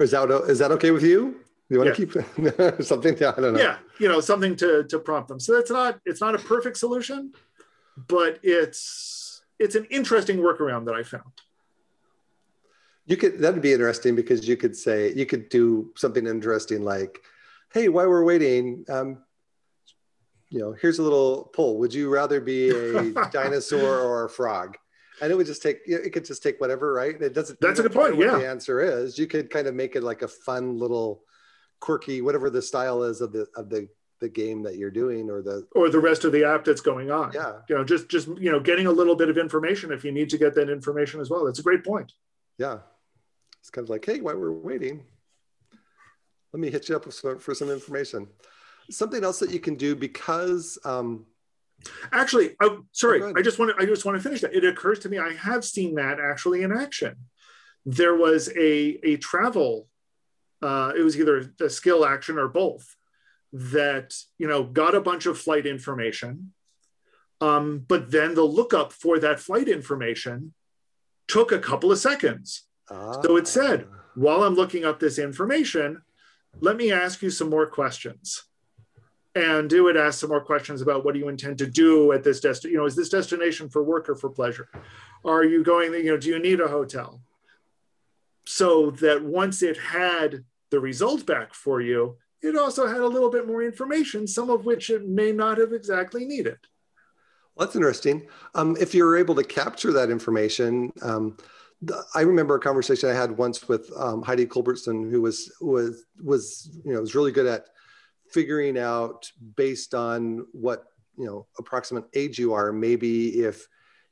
Is 0.00 0.10
that, 0.10 0.28
is 0.48 0.58
that 0.58 0.72
okay 0.72 0.90
with 0.90 1.04
you? 1.04 1.36
You 1.72 1.78
want 1.78 1.98
yeah. 1.98 2.04
to 2.06 2.72
keep 2.76 2.84
something? 2.84 3.14
I 3.24 3.40
don't 3.40 3.54
know. 3.54 3.58
Yeah, 3.58 3.78
you 3.98 4.06
know, 4.06 4.20
something 4.20 4.54
to 4.56 4.84
to 4.84 4.98
prompt 4.98 5.28
them. 5.28 5.40
So 5.40 5.54
that's 5.56 5.70
not 5.70 6.00
it's 6.04 6.20
not 6.20 6.34
a 6.34 6.38
perfect 6.38 6.76
solution, 6.76 7.32
but 8.08 8.38
it's 8.42 9.42
it's 9.58 9.74
an 9.74 9.86
interesting 9.86 10.36
workaround 10.36 10.84
that 10.84 10.94
I 10.94 11.02
found. 11.02 11.32
You 13.06 13.16
could 13.16 13.38
that'd 13.38 13.62
be 13.62 13.72
interesting 13.72 14.14
because 14.14 14.46
you 14.46 14.56
could 14.58 14.76
say 14.76 15.14
you 15.14 15.24
could 15.24 15.48
do 15.48 15.90
something 15.96 16.26
interesting 16.26 16.84
like, 16.84 17.20
"Hey, 17.72 17.88
while 17.88 18.08
we're 18.08 18.24
waiting, 18.24 18.84
um, 18.90 19.22
you 20.50 20.58
know, 20.58 20.72
here's 20.72 20.98
a 20.98 21.02
little 21.02 21.50
poll. 21.54 21.78
Would 21.78 21.94
you 21.94 22.10
rather 22.10 22.38
be 22.42 22.68
a 22.68 23.12
dinosaur 23.32 23.98
or 23.98 24.26
a 24.26 24.28
frog?" 24.28 24.76
And 25.22 25.32
it 25.32 25.36
would 25.36 25.46
just 25.46 25.62
take 25.62 25.80
it 25.86 26.12
could 26.12 26.24
just 26.24 26.42
take 26.42 26.60
whatever, 26.60 26.92
right? 26.92 27.14
It 27.18 27.32
doesn't. 27.32 27.60
That's 27.60 27.78
a 27.78 27.84
good 27.84 27.92
point. 27.92 28.18
Yeah. 28.18 28.38
The 28.38 28.48
answer 28.48 28.80
is 28.80 29.18
you 29.18 29.28
could 29.28 29.48
kind 29.48 29.68
of 29.68 29.74
make 29.74 29.96
it 29.96 30.02
like 30.02 30.22
a 30.22 30.28
fun 30.28 30.78
little, 30.78 31.22
quirky, 31.78 32.20
whatever 32.20 32.50
the 32.50 32.60
style 32.60 33.04
is 33.04 33.20
of 33.20 33.32
the 33.32 33.46
of 33.56 33.70
the 33.70 33.88
the 34.20 34.28
game 34.28 34.62
that 34.62 34.76
you're 34.76 34.90
doing 34.90 35.30
or 35.30 35.40
the 35.40 35.66
or 35.76 35.90
the 35.90 35.98
rest 36.00 36.24
of 36.24 36.32
the 36.32 36.44
app 36.44 36.64
that's 36.64 36.80
going 36.80 37.10
on. 37.10 37.32
Yeah. 37.32 37.54
You 37.68 37.76
know, 37.76 37.84
just 37.84 38.08
just 38.08 38.26
you 38.28 38.50
know, 38.50 38.60
getting 38.60 38.88
a 38.88 38.90
little 38.90 39.14
bit 39.14 39.28
of 39.28 39.38
information 39.38 39.92
if 39.92 40.04
you 40.04 40.10
need 40.10 40.28
to 40.30 40.38
get 40.38 40.54
that 40.56 40.68
information 40.68 41.20
as 41.20 41.30
well. 41.30 41.44
That's 41.44 41.60
a 41.60 41.62
great 41.62 41.84
point. 41.84 42.12
Yeah. 42.58 42.78
It's 43.60 43.70
kind 43.70 43.84
of 43.84 43.90
like, 43.90 44.04
hey, 44.04 44.20
while 44.20 44.36
we're 44.36 44.50
waiting, 44.50 45.04
let 46.52 46.60
me 46.60 46.68
hit 46.68 46.88
you 46.88 46.96
up 46.96 47.04
for 47.04 47.54
some 47.54 47.70
information. 47.70 48.26
Something 48.90 49.22
else 49.22 49.38
that 49.38 49.50
you 49.50 49.60
can 49.60 49.76
do 49.76 49.94
because 49.94 50.78
um, 50.84 51.26
actually, 52.12 52.56
oh, 52.60 52.84
sorry, 52.92 53.22
oh, 53.22 53.32
I 53.36 53.42
just 53.42 53.58
want 53.58 53.76
to 53.76 53.82
I 53.82 53.86
just 53.86 54.04
want 54.04 54.16
to 54.16 54.22
finish 54.22 54.40
that. 54.40 54.54
It 54.54 54.64
occurs 54.64 55.00
to 55.00 55.08
me 55.08 55.18
I 55.18 55.32
have 55.34 55.64
seen 55.64 55.94
that 55.96 56.18
actually 56.20 56.62
in 56.62 56.72
action. 56.72 57.16
There 57.86 58.14
was 58.14 58.48
a 58.48 58.98
a 59.02 59.16
travel, 59.16 59.88
uh, 60.62 60.92
it 60.96 61.02
was 61.02 61.18
either 61.18 61.52
a 61.60 61.70
skill 61.70 62.04
action 62.04 62.38
or 62.38 62.48
both, 62.48 62.96
that 63.52 64.14
you 64.38 64.46
know 64.48 64.64
got 64.64 64.94
a 64.94 65.00
bunch 65.00 65.26
of 65.26 65.38
flight 65.38 65.66
information, 65.66 66.52
um, 67.40 67.84
but 67.86 68.10
then 68.10 68.34
the 68.34 68.42
lookup 68.42 68.92
for 68.92 69.18
that 69.18 69.40
flight 69.40 69.68
information 69.68 70.54
took 71.28 71.52
a 71.52 71.58
couple 71.58 71.90
of 71.90 71.98
seconds. 71.98 72.64
So 73.22 73.36
it 73.36 73.48
said, 73.48 73.86
while 74.14 74.42
I'm 74.42 74.54
looking 74.54 74.84
up 74.84 75.00
this 75.00 75.18
information, 75.18 76.02
let 76.60 76.76
me 76.76 76.92
ask 76.92 77.22
you 77.22 77.30
some 77.30 77.48
more 77.48 77.66
questions. 77.66 78.44
And 79.34 79.72
it 79.72 79.80
would 79.80 79.96
ask 79.96 80.20
some 80.20 80.28
more 80.28 80.44
questions 80.44 80.82
about 80.82 81.04
what 81.04 81.14
do 81.14 81.20
you 81.20 81.28
intend 81.28 81.58
to 81.58 81.66
do 81.66 82.12
at 82.12 82.22
this 82.22 82.40
destination? 82.40 82.72
You 82.74 82.78
know, 82.78 82.86
is 82.86 82.96
this 82.96 83.08
destination 83.08 83.68
for 83.70 83.82
work 83.82 84.08
or 84.08 84.14
for 84.14 84.28
pleasure? 84.28 84.68
Are 85.24 85.44
you 85.44 85.64
going, 85.64 85.94
you 85.94 86.04
know, 86.04 86.16
do 86.18 86.28
you 86.28 86.38
need 86.38 86.60
a 86.60 86.68
hotel? 86.68 87.22
So 88.44 88.90
that 88.90 89.24
once 89.24 89.62
it 89.62 89.78
had 89.78 90.44
the 90.70 90.80
result 90.80 91.24
back 91.24 91.54
for 91.54 91.80
you, 91.80 92.16
it 92.42 92.56
also 92.56 92.86
had 92.86 93.00
a 93.00 93.06
little 93.06 93.30
bit 93.30 93.46
more 93.46 93.62
information, 93.62 94.26
some 94.26 94.50
of 94.50 94.66
which 94.66 94.90
it 94.90 95.08
may 95.08 95.32
not 95.32 95.58
have 95.58 95.72
exactly 95.72 96.24
needed. 96.24 96.58
Well, 97.54 97.66
that's 97.66 97.76
interesting. 97.76 98.26
Um, 98.54 98.76
if 98.80 98.94
you're 98.94 99.16
able 99.16 99.34
to 99.36 99.44
capture 99.44 99.92
that 99.92 100.10
information, 100.10 100.92
um, 101.02 101.36
I 102.14 102.22
remember 102.22 102.54
a 102.56 102.60
conversation 102.60 103.10
I 103.10 103.14
had 103.14 103.36
once 103.36 103.68
with 103.68 103.90
um, 103.96 104.22
Heidi 104.22 104.46
Culbertson, 104.46 105.10
who 105.10 105.20
was 105.20 105.52
was 105.60 106.04
was 106.22 106.70
you 106.84 106.92
know 106.92 107.00
was 107.00 107.14
really 107.14 107.32
good 107.32 107.46
at 107.46 107.66
figuring 108.32 108.78
out 108.78 109.30
based 109.56 109.94
on 109.94 110.46
what 110.52 110.84
you 111.16 111.26
know 111.26 111.46
approximate 111.58 112.04
age 112.14 112.38
you 112.38 112.52
are. 112.52 112.72
Maybe 112.72 113.40
if 113.40 113.66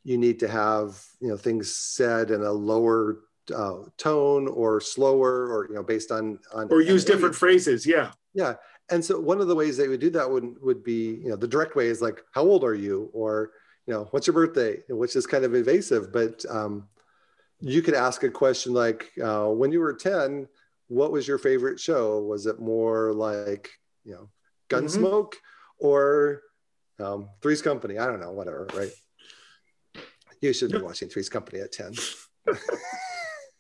you 0.05 0.19
need 0.19 0.41
to 0.41 0.49
have 0.49 1.03
you 1.21 1.29
know 1.29 1.37
things 1.37 1.77
said 1.77 2.31
in 2.31 2.43
a 2.43 2.53
lower 2.53 3.21
uh, 3.55 3.85
tone 3.97 4.49
or 4.49 4.81
slower, 4.81 5.49
or 5.53 5.67
you 5.69 5.75
know 5.75 5.83
based 5.83 6.11
on 6.11 6.39
on 6.55 6.69
or 6.71 6.81
use 6.81 7.05
different 7.05 7.35
phrases. 7.35 7.87
Yeah, 7.87 8.13
yeah. 8.35 8.55
And 8.91 9.05
so 9.05 9.21
one 9.21 9.41
of 9.41 9.47
the 9.47 9.55
ways 9.55 9.77
they 9.77 9.89
would 9.89 10.01
do 10.01 10.11
that 10.11 10.31
would 10.31 10.61
would 10.61 10.83
be 10.83 11.21
you 11.23 11.29
know 11.29 11.37
the 11.37 11.49
direct 11.49 11.77
way 11.77 11.87
is 11.87 12.03
like 12.03 12.21
how 12.33 12.43
old 12.43 12.65
are 12.65 12.75
you 12.75 13.11
or 13.13 13.53
you 13.87 13.95
know 13.95 14.09
what's 14.11 14.27
your 14.27 14.35
birthday, 14.35 14.79
which 14.89 15.17
is 15.17 15.27
kind 15.27 15.45
of 15.45 15.55
invasive 15.55 16.13
but 16.13 16.45
um, 16.51 16.89
you 17.61 17.83
could 17.83 17.95
ask 17.95 18.23
a 18.23 18.31
question 18.31 18.73
like, 18.73 19.11
uh, 19.23 19.47
when 19.47 19.71
you 19.71 19.81
were 19.81 19.93
10, 19.93 20.49
what 20.89 21.13
was 21.13 21.29
your 21.29 21.39
favorite 21.39 21.79
show? 21.79 22.21
Was 22.21 22.47
it 22.47 22.59
more 22.59 23.13
like, 23.13 23.71
you 24.05 24.13
know, 24.13 24.31
Gunsmoke 24.69 25.33
mm-hmm. 25.33 25.87
or 25.87 26.43
um, 26.99 27.29
Three's 27.43 27.63
Company? 27.63 27.99
I 27.99 28.07
don't 28.07 28.21
know, 28.21 28.33
whatever, 28.33 28.67
right? 28.75 28.91
You 30.41 30.53
should 30.53 30.73
be 30.73 30.79
watching 30.79 31.09
Three's 31.09 31.29
Company 31.29 31.61
at 31.61 31.73
10. 31.73 31.93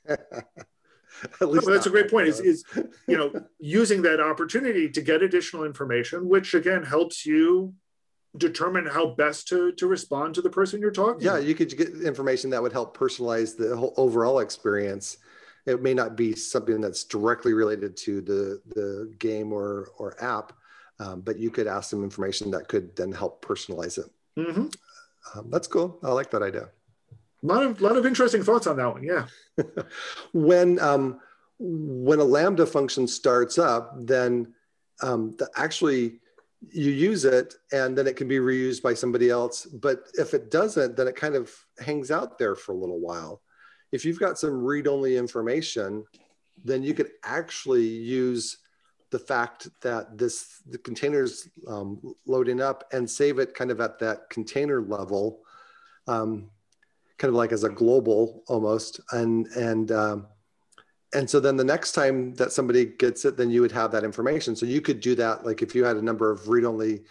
at 0.08 1.48
least 1.48 1.66
no, 1.66 1.72
that's 1.72 1.86
a 1.86 1.90
great 1.90 2.10
point. 2.10 2.28
Is, 2.28 2.40
is 2.40 2.64
you 3.06 3.16
know 3.16 3.32
using 3.58 4.02
that 4.02 4.20
opportunity 4.20 4.88
to 4.88 5.00
get 5.02 5.22
additional 5.22 5.64
information, 5.64 6.28
which 6.28 6.54
again 6.54 6.82
helps 6.82 7.26
you 7.26 7.74
determine 8.36 8.86
how 8.86 9.14
best 9.14 9.48
to 9.48 9.72
to 9.72 9.86
respond 9.86 10.34
to 10.36 10.42
the 10.42 10.50
person 10.50 10.80
you're 10.80 10.92
talking 10.92 11.20
yeah 11.20 11.36
to. 11.36 11.44
you 11.44 11.54
could 11.54 11.76
get 11.76 11.88
information 12.02 12.48
that 12.48 12.62
would 12.62 12.72
help 12.72 12.96
personalize 12.96 13.56
the 13.56 13.76
whole 13.76 13.92
overall 13.96 14.38
experience 14.38 15.18
it 15.66 15.82
may 15.82 15.94
not 15.94 16.16
be 16.16 16.34
something 16.34 16.80
that's 16.80 17.04
directly 17.04 17.52
related 17.52 17.96
to 17.96 18.20
the 18.20 18.60
the 18.74 19.12
game 19.18 19.52
or 19.52 19.90
or 19.98 20.22
app 20.22 20.52
um, 20.98 21.20
but 21.20 21.38
you 21.38 21.50
could 21.50 21.66
ask 21.66 21.90
some 21.90 22.04
information 22.04 22.50
that 22.50 22.68
could 22.68 22.94
then 22.96 23.12
help 23.12 23.44
personalize 23.44 23.98
it 23.98 24.10
mm-hmm. 24.38 24.66
um, 25.34 25.50
that's 25.50 25.66
cool 25.66 25.98
i 26.02 26.10
like 26.10 26.30
that 26.30 26.42
idea 26.42 26.68
a 27.42 27.46
lot 27.46 27.62
of 27.62 27.80
lot 27.80 27.96
of 27.96 28.06
interesting 28.06 28.42
thoughts 28.42 28.66
on 28.66 28.76
that 28.76 28.92
one 28.92 29.02
yeah 29.02 29.26
when 30.32 30.78
um 30.80 31.20
when 31.58 32.18
a 32.18 32.24
lambda 32.24 32.66
function 32.66 33.06
starts 33.06 33.58
up 33.58 33.94
then 33.96 34.52
um 35.02 35.34
the 35.38 35.48
actually 35.56 36.20
you 36.68 36.90
use 36.90 37.24
it 37.24 37.54
and 37.72 37.96
then 37.96 38.06
it 38.06 38.16
can 38.16 38.28
be 38.28 38.38
reused 38.38 38.82
by 38.82 38.94
somebody 38.94 39.30
else. 39.30 39.64
But 39.64 40.04
if 40.14 40.34
it 40.34 40.50
doesn't, 40.50 40.96
then 40.96 41.08
it 41.08 41.16
kind 41.16 41.34
of 41.34 41.52
hangs 41.78 42.10
out 42.10 42.38
there 42.38 42.54
for 42.54 42.72
a 42.72 42.76
little 42.76 43.00
while. 43.00 43.40
If 43.92 44.04
you've 44.04 44.20
got 44.20 44.38
some 44.38 44.64
read 44.64 44.86
only 44.86 45.16
information, 45.16 46.04
then 46.64 46.82
you 46.82 46.94
could 46.94 47.10
actually 47.24 47.86
use 47.86 48.58
the 49.10 49.18
fact 49.18 49.68
that 49.82 50.16
this 50.16 50.62
the 50.68 50.78
containers 50.78 51.48
um, 51.66 52.14
loading 52.26 52.60
up 52.60 52.84
and 52.92 53.08
save 53.10 53.38
it 53.38 53.54
kind 53.54 53.70
of 53.70 53.80
at 53.80 53.98
that 53.98 54.30
container 54.30 54.80
level, 54.80 55.40
um, 56.06 56.50
kind 57.18 57.30
of 57.30 57.34
like 57.34 57.52
as 57.52 57.64
a 57.64 57.68
global 57.68 58.44
almost, 58.46 59.00
and 59.12 59.48
and 59.48 59.90
um, 59.90 60.26
and 61.12 61.28
so 61.28 61.40
then 61.40 61.56
the 61.56 61.64
next 61.64 61.92
time 61.92 62.34
that 62.34 62.52
somebody 62.52 62.84
gets 62.84 63.24
it, 63.24 63.36
then 63.36 63.50
you 63.50 63.60
would 63.62 63.72
have 63.72 63.90
that 63.90 64.04
information. 64.04 64.54
So 64.54 64.64
you 64.64 64.80
could 64.80 65.00
do 65.00 65.16
that, 65.16 65.44
like 65.44 65.60
if 65.60 65.74
you 65.74 65.84
had 65.84 65.96
a 65.96 66.02
number 66.02 66.30
of 66.30 66.48
read-only 66.48 67.02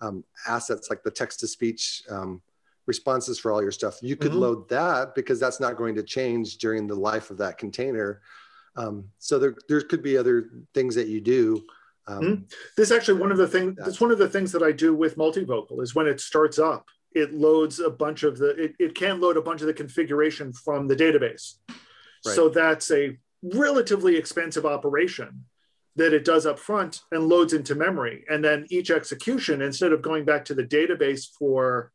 um, 0.00 0.24
assets, 0.48 0.88
like 0.88 1.02
the 1.02 1.10
text-to-speech 1.10 2.04
um, 2.08 2.40
responses 2.86 3.38
for 3.38 3.52
all 3.52 3.62
your 3.62 3.72
stuff, 3.72 3.98
you 4.02 4.16
could 4.16 4.32
mm-hmm. 4.32 4.40
load 4.40 4.68
that 4.68 5.14
because 5.14 5.38
that's 5.38 5.60
not 5.60 5.76
going 5.76 5.94
to 5.94 6.02
change 6.02 6.58
during 6.58 6.86
the 6.86 6.94
life 6.94 7.30
of 7.30 7.38
that 7.38 7.58
container. 7.58 8.20
Um, 8.76 9.04
so 9.18 9.38
there, 9.38 9.54
there 9.68 9.80
could 9.82 10.02
be 10.02 10.16
other 10.16 10.50
things 10.74 10.94
that 10.94 11.08
you 11.08 11.20
do. 11.20 11.62
Um, 12.06 12.20
mm-hmm. 12.20 12.42
This 12.76 12.90
is 12.90 12.92
actually 12.92 13.20
one 13.20 13.30
of 13.30 13.38
the 13.38 13.46
things. 13.46 13.76
That's 13.78 14.00
one 14.00 14.10
of 14.10 14.18
the 14.18 14.28
things 14.28 14.52
that 14.52 14.62
I 14.62 14.72
do 14.72 14.94
with 14.94 15.16
multivocal 15.16 15.82
is 15.82 15.94
when 15.94 16.06
it 16.06 16.20
starts 16.20 16.58
up, 16.58 16.86
it 17.14 17.32
loads 17.32 17.78
a 17.78 17.90
bunch 17.90 18.22
of 18.22 18.38
the. 18.38 18.50
It, 18.50 18.74
it 18.78 18.94
can 18.94 19.20
load 19.20 19.36
a 19.36 19.42
bunch 19.42 19.60
of 19.60 19.66
the 19.66 19.74
configuration 19.74 20.52
from 20.52 20.88
the 20.88 20.96
database. 20.96 21.56
Right. 21.68 22.34
So 22.34 22.48
that's 22.48 22.90
a 22.90 23.18
relatively 23.42 24.16
expensive 24.16 24.64
operation 24.64 25.44
that 25.96 26.14
it 26.14 26.24
does 26.24 26.46
up 26.46 26.58
front 26.58 27.02
and 27.10 27.28
loads 27.28 27.52
into 27.52 27.74
memory. 27.74 28.24
And 28.30 28.42
then 28.42 28.66
each 28.70 28.90
execution, 28.90 29.60
instead 29.60 29.92
of 29.92 30.00
going 30.00 30.24
back 30.24 30.44
to 30.46 30.54
the 30.54 30.64
database 30.64 31.26
for 31.38 31.92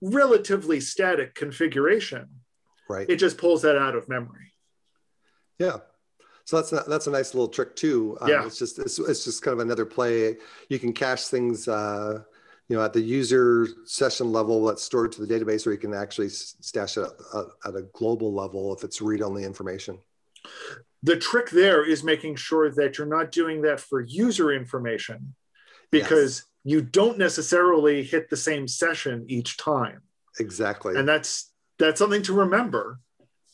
relatively 0.00 0.80
static 0.80 1.34
configuration, 1.34 2.28
right. 2.88 3.08
it 3.08 3.16
just 3.16 3.38
pulls 3.38 3.62
that 3.62 3.76
out 3.76 3.94
of 3.94 4.08
memory. 4.08 4.52
Yeah. 5.58 5.78
So 6.44 6.56
that's 6.56 6.72
a, 6.72 6.84
that's 6.88 7.06
a 7.06 7.10
nice 7.10 7.34
little 7.34 7.48
trick 7.48 7.76
too. 7.76 8.16
Um, 8.20 8.28
yeah. 8.28 8.46
It's 8.46 8.58
just 8.58 8.78
it's, 8.78 8.98
it's 8.98 9.24
just 9.24 9.42
kind 9.42 9.52
of 9.52 9.60
another 9.60 9.84
play. 9.84 10.36
You 10.68 10.78
can 10.78 10.92
cache 10.92 11.26
things, 11.26 11.68
uh, 11.68 12.22
you 12.68 12.76
know, 12.76 12.82
at 12.82 12.92
the 12.92 13.00
user 13.00 13.66
session 13.84 14.32
level 14.32 14.64
that's 14.64 14.82
stored 14.82 15.12
to 15.12 15.24
the 15.24 15.32
database, 15.32 15.66
or 15.66 15.72
you 15.72 15.78
can 15.78 15.94
actually 15.94 16.28
stash 16.28 16.96
it 16.96 17.06
at, 17.34 17.44
at 17.66 17.74
a 17.74 17.82
global 17.92 18.32
level 18.32 18.74
if 18.74 18.84
it's 18.84 19.02
read-only 19.02 19.44
information 19.44 19.98
the 21.02 21.16
trick 21.16 21.50
there 21.50 21.84
is 21.84 22.02
making 22.02 22.36
sure 22.36 22.70
that 22.70 22.98
you're 22.98 23.06
not 23.06 23.30
doing 23.30 23.62
that 23.62 23.80
for 23.80 24.00
user 24.00 24.52
information 24.52 25.34
because. 25.90 26.44
You 26.64 26.82
don't 26.82 27.18
necessarily 27.18 28.02
hit 28.02 28.30
the 28.30 28.36
same 28.36 28.68
session 28.68 29.24
each 29.28 29.56
time. 29.56 30.02
exactly. 30.38 30.96
And 30.96 31.08
that's 31.08 31.52
that's 31.78 31.98
something 31.98 32.22
to 32.22 32.32
remember. 32.32 33.00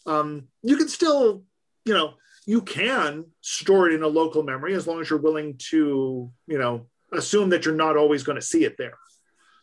Um, 0.06 0.48
you 0.62 0.76
can 0.76 0.88
still 0.88 1.44
you 1.84 1.94
know 1.94 2.14
you 2.46 2.62
can 2.62 3.26
store 3.40 3.88
it 3.88 3.94
in 3.94 4.02
a 4.02 4.08
local 4.08 4.42
memory 4.42 4.74
as 4.74 4.86
long 4.86 5.00
as 5.00 5.08
you're 5.08 5.18
willing 5.18 5.56
to 5.70 6.30
you 6.46 6.58
know 6.58 6.86
assume 7.12 7.50
that 7.50 7.64
you're 7.64 7.74
not 7.74 7.96
always 7.96 8.22
going 8.22 8.36
to 8.36 8.42
see 8.42 8.64
it 8.64 8.76
there. 8.78 8.98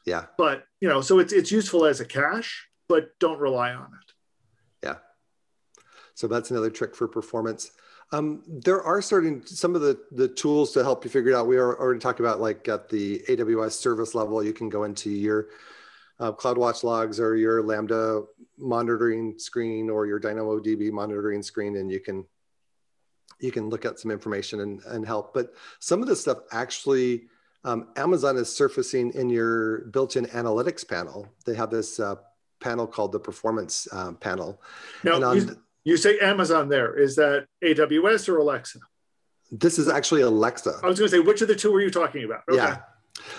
Yeah. 0.05 0.25
But 0.37 0.63
you 0.79 0.89
know 0.89 1.01
so 1.01 1.19
it's 1.19 1.33
it's 1.33 1.51
useful 1.51 1.85
as 1.85 1.99
a 1.99 2.05
cache 2.05 2.67
but 2.87 3.17
don't 3.19 3.39
rely 3.39 3.71
on 3.71 3.85
it. 3.85 4.13
Yeah. 4.83 4.95
So 6.13 6.27
that's 6.27 6.51
another 6.51 6.69
trick 6.69 6.95
for 6.95 7.07
performance 7.07 7.71
um, 8.13 8.43
there 8.47 8.81
are 8.83 9.01
starting 9.01 9.43
some 9.45 9.75
of 9.75 9.81
the 9.81 9.99
the 10.11 10.27
tools 10.27 10.71
to 10.73 10.83
help 10.83 11.03
you 11.03 11.09
figure 11.09 11.31
it 11.31 11.35
out 11.35 11.47
we 11.47 11.57
are 11.57 11.79
already 11.79 11.99
talked 11.99 12.19
about 12.19 12.41
like 12.41 12.67
at 12.67 12.89
the 12.89 13.23
aws 13.29 13.73
service 13.73 14.13
level 14.15 14.43
you 14.43 14.53
can 14.53 14.69
go 14.69 14.83
into 14.83 15.09
your 15.09 15.47
uh, 16.21 16.31
CloudWatch 16.31 16.83
logs 16.83 17.19
or 17.19 17.35
your 17.35 17.63
Lambda 17.63 18.23
monitoring 18.57 19.37
screen 19.39 19.89
or 19.89 20.05
your 20.05 20.19
DynamoDB 20.19 20.91
monitoring 20.91 21.41
screen, 21.41 21.75
and 21.77 21.91
you 21.91 21.99
can 21.99 22.25
you 23.39 23.51
can 23.51 23.69
look 23.69 23.85
at 23.85 23.99
some 23.99 24.11
information 24.11 24.61
and, 24.61 24.83
and 24.85 25.05
help. 25.05 25.33
But 25.33 25.53
some 25.79 26.01
of 26.01 26.07
this 26.07 26.21
stuff 26.21 26.37
actually 26.51 27.23
um, 27.63 27.87
Amazon 27.95 28.37
is 28.37 28.55
surfacing 28.55 29.13
in 29.13 29.29
your 29.29 29.85
built-in 29.85 30.25
analytics 30.27 30.87
panel. 30.87 31.27
They 31.45 31.55
have 31.55 31.71
this 31.71 31.99
uh, 31.99 32.15
panel 32.59 32.85
called 32.85 33.11
the 33.11 33.19
performance 33.19 33.87
uh, 33.91 34.13
panel. 34.13 34.61
Now, 35.19 35.31
you, 35.33 35.59
you 35.83 35.97
say 35.97 36.19
Amazon 36.19 36.69
there. 36.69 36.97
Is 36.97 37.15
that 37.15 37.47
AWS 37.63 38.29
or 38.29 38.37
Alexa? 38.37 38.79
This 39.51 39.77
is 39.77 39.89
actually 39.89 40.21
Alexa. 40.21 40.79
I 40.83 40.87
was 40.87 40.99
going 40.99 41.09
to 41.11 41.17
say, 41.17 41.19
which 41.19 41.41
of 41.41 41.47
the 41.47 41.55
two 41.55 41.71
were 41.71 41.81
you 41.81 41.91
talking 41.91 42.23
about? 42.23 42.43
Okay. 42.47 42.57
Yeah. 42.57 42.77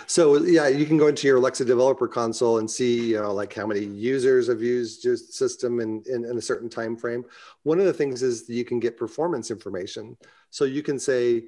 So 0.07 0.37
yeah, 0.37 0.69
you 0.69 0.85
can 0.85 0.99
go 0.99 1.09
into 1.09 1.27
your 1.27 1.39
Alexa 1.39 1.65
developer 1.65 2.07
console 2.07 2.59
and 2.59 2.71
see, 2.71 3.13
you 3.13 3.21
know, 3.21 3.33
like 3.33 3.55
how 3.55 3.67
many 3.67 3.81
users 3.81 4.49
have 4.49 4.61
used 4.61 5.05
your 5.05 5.17
system 5.17 5.81
in, 5.81 6.03
in, 6.07 6.25
in, 6.25 6.37
a 6.37 6.43
certain 6.43 6.69
time 6.69 6.97
frame. 6.97 7.25
One 7.63 7.81
of 7.81 7.87
the 7.87 7.93
things 7.93 8.23
is 8.23 8.49
you 8.49 8.65
can 8.65 8.81
get 8.81 8.99
performance 8.99 9.51
information. 9.51 10.17
So 10.51 10.65
you 10.65 10.83
can 10.83 10.99
say, 10.99 11.45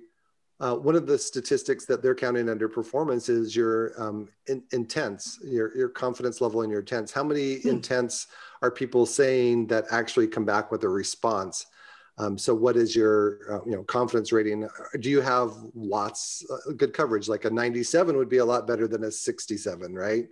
uh, 0.61 0.75
one 0.77 0.95
of 0.95 1.07
the 1.07 1.19
statistics 1.19 1.85
that 1.87 2.03
they're 2.03 2.15
counting 2.15 2.49
under 2.49 2.69
performance 2.69 3.29
is 3.29 3.57
your 3.57 3.93
um, 4.01 4.29
in, 4.47 4.63
intents, 4.73 5.39
your, 5.45 5.77
your 5.77 5.89
confidence 5.89 6.41
level 6.41 6.63
in 6.63 6.71
your 6.71 6.81
intents. 6.81 7.13
How 7.13 7.25
many 7.25 7.57
hmm. 7.57 7.69
intents 7.69 8.29
are 8.63 8.71
people 8.71 9.05
saying 9.05 9.67
that 9.67 9.85
actually 9.91 10.29
come 10.29 10.45
back 10.45 10.71
with 10.71 10.85
a 10.85 10.89
response? 10.89 11.67
Um, 12.17 12.39
so 12.39 12.55
what 12.55 12.77
is 12.77 12.95
your 12.95 13.41
uh, 13.51 13.65
you 13.67 13.73
know 13.73 13.83
confidence 13.83 14.31
rating? 14.31 14.69
Do 15.01 15.11
you 15.11 15.21
have 15.21 15.51
lots 15.75 16.47
uh, 16.49 16.73
good 16.77 16.93
coverage? 16.93 17.29
Like 17.29 17.45
a 17.45 17.51
97 17.51 18.17
would 18.17 18.29
be 18.29 18.39
a 18.39 18.45
lot 18.45 18.69
better 18.69 18.87
than 18.87 19.03
a 19.03 19.11
67, 19.11 19.93
right? 19.93 20.27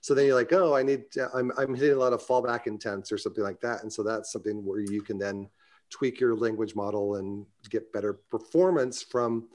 So 0.00 0.14
then 0.14 0.26
you're 0.26 0.34
like, 0.34 0.52
oh, 0.52 0.74
I 0.74 0.82
need 0.82 1.04
I'm 1.32 1.52
I'm 1.56 1.74
hitting 1.74 1.94
a 1.94 2.00
lot 2.00 2.12
of 2.12 2.26
fallback 2.26 2.66
intents 2.66 3.12
or 3.12 3.18
something 3.18 3.44
like 3.44 3.60
that, 3.60 3.82
and 3.82 3.92
so 3.92 4.02
that's 4.02 4.32
something 4.32 4.64
where 4.64 4.80
you 4.80 5.02
can 5.02 5.18
then 5.18 5.48
tweak 5.90 6.18
your 6.18 6.34
language 6.34 6.74
model 6.74 7.14
and 7.16 7.46
get 7.70 7.92
better 7.92 8.14
performance 8.30 9.00
from 9.00 9.46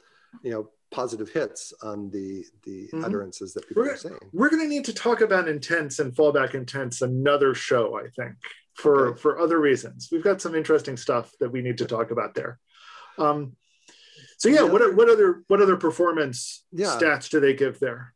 you 0.42 0.52
know 0.52 0.70
positive 0.92 1.30
hits 1.30 1.74
on 1.82 2.10
the 2.12 2.46
the 2.64 2.88
mm-hmm. 2.88 3.04
utterances 3.04 3.54
that 3.54 3.68
people 3.68 3.84
we're, 3.84 3.94
are 3.94 3.98
saying. 3.98 4.18
We're 4.32 4.50
going 4.50 4.62
to 4.62 4.68
need 4.68 4.86
to 4.86 4.94
talk 4.94 5.22
about 5.22 5.48
intents 5.48 6.00
and 6.00 6.14
fallback 6.14 6.54
intents 6.54 7.02
another 7.02 7.54
show, 7.56 7.98
I 7.98 8.10
think 8.16 8.36
for 8.76 9.10
okay. 9.10 9.20
for 9.20 9.40
other 9.40 9.60
reasons. 9.60 10.10
We've 10.12 10.24
got 10.24 10.42
some 10.42 10.56
interesting 10.56 10.98
stuff 10.98 11.32
that 11.40 11.52
we 11.52 11.62
need 11.62 11.78
to 11.80 11.86
talk 11.86 12.12
about 12.12 12.34
there. 12.34 12.60
Um, 13.18 13.56
so 14.38 14.50
yeah, 14.50 14.64
what 14.64 14.96
what 14.96 15.10
other 15.10 15.44
what 15.48 15.62
other 15.62 15.78
performance 15.78 16.64
yeah. 16.72 16.98
stats 17.00 17.30
do 17.30 17.40
they 17.40 17.54
give 17.54 17.80
there? 17.80 18.14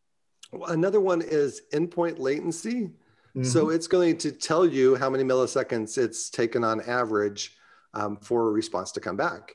Another 0.67 0.99
one 0.99 1.21
is 1.21 1.61
endpoint 1.73 2.19
latency. 2.19 2.89
Mm-hmm. 3.35 3.43
So 3.43 3.69
it's 3.69 3.87
going 3.87 4.17
to 4.19 4.31
tell 4.31 4.65
you 4.65 4.95
how 4.95 5.09
many 5.09 5.23
milliseconds 5.23 5.97
it's 5.97 6.29
taken 6.29 6.63
on 6.63 6.81
average 6.81 7.55
um, 7.93 8.17
for 8.17 8.47
a 8.47 8.51
response 8.51 8.91
to 8.93 8.99
come 8.99 9.17
back. 9.17 9.53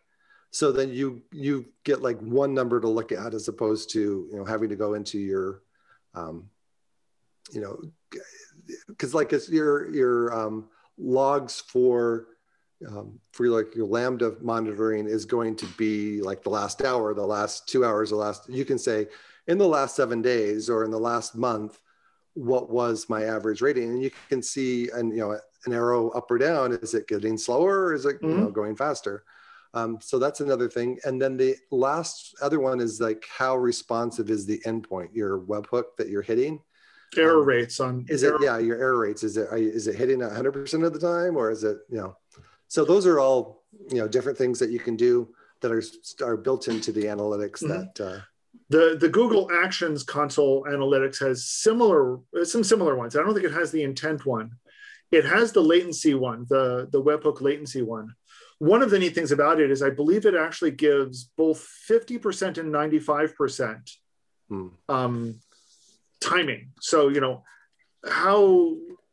So 0.52 0.70
then 0.70 0.92
you 0.92 1.22
you 1.32 1.64
get 1.82 2.02
like 2.02 2.20
one 2.20 2.52
number 2.52 2.78
to 2.78 2.88
look 2.88 3.10
at 3.10 3.34
as 3.34 3.48
opposed 3.48 3.90
to 3.92 4.28
you 4.30 4.36
know 4.36 4.44
having 4.44 4.68
to 4.68 4.76
go 4.76 4.94
into 4.94 5.18
your 5.18 5.62
um, 6.14 6.50
you 7.52 7.60
know 7.60 7.80
because 8.86 9.14
like 9.14 9.32
it's 9.32 9.48
your 9.48 9.90
your 9.92 10.32
um, 10.38 10.68
logs 10.98 11.60
for 11.60 12.26
um, 12.86 13.18
for 13.32 13.48
like 13.48 13.74
your 13.74 13.86
lambda 13.86 14.34
monitoring 14.42 15.06
is 15.06 15.24
going 15.24 15.56
to 15.56 15.66
be 15.78 16.20
like 16.20 16.42
the 16.42 16.50
last 16.50 16.82
hour 16.82 17.14
the 17.14 17.24
last 17.24 17.66
two 17.66 17.84
hours 17.84 18.10
the 18.10 18.16
last 18.16 18.48
you 18.48 18.66
can 18.66 18.78
say 18.78 19.06
in 19.46 19.56
the 19.56 19.66
last 19.66 19.96
seven 19.96 20.20
days 20.20 20.68
or 20.68 20.84
in 20.84 20.90
the 20.90 20.98
last 20.98 21.34
month 21.34 21.80
what 22.34 22.70
was 22.70 23.08
my 23.08 23.24
average 23.24 23.62
rating 23.62 23.90
and 23.90 24.02
you 24.02 24.10
can 24.28 24.42
see 24.42 24.90
and 24.94 25.12
you 25.12 25.20
know 25.20 25.38
an 25.64 25.72
arrow 25.72 26.10
up 26.10 26.30
or 26.30 26.38
down 26.38 26.72
is 26.72 26.92
it 26.92 27.08
getting 27.08 27.38
slower 27.38 27.86
or 27.86 27.94
is 27.94 28.04
it 28.04 28.16
mm-hmm. 28.16 28.28
you 28.28 28.36
know 28.36 28.44
mm-hmm. 28.44 28.52
going 28.52 28.76
faster 28.76 29.24
um, 29.74 29.98
so 30.00 30.18
that's 30.18 30.40
another 30.40 30.68
thing. 30.68 30.98
And 31.04 31.20
then 31.20 31.36
the 31.36 31.56
last 31.70 32.34
other 32.42 32.60
one 32.60 32.80
is 32.80 33.00
like 33.00 33.24
how 33.36 33.56
responsive 33.56 34.30
is 34.30 34.44
the 34.44 34.60
endpoint 34.66 35.08
your 35.14 35.40
webhook 35.40 35.96
that 35.98 36.08
you're 36.08 36.22
hitting? 36.22 36.60
Error 37.16 37.40
um, 37.40 37.46
rates 37.46 37.80
on 37.80 38.06
is 38.08 38.22
it 38.22 38.34
yeah 38.40 38.58
your 38.58 38.78
error 38.78 38.98
rates. 38.98 39.22
Is 39.22 39.36
it 39.36 39.48
is 39.52 39.86
it 39.86 39.96
hitting 39.96 40.18
100% 40.18 40.86
of 40.86 40.92
the 40.92 40.98
time 40.98 41.36
or 41.36 41.50
is 41.50 41.64
it 41.64 41.78
you 41.90 41.98
know? 41.98 42.16
So 42.68 42.84
those 42.84 43.06
are 43.06 43.18
all 43.18 43.64
you 43.90 43.98
know 43.98 44.08
different 44.08 44.38
things 44.38 44.58
that 44.58 44.70
you 44.70 44.78
can 44.78 44.96
do 44.96 45.28
that 45.60 45.72
are 45.72 45.82
are 46.24 46.36
built 46.36 46.68
into 46.68 46.92
the 46.92 47.04
analytics 47.04 47.62
mm-hmm. 47.62 47.68
that 47.68 48.00
uh, 48.00 48.20
the 48.68 48.96
the 48.98 49.08
google 49.08 49.50
actions 49.52 50.02
console 50.02 50.64
analytics 50.64 51.18
has 51.20 51.46
similar 51.46 52.18
some 52.44 52.64
similar 52.64 52.96
ones. 52.96 53.16
I 53.16 53.22
don't 53.22 53.34
think 53.34 53.46
it 53.46 53.52
has 53.52 53.70
the 53.70 53.82
intent 53.82 54.26
one. 54.26 54.52
It 55.10 55.26
has 55.26 55.52
the 55.52 55.62
latency 55.62 56.14
one 56.14 56.46
the 56.48 56.88
the 56.90 57.02
webhook 57.02 57.40
latency 57.40 57.82
one 57.82 58.14
one 58.62 58.80
of 58.80 58.90
the 58.90 58.98
neat 58.98 59.14
things 59.14 59.32
about 59.32 59.60
it 59.60 59.70
is 59.70 59.82
i 59.82 59.90
believe 59.90 60.24
it 60.24 60.34
actually 60.34 60.70
gives 60.70 61.24
both 61.36 61.68
50% 61.90 62.58
and 62.58 62.72
95% 62.72 63.90
hmm. 64.48 64.68
um, 64.88 65.40
timing. 66.22 66.72
So, 66.80 67.08
you 67.08 67.20
know, 67.20 67.44
how, 68.08 68.40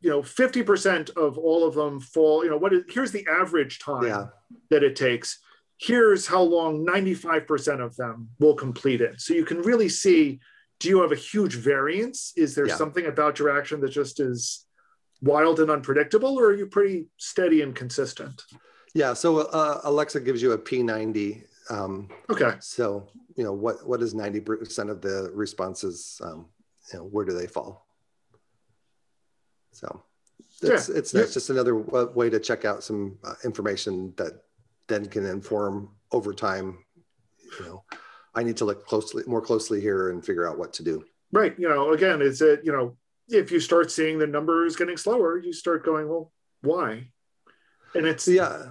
you 0.01 0.09
know, 0.09 0.21
50% 0.21 1.09
of 1.17 1.37
all 1.37 1.67
of 1.67 1.75
them 1.75 1.99
fall, 1.99 2.43
you 2.43 2.49
know, 2.49 2.57
what 2.57 2.73
is, 2.73 2.83
here's 2.89 3.11
the 3.11 3.27
average 3.29 3.79
time 3.79 4.03
yeah. 4.03 4.27
that 4.69 4.83
it 4.83 4.95
takes. 4.95 5.39
Here's 5.77 6.27
how 6.27 6.41
long 6.41 6.85
95% 6.85 7.83
of 7.83 7.95
them 7.95 8.29
will 8.39 8.55
complete 8.55 9.01
it. 9.01 9.19
So 9.21 9.33
you 9.33 9.45
can 9.45 9.61
really 9.61 9.89
see, 9.89 10.39
do 10.79 10.89
you 10.89 11.01
have 11.01 11.11
a 11.11 11.15
huge 11.15 11.55
variance? 11.55 12.33
Is 12.37 12.55
there 12.55 12.67
yeah. 12.67 12.75
something 12.75 13.05
about 13.05 13.39
your 13.39 13.57
action 13.57 13.81
that 13.81 13.89
just 13.89 14.19
is 14.19 14.65
wild 15.21 15.59
and 15.59 15.69
unpredictable, 15.69 16.39
or 16.39 16.47
are 16.47 16.55
you 16.55 16.67
pretty 16.67 17.07
steady 17.17 17.61
and 17.61 17.75
consistent? 17.75 18.41
Yeah. 18.93 19.13
So 19.13 19.39
uh, 19.39 19.81
Alexa 19.83 20.21
gives 20.21 20.41
you 20.41 20.53
a 20.53 20.57
P90. 20.57 21.43
Um, 21.69 22.09
okay. 22.29 22.53
So 22.59 23.07
you 23.35 23.43
know 23.43 23.53
what 23.53 23.87
what 23.87 24.01
is 24.01 24.13
90% 24.13 24.89
of 24.89 25.01
the 25.01 25.31
responses 25.33 26.19
um, 26.23 26.47
you 26.91 26.99
know, 26.99 27.05
where 27.05 27.25
do 27.25 27.33
they 27.33 27.47
fall? 27.47 27.85
So 29.71 30.03
it's, 30.61 30.89
yeah. 30.89 30.95
it's 30.97 31.13
nice. 31.13 31.27
Yeah. 31.27 31.33
Just 31.33 31.49
another 31.49 31.75
way 31.77 32.29
to 32.29 32.39
check 32.39 32.65
out 32.65 32.83
some 32.83 33.17
uh, 33.23 33.35
information 33.43 34.13
that 34.17 34.43
then 34.87 35.05
can 35.05 35.25
inform 35.25 35.89
over 36.11 36.33
time. 36.33 36.79
You 37.59 37.65
know, 37.65 37.83
I 38.35 38.43
need 38.43 38.57
to 38.57 38.65
look 38.65 38.85
closely, 38.85 39.23
more 39.27 39.41
closely 39.41 39.81
here 39.81 40.09
and 40.09 40.25
figure 40.25 40.47
out 40.47 40.57
what 40.57 40.73
to 40.73 40.83
do. 40.83 41.05
Right. 41.31 41.55
You 41.57 41.69
know, 41.69 41.93
again, 41.93 42.21
is 42.21 42.41
it, 42.41 42.61
you 42.63 42.71
know, 42.71 42.97
if 43.27 43.51
you 43.51 43.59
start 43.59 43.91
seeing 43.91 44.17
the 44.17 44.27
numbers 44.27 44.75
getting 44.75 44.97
slower, 44.97 45.37
you 45.37 45.53
start 45.53 45.85
going, 45.85 46.09
well, 46.09 46.31
why? 46.61 47.09
And 47.95 48.05
it's, 48.05 48.27
yeah 48.27 48.69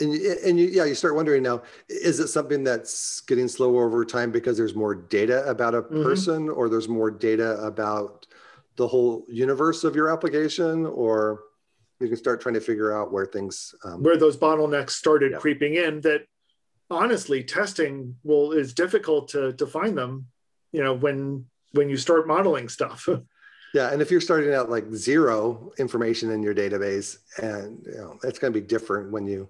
and 0.00 0.14
and 0.14 0.58
you, 0.58 0.68
yeah, 0.68 0.84
you 0.84 0.94
start 0.94 1.14
wondering 1.14 1.42
now: 1.42 1.62
is 1.88 2.20
it 2.20 2.28
something 2.28 2.64
that's 2.64 3.20
getting 3.22 3.48
slower 3.48 3.86
over 3.86 4.04
time 4.04 4.30
because 4.30 4.56
there's 4.56 4.74
more 4.74 4.94
data 4.94 5.44
about 5.48 5.74
a 5.74 5.82
mm-hmm. 5.82 6.02
person, 6.02 6.46
mm-hmm. 6.46 6.58
or 6.58 6.68
there's 6.68 6.88
more 6.88 7.10
data 7.10 7.60
about 7.62 8.26
the 8.76 8.86
whole 8.86 9.24
universe 9.28 9.84
of 9.84 9.96
your 9.96 10.12
application, 10.12 10.86
or 10.86 11.44
you 12.00 12.08
can 12.08 12.16
start 12.16 12.40
trying 12.40 12.54
to 12.54 12.60
figure 12.60 12.96
out 12.96 13.12
where 13.12 13.26
things 13.26 13.74
um, 13.84 14.02
where 14.02 14.16
those 14.16 14.36
bottlenecks 14.36 14.90
started 14.90 15.32
yeah. 15.32 15.38
creeping 15.38 15.74
in. 15.74 16.00
That 16.02 16.22
honestly, 16.90 17.42
testing 17.44 18.16
will 18.22 18.52
is 18.52 18.74
difficult 18.74 19.28
to 19.28 19.52
to 19.54 19.66
find 19.66 19.96
them. 19.96 20.26
You 20.72 20.82
know, 20.84 20.94
when 20.94 21.46
when 21.72 21.88
you 21.88 21.96
start 21.96 22.26
modeling 22.26 22.68
stuff. 22.68 23.08
Yeah, 23.74 23.92
and 23.92 24.00
if 24.00 24.10
you're 24.10 24.20
starting 24.20 24.54
out 24.54 24.70
like 24.70 24.84
zero 24.94 25.72
information 25.78 26.30
in 26.30 26.42
your 26.42 26.54
database, 26.54 27.18
and 27.42 27.84
you 27.86 27.98
know, 27.98 28.18
it's 28.24 28.38
going 28.38 28.52
to 28.52 28.60
be 28.60 28.66
different 28.66 29.10
when 29.10 29.26
you 29.26 29.48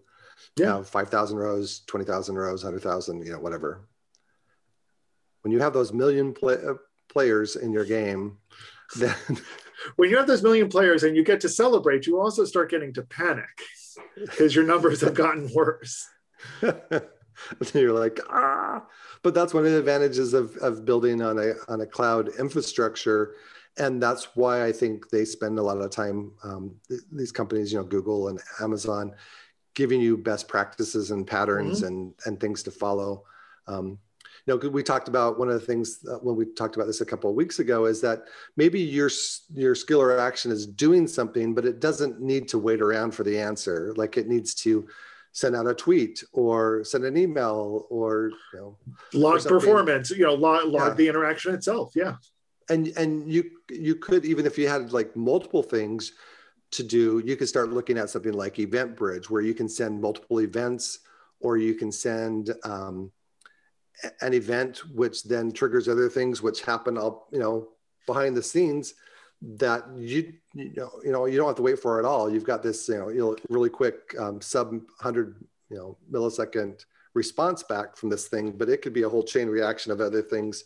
yeah. 0.56 0.66
You 0.66 0.72
know, 0.72 0.82
5,000 0.82 1.36
rows, 1.36 1.80
20,000 1.86 2.36
rows, 2.36 2.64
100,000, 2.64 3.24
you 3.24 3.32
know, 3.32 3.38
whatever. 3.38 3.80
When 5.42 5.52
you 5.52 5.60
have 5.60 5.72
those 5.72 5.92
million 5.92 6.32
play, 6.32 6.54
uh, 6.54 6.74
players 7.08 7.56
in 7.56 7.72
your 7.72 7.84
game, 7.84 8.38
then. 8.96 9.14
when 9.96 10.10
you 10.10 10.16
have 10.16 10.26
those 10.26 10.42
million 10.42 10.68
players 10.68 11.04
and 11.04 11.16
you 11.16 11.24
get 11.24 11.40
to 11.42 11.48
celebrate, 11.48 12.06
you 12.06 12.20
also 12.20 12.44
start 12.44 12.70
getting 12.70 12.92
to 12.94 13.02
panic 13.02 13.46
because 14.16 14.54
your 14.54 14.64
numbers 14.64 15.00
have 15.00 15.14
gotten 15.14 15.50
worse. 15.54 16.08
you're 17.74 17.92
like, 17.92 18.18
ah. 18.30 18.84
But 19.22 19.34
that's 19.34 19.54
one 19.54 19.64
of 19.64 19.70
the 19.70 19.78
advantages 19.78 20.34
of, 20.34 20.56
of 20.56 20.84
building 20.84 21.22
on 21.22 21.38
a, 21.38 21.54
on 21.68 21.80
a 21.80 21.86
cloud 21.86 22.30
infrastructure 22.38 23.34
and 23.78 24.02
that's 24.02 24.36
why 24.36 24.64
I 24.64 24.72
think 24.72 25.10
they 25.10 25.24
spend 25.24 25.58
a 25.58 25.62
lot 25.62 25.78
of 25.78 25.90
time. 25.90 26.32
Um, 26.42 26.74
th- 26.88 27.00
these 27.12 27.32
companies, 27.32 27.72
you 27.72 27.78
know, 27.78 27.84
Google 27.84 28.28
and 28.28 28.40
Amazon, 28.60 29.14
giving 29.74 30.00
you 30.00 30.16
best 30.16 30.48
practices 30.48 31.10
and 31.10 31.26
patterns 31.26 31.78
mm-hmm. 31.78 31.86
and 31.86 32.14
and 32.26 32.40
things 32.40 32.62
to 32.64 32.70
follow. 32.70 33.24
Um, 33.66 33.98
you 34.46 34.58
know, 34.58 34.68
we 34.68 34.82
talked 34.82 35.08
about 35.08 35.38
one 35.38 35.48
of 35.48 35.54
the 35.54 35.66
things 35.66 36.04
when 36.22 36.34
we 36.34 36.46
talked 36.46 36.76
about 36.76 36.86
this 36.86 37.00
a 37.00 37.06
couple 37.06 37.28
of 37.28 37.36
weeks 37.36 37.58
ago 37.58 37.84
is 37.84 38.00
that 38.00 38.24
maybe 38.56 38.80
your 38.80 39.10
your 39.54 39.74
skill 39.74 40.00
or 40.00 40.18
action 40.18 40.50
is 40.50 40.66
doing 40.66 41.06
something, 41.06 41.54
but 41.54 41.64
it 41.64 41.80
doesn't 41.80 42.20
need 42.20 42.48
to 42.48 42.58
wait 42.58 42.80
around 42.80 43.12
for 43.12 43.24
the 43.24 43.38
answer. 43.38 43.92
Like 43.96 44.16
it 44.16 44.28
needs 44.28 44.54
to 44.56 44.88
send 45.32 45.54
out 45.54 45.66
a 45.66 45.74
tweet 45.74 46.24
or 46.32 46.82
send 46.84 47.04
an 47.04 47.16
email 47.16 47.86
or 47.90 48.30
you 48.52 48.58
know 48.58 48.76
log 49.12 49.44
performance 49.44 50.10
you 50.10 50.24
know 50.24 50.34
log, 50.34 50.66
log 50.66 50.88
yeah. 50.88 50.94
the 50.94 51.08
interaction 51.08 51.54
itself 51.54 51.92
yeah 51.94 52.14
and 52.70 52.88
and 52.96 53.30
you 53.30 53.50
you 53.70 53.94
could 53.94 54.24
even 54.24 54.46
if 54.46 54.58
you 54.58 54.68
had 54.68 54.92
like 54.92 55.14
multiple 55.16 55.62
things 55.62 56.12
to 56.70 56.82
do 56.82 57.22
you 57.24 57.36
could 57.36 57.48
start 57.48 57.72
looking 57.72 57.98
at 57.98 58.10
something 58.10 58.32
like 58.32 58.56
eventbridge 58.56 59.30
where 59.30 59.42
you 59.42 59.54
can 59.54 59.68
send 59.68 60.00
multiple 60.00 60.40
events 60.40 61.00
or 61.40 61.56
you 61.56 61.74
can 61.74 61.90
send 61.90 62.52
um, 62.64 63.10
an 64.20 64.34
event 64.34 64.82
which 64.94 65.24
then 65.24 65.50
triggers 65.50 65.88
other 65.88 66.08
things 66.08 66.42
which 66.42 66.62
happen 66.62 66.98
up 66.98 67.26
you 67.32 67.38
know 67.38 67.68
behind 68.06 68.36
the 68.36 68.42
scenes 68.42 68.94
that 69.40 69.84
you 69.96 70.32
you 70.54 70.72
know 70.76 70.90
you 71.04 71.12
know 71.12 71.26
you 71.26 71.36
don't 71.36 71.46
have 71.46 71.56
to 71.56 71.62
wait 71.62 71.78
for 71.78 72.00
it 72.00 72.04
all. 72.04 72.30
You've 72.30 72.44
got 72.44 72.62
this 72.62 72.88
you 72.88 72.98
know, 72.98 73.08
you 73.08 73.18
know 73.20 73.36
really 73.48 73.70
quick 73.70 74.14
um, 74.18 74.40
sub 74.40 74.70
100 74.70 75.44
you 75.70 75.76
know 75.76 75.96
millisecond 76.10 76.84
response 77.14 77.62
back 77.62 77.96
from 77.96 78.08
this 78.08 78.28
thing 78.28 78.52
but 78.52 78.68
it 78.68 78.82
could 78.82 78.92
be 78.92 79.02
a 79.02 79.08
whole 79.08 79.22
chain 79.22 79.48
reaction 79.48 79.92
of 79.92 80.00
other 80.00 80.22
things 80.22 80.64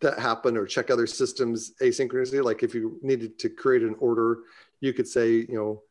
that 0.00 0.18
happen 0.18 0.56
or 0.56 0.66
check 0.66 0.90
other 0.90 1.06
systems 1.06 1.72
asynchronously 1.82 2.42
like 2.42 2.62
if 2.62 2.74
you 2.74 2.98
needed 3.02 3.38
to 3.38 3.48
create 3.48 3.82
an 3.82 3.96
order 3.98 4.40
you 4.80 4.92
could 4.92 5.06
say 5.06 5.30
you 5.30 5.54
know 5.54 5.82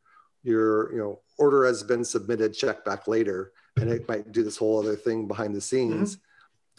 your 0.42 0.92
you 0.92 0.98
know 0.98 1.20
order 1.38 1.64
has 1.64 1.82
been 1.82 2.04
submitted 2.04 2.52
check 2.54 2.84
back 2.84 3.06
later 3.06 3.52
and 3.76 3.90
it 3.90 4.06
might 4.08 4.32
do 4.32 4.42
this 4.42 4.56
whole 4.56 4.78
other 4.78 4.96
thing 4.96 5.28
behind 5.28 5.54
the 5.54 5.60
scenes 5.60 6.18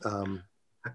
mm-hmm. 0.04 0.16
um, 0.16 0.44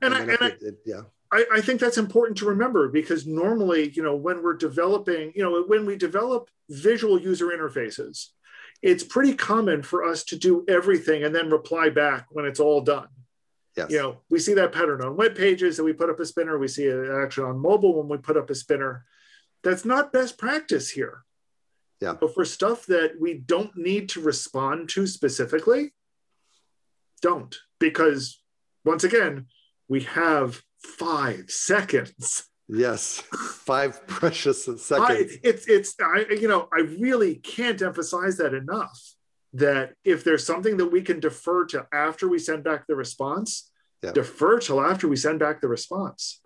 and, 0.02 0.12
and, 0.12 0.14
I, 0.14 0.20
and 0.20 0.30
it, 0.30 0.42
I, 0.42 0.46
it, 0.46 0.78
yeah 0.84 1.02
I, 1.32 1.44
I, 1.54 1.60
think 1.60 1.80
that's 1.80 1.98
important 1.98 2.38
to 2.38 2.46
remember 2.46 2.88
because 2.88 3.26
normally, 3.26 3.90
you 3.90 4.02
know, 4.02 4.14
when 4.14 4.44
we're 4.44 4.56
developing, 4.56 5.32
you 5.34 5.42
know, 5.42 5.64
when 5.64 5.84
we 5.84 5.96
develop 5.96 6.50
visual 6.70 7.20
user 7.20 7.46
interfaces, 7.46 8.28
it's 8.82 9.02
pretty 9.02 9.34
common 9.34 9.82
for 9.82 10.04
us 10.04 10.22
to 10.24 10.36
do 10.36 10.64
everything 10.68 11.24
and 11.24 11.34
then 11.34 11.50
reply 11.50 11.88
back 11.88 12.26
when 12.30 12.44
it's 12.44 12.60
all 12.60 12.80
done. 12.80 13.08
Yes. 13.76 13.90
You 13.90 13.98
know, 13.98 14.16
we 14.30 14.38
see 14.38 14.54
that 14.54 14.72
pattern 14.72 15.02
on 15.02 15.16
web 15.16 15.36
pages 15.36 15.76
that 15.76 15.84
we 15.84 15.92
put 15.92 16.08
up 16.08 16.18
a 16.18 16.24
spinner. 16.24 16.58
We 16.58 16.68
see 16.68 16.84
it 16.84 17.10
actually 17.10 17.50
on 17.50 17.58
mobile 17.58 17.98
when 17.98 18.08
we 18.08 18.16
put 18.16 18.36
up 18.36 18.48
a 18.48 18.54
spinner. 18.54 19.04
That's 19.62 19.84
not 19.84 20.12
best 20.12 20.38
practice 20.38 20.90
here. 20.90 21.22
Yeah. 22.00 22.14
But 22.18 22.34
for 22.34 22.44
stuff 22.44 22.86
that 22.86 23.12
we 23.20 23.34
don't 23.34 23.76
need 23.76 24.08
to 24.10 24.20
respond 24.20 24.88
to 24.90 25.06
specifically, 25.06 25.92
don't. 27.22 27.54
Because 27.78 28.40
once 28.84 29.04
again, 29.04 29.46
we 29.88 30.02
have 30.02 30.62
five 30.78 31.50
seconds. 31.50 32.44
Yes, 32.68 33.22
five 33.64 34.06
precious 34.06 34.64
seconds. 34.64 34.90
I, 34.90 35.26
it's 35.44 35.68
it's 35.68 35.94
I 36.00 36.26
you 36.30 36.48
know 36.48 36.68
I 36.72 36.80
really 36.80 37.36
can't 37.36 37.80
emphasize 37.80 38.38
that 38.38 38.54
enough. 38.54 39.15
That 39.52 39.94
if 40.04 40.24
there's 40.24 40.44
something 40.44 40.76
that 40.76 40.86
we 40.86 41.02
can 41.02 41.20
defer 41.20 41.64
to 41.66 41.86
after 41.92 42.28
we 42.28 42.38
send 42.38 42.64
back 42.64 42.86
the 42.86 42.96
response, 42.96 43.70
yeah. 44.02 44.12
defer 44.12 44.58
till 44.58 44.80
after 44.80 45.08
we 45.08 45.16
send 45.16 45.38
back 45.38 45.60
the 45.60 45.68
response. 45.68 46.40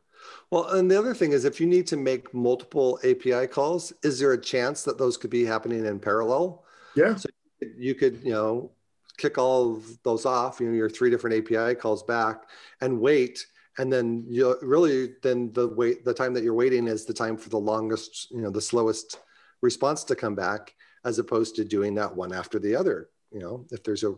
Well, 0.50 0.68
and 0.68 0.90
the 0.90 0.98
other 0.98 1.14
thing 1.14 1.32
is, 1.32 1.44
if 1.44 1.60
you 1.60 1.66
need 1.66 1.86
to 1.88 1.96
make 1.96 2.32
multiple 2.34 2.98
API 3.02 3.46
calls, 3.46 3.92
is 4.02 4.18
there 4.18 4.32
a 4.32 4.40
chance 4.40 4.82
that 4.84 4.98
those 4.98 5.16
could 5.16 5.30
be 5.30 5.44
happening 5.44 5.84
in 5.86 5.98
parallel? 5.98 6.64
Yeah. 6.94 7.16
So 7.16 7.28
you 7.76 7.94
could, 7.94 8.20
you 8.22 8.32
know, 8.32 8.70
kick 9.16 9.38
all 9.38 9.76
of 9.76 10.02
those 10.02 10.26
off, 10.26 10.60
you 10.60 10.68
know, 10.68 10.74
your 10.74 10.90
three 10.90 11.10
different 11.10 11.50
API 11.50 11.74
calls 11.74 12.02
back, 12.02 12.44
and 12.80 13.00
wait 13.00 13.44
and 13.80 13.92
then 13.92 14.24
you 14.28 14.56
really 14.62 15.14
then 15.22 15.52
the 15.52 15.68
wait 15.68 16.04
the 16.04 16.14
time 16.14 16.34
that 16.34 16.44
you're 16.44 16.54
waiting 16.54 16.86
is 16.86 17.04
the 17.04 17.14
time 17.14 17.36
for 17.36 17.48
the 17.48 17.58
longest 17.58 18.30
you 18.30 18.42
know 18.42 18.50
the 18.50 18.60
slowest 18.60 19.20
response 19.62 20.04
to 20.04 20.14
come 20.14 20.34
back 20.34 20.74
as 21.04 21.18
opposed 21.18 21.56
to 21.56 21.64
doing 21.64 21.94
that 21.94 22.14
one 22.14 22.32
after 22.32 22.58
the 22.58 22.74
other. 22.76 23.08
You 23.30 23.40
know 23.40 23.66
if 23.70 23.82
there's 23.84 24.02
a, 24.02 24.14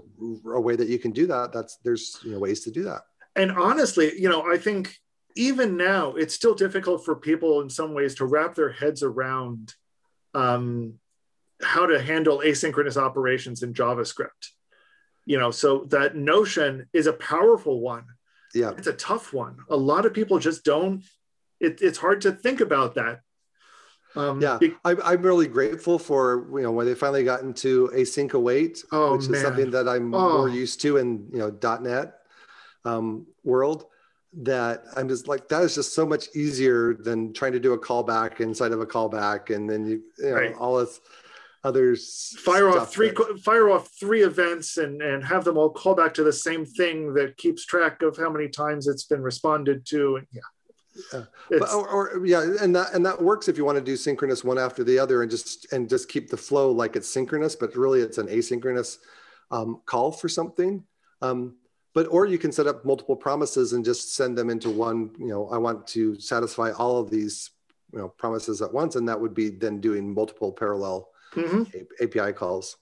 a 0.46 0.60
way 0.60 0.74
that 0.76 0.88
you 0.88 0.98
can 0.98 1.10
do 1.10 1.26
that 1.26 1.52
that's 1.52 1.76
there's 1.84 2.18
you 2.24 2.32
know 2.32 2.38
ways 2.38 2.60
to 2.64 2.70
do 2.70 2.84
that. 2.84 3.02
And 3.36 3.52
honestly 3.52 4.18
you 4.18 4.28
know 4.28 4.50
i 4.50 4.58
think 4.58 4.96
even 5.36 5.76
now 5.76 6.12
it's 6.12 6.34
still 6.34 6.54
difficult 6.54 7.04
for 7.04 7.16
people 7.16 7.60
in 7.60 7.70
some 7.70 7.94
ways 7.94 8.14
to 8.16 8.26
wrap 8.26 8.54
their 8.54 8.70
heads 8.70 9.02
around 9.02 9.74
um, 10.34 10.94
how 11.62 11.86
to 11.86 12.02
handle 12.02 12.42
asynchronous 12.44 12.96
operations 12.96 13.62
in 13.62 13.74
javascript. 13.74 14.52
You 15.26 15.38
know 15.38 15.50
so 15.50 15.84
that 15.90 16.16
notion 16.16 16.88
is 16.92 17.06
a 17.06 17.12
powerful 17.12 17.80
one. 17.80 18.04
Yeah. 18.54 18.72
It's 18.76 18.86
a 18.86 18.92
tough 18.92 19.32
one. 19.32 19.56
A 19.70 19.76
lot 19.76 20.04
of 20.04 20.12
people 20.12 20.38
just 20.38 20.64
don't 20.64 21.02
it, 21.60 21.80
it's 21.80 21.98
hard 21.98 22.22
to 22.22 22.32
think 22.32 22.60
about 22.60 22.94
that 22.96 23.20
um, 24.16 24.40
yeah, 24.40 24.58
be- 24.58 24.74
I'm, 24.84 25.00
I'm 25.04 25.22
really 25.22 25.48
grateful 25.48 25.98
for 25.98 26.46
you 26.54 26.62
know 26.62 26.72
when 26.72 26.86
they 26.86 26.94
finally 26.94 27.24
got 27.24 27.40
into 27.40 27.90
async 27.94 28.32
await, 28.32 28.84
oh, 28.92 29.16
which 29.16 29.28
is 29.28 29.40
something 29.40 29.70
that 29.70 29.88
I'm 29.88 30.14
oh. 30.14 30.38
more 30.38 30.48
used 30.48 30.80
to 30.82 30.98
in 30.98 31.28
you 31.32 31.38
know 31.38 31.78
.NET 31.80 32.18
um, 32.84 33.26
world. 33.44 33.86
That 34.34 34.84
I'm 34.96 35.08
just 35.08 35.28
like 35.28 35.48
that 35.48 35.62
is 35.62 35.74
just 35.74 35.94
so 35.94 36.06
much 36.06 36.34
easier 36.34 36.94
than 36.94 37.34
trying 37.34 37.52
to 37.52 37.60
do 37.60 37.74
a 37.74 37.78
callback 37.78 38.40
inside 38.40 38.72
of 38.72 38.80
a 38.80 38.86
callback, 38.86 39.54
and 39.54 39.68
then 39.68 39.86
you, 39.86 40.02
you 40.18 40.30
know 40.30 40.34
right. 40.34 40.54
all 40.56 40.78
this 40.78 41.00
others 41.64 42.34
fire 42.40 42.68
off 42.68 42.92
three 42.92 43.12
fire 43.44 43.70
off 43.70 43.88
three 43.98 44.22
events 44.22 44.78
and 44.78 45.00
and 45.00 45.24
have 45.24 45.44
them 45.44 45.56
all 45.56 45.70
call 45.70 45.94
back 45.94 46.12
to 46.12 46.24
the 46.24 46.32
same 46.32 46.64
thing 46.64 47.14
that 47.14 47.36
keeps 47.36 47.64
track 47.64 48.02
of 48.02 48.16
how 48.16 48.28
many 48.28 48.48
times 48.48 48.88
it's 48.88 49.04
been 49.04 49.22
responded 49.22 49.86
to 49.86 50.16
and 50.16 50.26
yeah 50.32 50.40
yeah. 51.12 51.24
But, 51.50 51.72
or, 51.72 51.88
or, 51.88 52.26
yeah, 52.26 52.46
and 52.60 52.74
that 52.76 52.94
and 52.94 53.04
that 53.06 53.20
works 53.20 53.48
if 53.48 53.56
you 53.56 53.64
want 53.64 53.78
to 53.78 53.84
do 53.84 53.96
synchronous 53.96 54.44
one 54.44 54.58
after 54.58 54.84
the 54.84 54.98
other 54.98 55.22
and 55.22 55.30
just 55.30 55.72
and 55.72 55.88
just 55.88 56.08
keep 56.08 56.28
the 56.28 56.36
flow 56.36 56.70
like 56.70 56.96
it's 56.96 57.08
synchronous, 57.08 57.56
but 57.56 57.74
really 57.76 58.00
it's 58.00 58.18
an 58.18 58.28
asynchronous 58.28 58.98
um, 59.50 59.80
call 59.86 60.12
for 60.12 60.28
something. 60.28 60.84
Um, 61.20 61.56
but 61.94 62.06
or 62.10 62.26
you 62.26 62.38
can 62.38 62.52
set 62.52 62.66
up 62.66 62.84
multiple 62.84 63.16
promises 63.16 63.72
and 63.74 63.84
just 63.84 64.14
send 64.14 64.36
them 64.36 64.50
into 64.50 64.70
one. 64.70 65.10
You 65.18 65.28
know, 65.28 65.48
I 65.48 65.58
want 65.58 65.86
to 65.88 66.18
satisfy 66.18 66.72
all 66.72 66.98
of 66.98 67.10
these 67.10 67.50
you 67.92 67.98
know 67.98 68.08
promises 68.08 68.62
at 68.62 68.72
once, 68.72 68.96
and 68.96 69.08
that 69.08 69.20
would 69.20 69.34
be 69.34 69.50
then 69.50 69.80
doing 69.80 70.12
multiple 70.12 70.52
parallel 70.52 71.08
mm-hmm. 71.34 71.64
API 72.02 72.32
calls. 72.32 72.76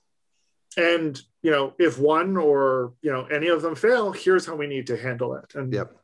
And 0.76 1.20
you 1.42 1.50
know, 1.50 1.74
if 1.78 1.98
one 1.98 2.36
or 2.36 2.94
you 3.02 3.12
know 3.12 3.24
any 3.26 3.48
of 3.48 3.62
them 3.62 3.74
fail, 3.74 4.12
here's 4.12 4.46
how 4.46 4.54
we 4.54 4.66
need 4.66 4.86
to 4.88 4.96
handle 4.96 5.34
it. 5.34 5.54
And 5.54 5.72
yep. 5.72 5.99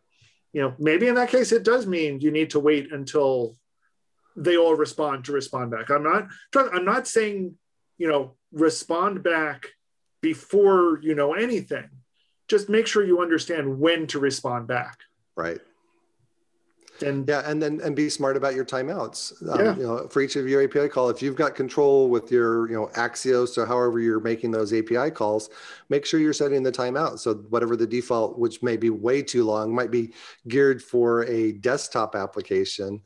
You 0.52 0.62
know, 0.62 0.74
maybe 0.78 1.08
in 1.08 1.14
that 1.16 1.30
case, 1.30 1.52
it 1.52 1.64
does 1.64 1.86
mean 1.86 2.20
you 2.20 2.30
need 2.30 2.50
to 2.50 2.60
wait 2.60 2.92
until 2.92 3.56
they 4.36 4.56
all 4.56 4.74
respond 4.74 5.24
to 5.24 5.32
respond 5.32 5.70
back. 5.70 5.90
I'm 5.90 6.02
not. 6.02 6.28
trying, 6.52 6.70
I'm 6.72 6.84
not 6.84 7.06
saying 7.06 7.54
you 7.98 8.08
know 8.08 8.34
respond 8.52 9.22
back 9.22 9.66
before 10.20 11.00
you 11.02 11.14
know 11.14 11.34
anything. 11.34 11.88
Just 12.48 12.68
make 12.68 12.86
sure 12.86 13.04
you 13.04 13.22
understand 13.22 13.80
when 13.80 14.06
to 14.08 14.18
respond 14.18 14.66
back. 14.68 14.98
Right 15.36 15.60
and 17.02 17.28
yeah 17.28 17.42
and 17.44 17.62
then 17.62 17.80
and 17.82 17.94
be 17.94 18.08
smart 18.08 18.36
about 18.36 18.54
your 18.54 18.64
timeouts. 18.64 19.42
Um, 19.50 19.64
yeah. 19.64 19.76
you 19.76 19.82
know 19.82 20.08
for 20.08 20.20
each 20.22 20.36
of 20.36 20.48
your 20.48 20.62
api 20.64 20.88
call 20.88 21.10
if 21.10 21.22
you've 21.22 21.36
got 21.36 21.54
control 21.54 22.08
with 22.08 22.30
your 22.30 22.68
you 22.68 22.74
know 22.74 22.86
axios 22.94 23.56
or 23.58 23.66
however 23.66 24.00
you're 24.00 24.20
making 24.20 24.50
those 24.50 24.72
api 24.72 25.10
calls 25.10 25.50
make 25.88 26.04
sure 26.04 26.20
you're 26.20 26.32
setting 26.32 26.62
the 26.62 26.72
timeout. 26.72 27.18
So 27.18 27.34
whatever 27.34 27.76
the 27.76 27.86
default 27.86 28.38
which 28.38 28.62
may 28.62 28.76
be 28.76 28.90
way 28.90 29.22
too 29.22 29.44
long 29.44 29.74
might 29.74 29.90
be 29.90 30.12
geared 30.48 30.82
for 30.82 31.24
a 31.24 31.52
desktop 31.52 32.14
application 32.14 33.00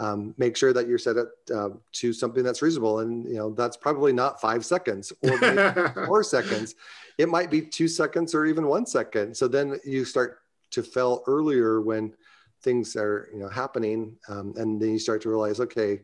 um, 0.00 0.34
make 0.38 0.56
sure 0.56 0.72
that 0.72 0.86
you're 0.86 0.98
set 0.98 1.16
it 1.16 1.28
uh, 1.54 1.70
to 1.92 2.12
something 2.12 2.44
that's 2.44 2.62
reasonable. 2.62 3.00
And 3.00 3.28
you 3.28 3.36
know 3.36 3.50
that's 3.50 3.76
probably 3.76 4.12
not 4.12 4.40
five 4.40 4.64
seconds 4.64 5.12
or 5.22 6.02
four 6.06 6.22
seconds. 6.22 6.74
It 7.18 7.28
might 7.28 7.50
be 7.50 7.62
two 7.62 7.88
seconds 7.88 8.34
or 8.34 8.46
even 8.46 8.66
one 8.66 8.86
second. 8.86 9.36
So 9.36 9.48
then 9.48 9.78
you 9.84 10.04
start 10.04 10.38
to 10.70 10.82
fail 10.82 11.24
earlier 11.26 11.80
when 11.80 12.14
things 12.62 12.96
are 12.96 13.28
you 13.32 13.38
know 13.38 13.48
happening 13.48 14.16
um, 14.28 14.54
and 14.56 14.80
then 14.80 14.90
you 14.90 14.98
start 14.98 15.22
to 15.22 15.28
realize 15.28 15.60
okay 15.60 16.00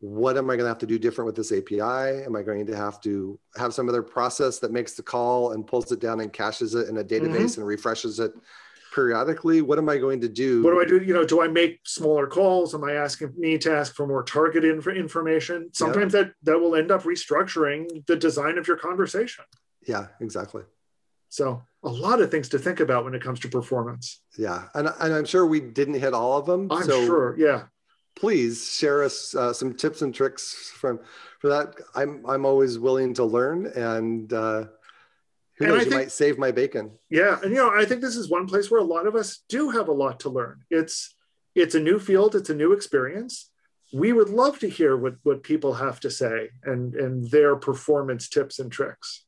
what 0.00 0.36
am 0.36 0.50
i 0.50 0.56
going 0.56 0.64
to 0.64 0.68
have 0.68 0.78
to 0.78 0.86
do 0.86 0.98
different 0.98 1.26
with 1.26 1.36
this 1.36 1.52
api 1.52 1.80
am 1.80 2.36
i 2.36 2.42
going 2.42 2.66
to 2.66 2.76
have 2.76 3.00
to 3.00 3.38
have 3.56 3.72
some 3.72 3.88
other 3.88 4.02
process 4.02 4.58
that 4.58 4.72
makes 4.72 4.94
the 4.94 5.02
call 5.02 5.52
and 5.52 5.66
pulls 5.66 5.90
it 5.92 6.00
down 6.00 6.20
and 6.20 6.32
caches 6.32 6.74
it 6.74 6.88
in 6.88 6.98
a 6.98 7.04
database 7.04 7.52
mm-hmm. 7.52 7.60
and 7.60 7.68
refreshes 7.68 8.18
it 8.20 8.32
periodically? 8.96 9.60
What 9.60 9.78
am 9.78 9.88
i 9.90 9.98
going 9.98 10.22
to 10.22 10.28
do? 10.28 10.62
What 10.62 10.70
do 10.70 10.80
i 10.80 10.84
do? 10.86 11.04
You 11.04 11.12
know 11.12 11.24
do 11.24 11.42
i 11.42 11.46
make 11.46 11.80
smaller 11.84 12.26
calls? 12.26 12.74
Am 12.74 12.82
i 12.82 12.92
asking 12.92 13.34
me 13.36 13.58
to 13.58 13.70
ask 13.70 13.94
for 13.94 14.06
more 14.06 14.22
targeted 14.22 14.74
inf- 14.74 14.86
information? 14.88 15.68
Sometimes 15.72 16.14
yeah. 16.14 16.22
that 16.22 16.32
that 16.44 16.58
will 16.58 16.74
end 16.74 16.90
up 16.90 17.02
restructuring 17.02 18.06
the 18.06 18.16
design 18.16 18.56
of 18.56 18.66
your 18.66 18.78
conversation. 18.78 19.44
Yeah 19.86 20.06
exactly. 20.20 20.62
So 21.28 21.62
a 21.86 21.92
lot 22.06 22.20
of 22.20 22.30
things 22.30 22.48
to 22.50 22.58
think 22.58 22.80
about 22.80 23.04
when 23.04 23.14
it 23.14 23.22
comes 23.22 23.40
to 23.40 23.48
performance. 23.48 24.20
Yeah, 24.36 24.64
and, 24.74 24.88
and 25.00 25.14
I'm 25.14 25.24
sure 25.24 25.46
we 25.46 25.60
didn't 25.60 26.00
hit 26.04 26.12
all 26.14 26.36
of 26.38 26.44
them. 26.44 26.68
I'm 26.70 26.84
so, 26.84 27.06
sure. 27.06 27.36
Yeah. 27.38 27.62
please 28.16 28.72
share 28.72 29.02
us 29.04 29.34
uh, 29.34 29.52
some 29.52 29.74
tips 29.74 30.02
and 30.02 30.14
tricks 30.14 30.72
from 30.80 30.98
for 31.40 31.48
that. 31.48 31.74
I'm 31.94 32.24
I'm 32.26 32.44
always 32.44 32.78
willing 32.78 33.14
to 33.14 33.24
learn, 33.24 33.66
and 33.66 34.32
uh, 34.32 34.64
who 35.58 35.64
And 35.66 35.74
knows, 35.74 35.82
I 35.82 35.84
you 35.84 35.90
might 35.90 36.10
save 36.12 36.38
my 36.38 36.50
bacon. 36.50 36.90
Yeah, 37.10 37.38
and 37.42 37.50
you 37.52 37.58
know, 37.58 37.70
I 37.70 37.84
think 37.84 38.00
this 38.00 38.16
is 38.16 38.28
one 38.30 38.46
place 38.46 38.70
where 38.70 38.80
a 38.80 38.84
lot 38.84 39.06
of 39.06 39.14
us 39.14 39.44
do 39.48 39.70
have 39.70 39.88
a 39.88 39.92
lot 39.92 40.20
to 40.20 40.30
learn. 40.30 40.62
It's 40.70 41.14
it's 41.54 41.74
a 41.74 41.80
new 41.80 41.98
field, 41.98 42.34
it's 42.34 42.50
a 42.50 42.54
new 42.54 42.72
experience. 42.72 43.50
We 43.92 44.12
would 44.12 44.30
love 44.30 44.58
to 44.60 44.68
hear 44.68 44.96
what 44.96 45.16
what 45.22 45.42
people 45.42 45.74
have 45.74 46.00
to 46.00 46.10
say 46.10 46.50
and 46.64 46.94
and 46.94 47.30
their 47.30 47.54
performance 47.56 48.28
tips 48.28 48.58
and 48.58 48.72
tricks. 48.72 49.25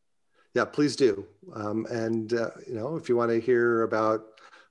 Yeah, 0.58 0.64
please 0.64 0.96
do. 0.96 1.24
Um, 1.54 1.86
and 1.88 2.34
uh, 2.34 2.50
you 2.66 2.74
know, 2.74 2.96
if 2.96 3.08
you 3.08 3.14
want 3.14 3.30
to 3.30 3.40
hear 3.40 3.82
about 3.82 4.24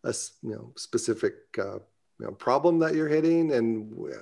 a 0.04 0.14
you 0.44 0.52
know 0.52 0.74
specific 0.76 1.36
uh, 1.58 1.80
you 2.20 2.26
know 2.26 2.32
problem 2.32 2.78
that 2.80 2.94
you're 2.94 3.08
hitting 3.08 3.54
and 3.54 3.90
w- 3.92 4.14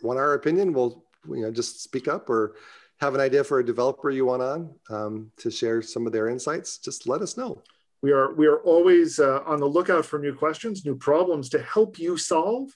want 0.00 0.20
our 0.20 0.34
opinion, 0.34 0.72
we'll 0.72 1.04
you 1.28 1.42
know 1.42 1.50
just 1.50 1.82
speak 1.82 2.06
up 2.06 2.30
or 2.30 2.54
have 3.00 3.16
an 3.16 3.20
idea 3.20 3.42
for 3.42 3.58
a 3.58 3.66
developer 3.66 4.10
you 4.10 4.26
want 4.26 4.42
on 4.42 4.72
um, 4.90 5.32
to 5.38 5.50
share 5.50 5.82
some 5.82 6.06
of 6.06 6.12
their 6.12 6.28
insights. 6.28 6.78
Just 6.78 7.08
let 7.08 7.20
us 7.20 7.36
know. 7.36 7.60
We 8.00 8.12
are 8.12 8.32
we 8.34 8.46
are 8.46 8.58
always 8.58 9.18
uh, 9.18 9.40
on 9.44 9.58
the 9.58 9.66
lookout 9.66 10.06
for 10.06 10.20
new 10.20 10.36
questions, 10.36 10.84
new 10.84 10.94
problems 10.94 11.48
to 11.48 11.60
help 11.60 11.98
you 11.98 12.16
solve, 12.16 12.68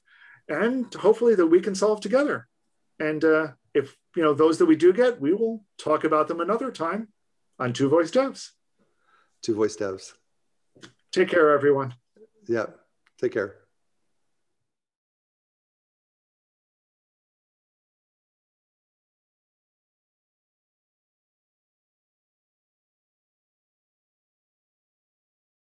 and 0.48 0.92
hopefully 0.94 1.36
that 1.36 1.46
we 1.46 1.60
can 1.60 1.76
solve 1.76 2.00
together. 2.00 2.48
And 2.98 3.24
uh, 3.24 3.46
if 3.72 3.94
you 4.16 4.24
know 4.24 4.34
those 4.34 4.58
that 4.58 4.66
we 4.66 4.74
do 4.74 4.92
get, 4.92 5.20
we 5.20 5.32
will 5.32 5.64
talk 5.78 6.02
about 6.02 6.26
them 6.26 6.40
another 6.40 6.72
time 6.72 7.06
on 7.58 7.72
Two 7.72 7.88
Voice 7.88 8.10
Devs. 8.10 8.50
Two 9.42 9.54
voice 9.54 9.76
devs. 9.76 10.12
Take 11.12 11.28
care, 11.28 11.52
everyone. 11.52 11.94
Yeah. 12.48 12.66
Take 13.20 13.32
care. 13.32 13.65